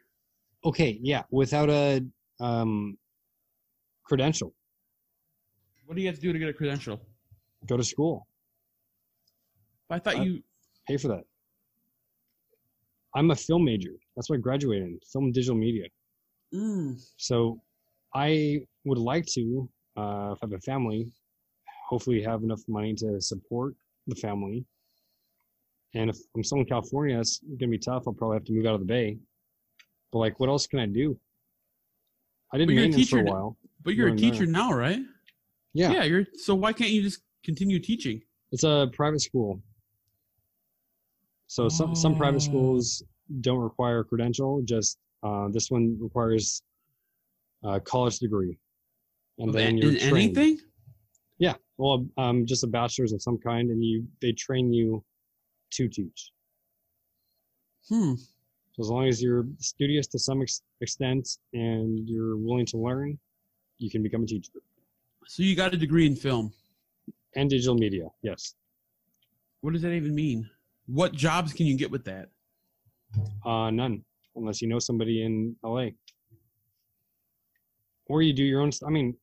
[0.65, 2.05] Okay, yeah, without a
[2.41, 2.97] um
[4.03, 4.53] credential,
[5.85, 6.99] What do you have to do to get a credential?
[7.67, 8.27] go to school,
[9.89, 10.43] I thought you.
[10.87, 11.23] pay for that.
[13.15, 13.91] I'm a film major.
[14.15, 15.85] That's what I graduated in, film and digital media.
[16.53, 17.61] Mm, So
[18.13, 21.11] I would like to, uh, if I have a family,
[21.89, 23.73] hopefully have enough money to support
[24.07, 24.65] the family.
[25.93, 28.03] And if I'm still in California, it's gonna be tough.
[28.05, 29.17] I'll probably have to move out of the Bay.
[30.11, 31.17] But like, what else can I do?
[32.53, 33.57] I didn't you're maintenance for a while.
[33.83, 34.51] but you're a teacher that.
[34.51, 34.99] now, right?
[35.73, 35.91] Yeah.
[35.91, 36.25] Yeah, You're.
[36.35, 38.21] So why can't you just continue teaching?
[38.51, 39.61] it's a private school.
[41.47, 42.17] So some some Oh.
[42.17, 43.03] private schools
[43.41, 44.61] don't require a credential.
[44.63, 46.61] Just uh, this one requires
[47.63, 48.57] a college degree,
[49.39, 50.37] and then you're in trained.
[50.37, 50.59] anything?
[51.37, 55.03] Yeah, well, um, just a bachelor's of some kind, and you they train you
[55.71, 56.31] to teach.
[57.89, 58.13] Hmm.
[58.73, 63.17] So as long as you're studious to some ex- extent and you're willing to learn,
[63.77, 64.51] you can become a teacher.
[65.27, 66.51] So you got a degree in film.
[67.37, 68.55] And digital media, yes.
[69.61, 70.49] What does that even mean?
[70.87, 72.29] What jobs can you get with that?
[73.45, 74.03] Uh, none,
[74.35, 75.87] unless you know somebody in LA.
[78.07, 78.71] Or you do your own.
[78.85, 79.15] I mean,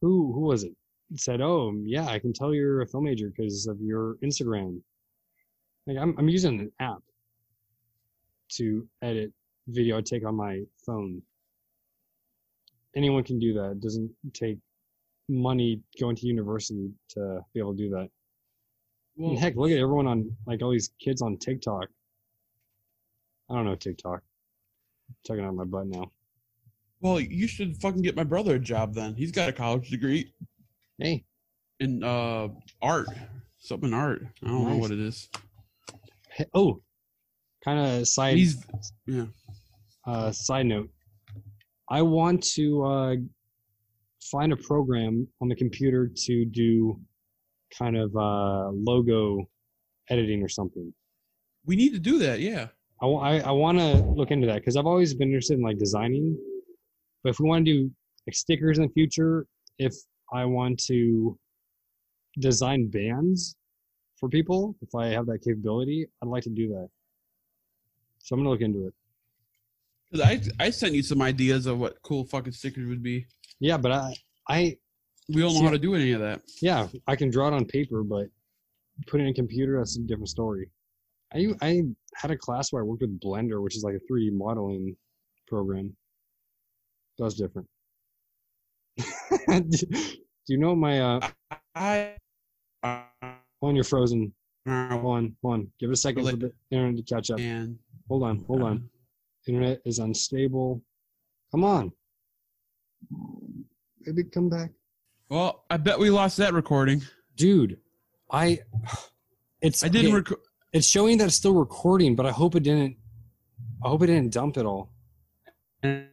[0.00, 0.72] who who was it?
[1.16, 4.80] Said, oh yeah, I can tell you're a film major because of your Instagram.
[5.86, 7.02] Like I'm I'm using an app
[8.56, 9.32] to edit
[9.68, 11.22] video I take on my phone.
[12.96, 13.72] Anyone can do that.
[13.72, 14.58] It doesn't take
[15.28, 18.08] money going to university to be able to do that.
[19.20, 21.88] Well, heck, look at everyone on like all these kids on TikTok.
[23.50, 24.22] I don't know TikTok.
[25.08, 26.10] I'm Checking out my butt now.
[27.00, 29.14] well, you should fucking get my brother a job then.
[29.14, 30.32] He's got a college degree
[30.98, 31.24] Hey,
[31.80, 32.48] in uh
[32.80, 33.08] art,
[33.58, 34.22] something in art.
[34.42, 35.28] I don't know what it is.
[36.36, 36.80] he- oh,
[37.64, 38.64] kind of side He's
[39.06, 39.26] yeah.
[40.06, 40.88] uh, side note.
[41.90, 43.16] I want to uh,
[44.30, 47.00] find a program on the computer to do
[47.76, 49.48] kind of uh, logo
[50.08, 50.92] editing or something.
[51.66, 52.40] We need to do that.
[52.40, 52.68] Yeah.
[53.02, 55.78] I, I, I want to look into that because I've always been interested in like
[55.78, 56.36] designing.
[57.22, 57.90] But if we want to do
[58.26, 59.46] like stickers in the future,
[59.78, 59.94] if
[60.32, 61.38] I want to
[62.38, 63.56] design bands
[64.16, 66.88] for people, if I have that capability, I'd like to do that.
[68.18, 68.94] So I'm gonna look into it.
[70.12, 73.26] 'Cause I I sent you some ideas of what cool fucking stickers would be.
[73.60, 74.14] Yeah, but I,
[74.48, 74.76] I,
[75.34, 76.42] We don't know See, how to do any of that.
[76.60, 78.26] yeah, I can draw it on paper, but
[79.06, 80.68] put it in a computer, that's a different story.
[81.32, 81.82] I, I
[82.14, 84.96] had a class where I worked with Blender, which is like a 3D modeling
[85.46, 85.96] program.
[87.18, 87.68] That's different.
[88.98, 89.68] do
[90.48, 91.28] you know my, uh,
[91.74, 92.14] I.
[92.82, 93.02] Uh,
[93.60, 94.32] hold on, you're frozen.
[94.68, 95.68] Hold on, hold on.
[95.78, 97.38] Give it a second for the internet to catch up.
[97.38, 97.78] and
[98.08, 98.88] Hold on, hold on.
[99.46, 100.82] Internet is unstable.
[101.52, 101.92] Come on.
[104.00, 104.70] Maybe come back.
[105.30, 107.02] Well, I bet we lost that recording.
[107.36, 107.78] Dude,
[108.32, 108.58] I,
[109.62, 110.12] it's, I didn't.
[110.14, 110.40] okay, Rec-
[110.72, 112.96] it's showing that it's still recording, but I hope it didn't,
[113.84, 114.90] I hope it didn't dump it all.
[115.84, 116.06] I,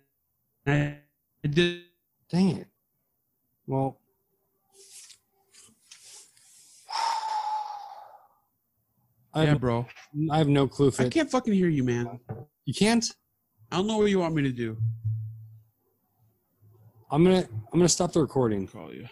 [0.67, 0.97] I
[1.49, 1.81] did.
[2.29, 2.67] Dang it.
[3.65, 3.99] Well,
[9.33, 9.87] I Yeah, have, bro.
[10.31, 12.19] I have no clue if I can't fucking hear you, man.
[12.65, 13.03] you can't.
[13.71, 14.77] I don't know what you want me to do.
[17.09, 18.67] I'm gonna I'm gonna stop the recording.
[18.67, 19.07] Call you.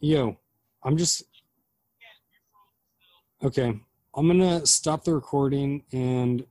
[0.00, 0.36] Yo,
[0.82, 1.22] I'm just
[3.44, 3.78] okay.
[4.14, 6.44] I'm gonna stop the recording and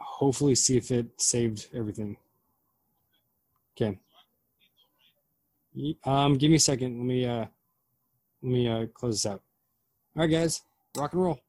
[0.00, 2.16] hopefully see if it saved everything.
[3.76, 3.98] Okay.
[6.04, 6.98] Um, give me a second.
[6.98, 7.46] Let me uh,
[8.42, 9.42] let me uh close this out.
[10.16, 10.62] All right, guys,
[10.96, 11.40] rock and roll.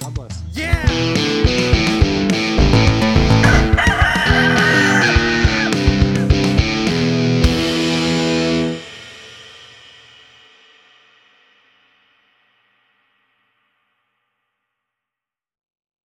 [0.00, 0.42] God bless.
[0.52, 1.71] Yeah!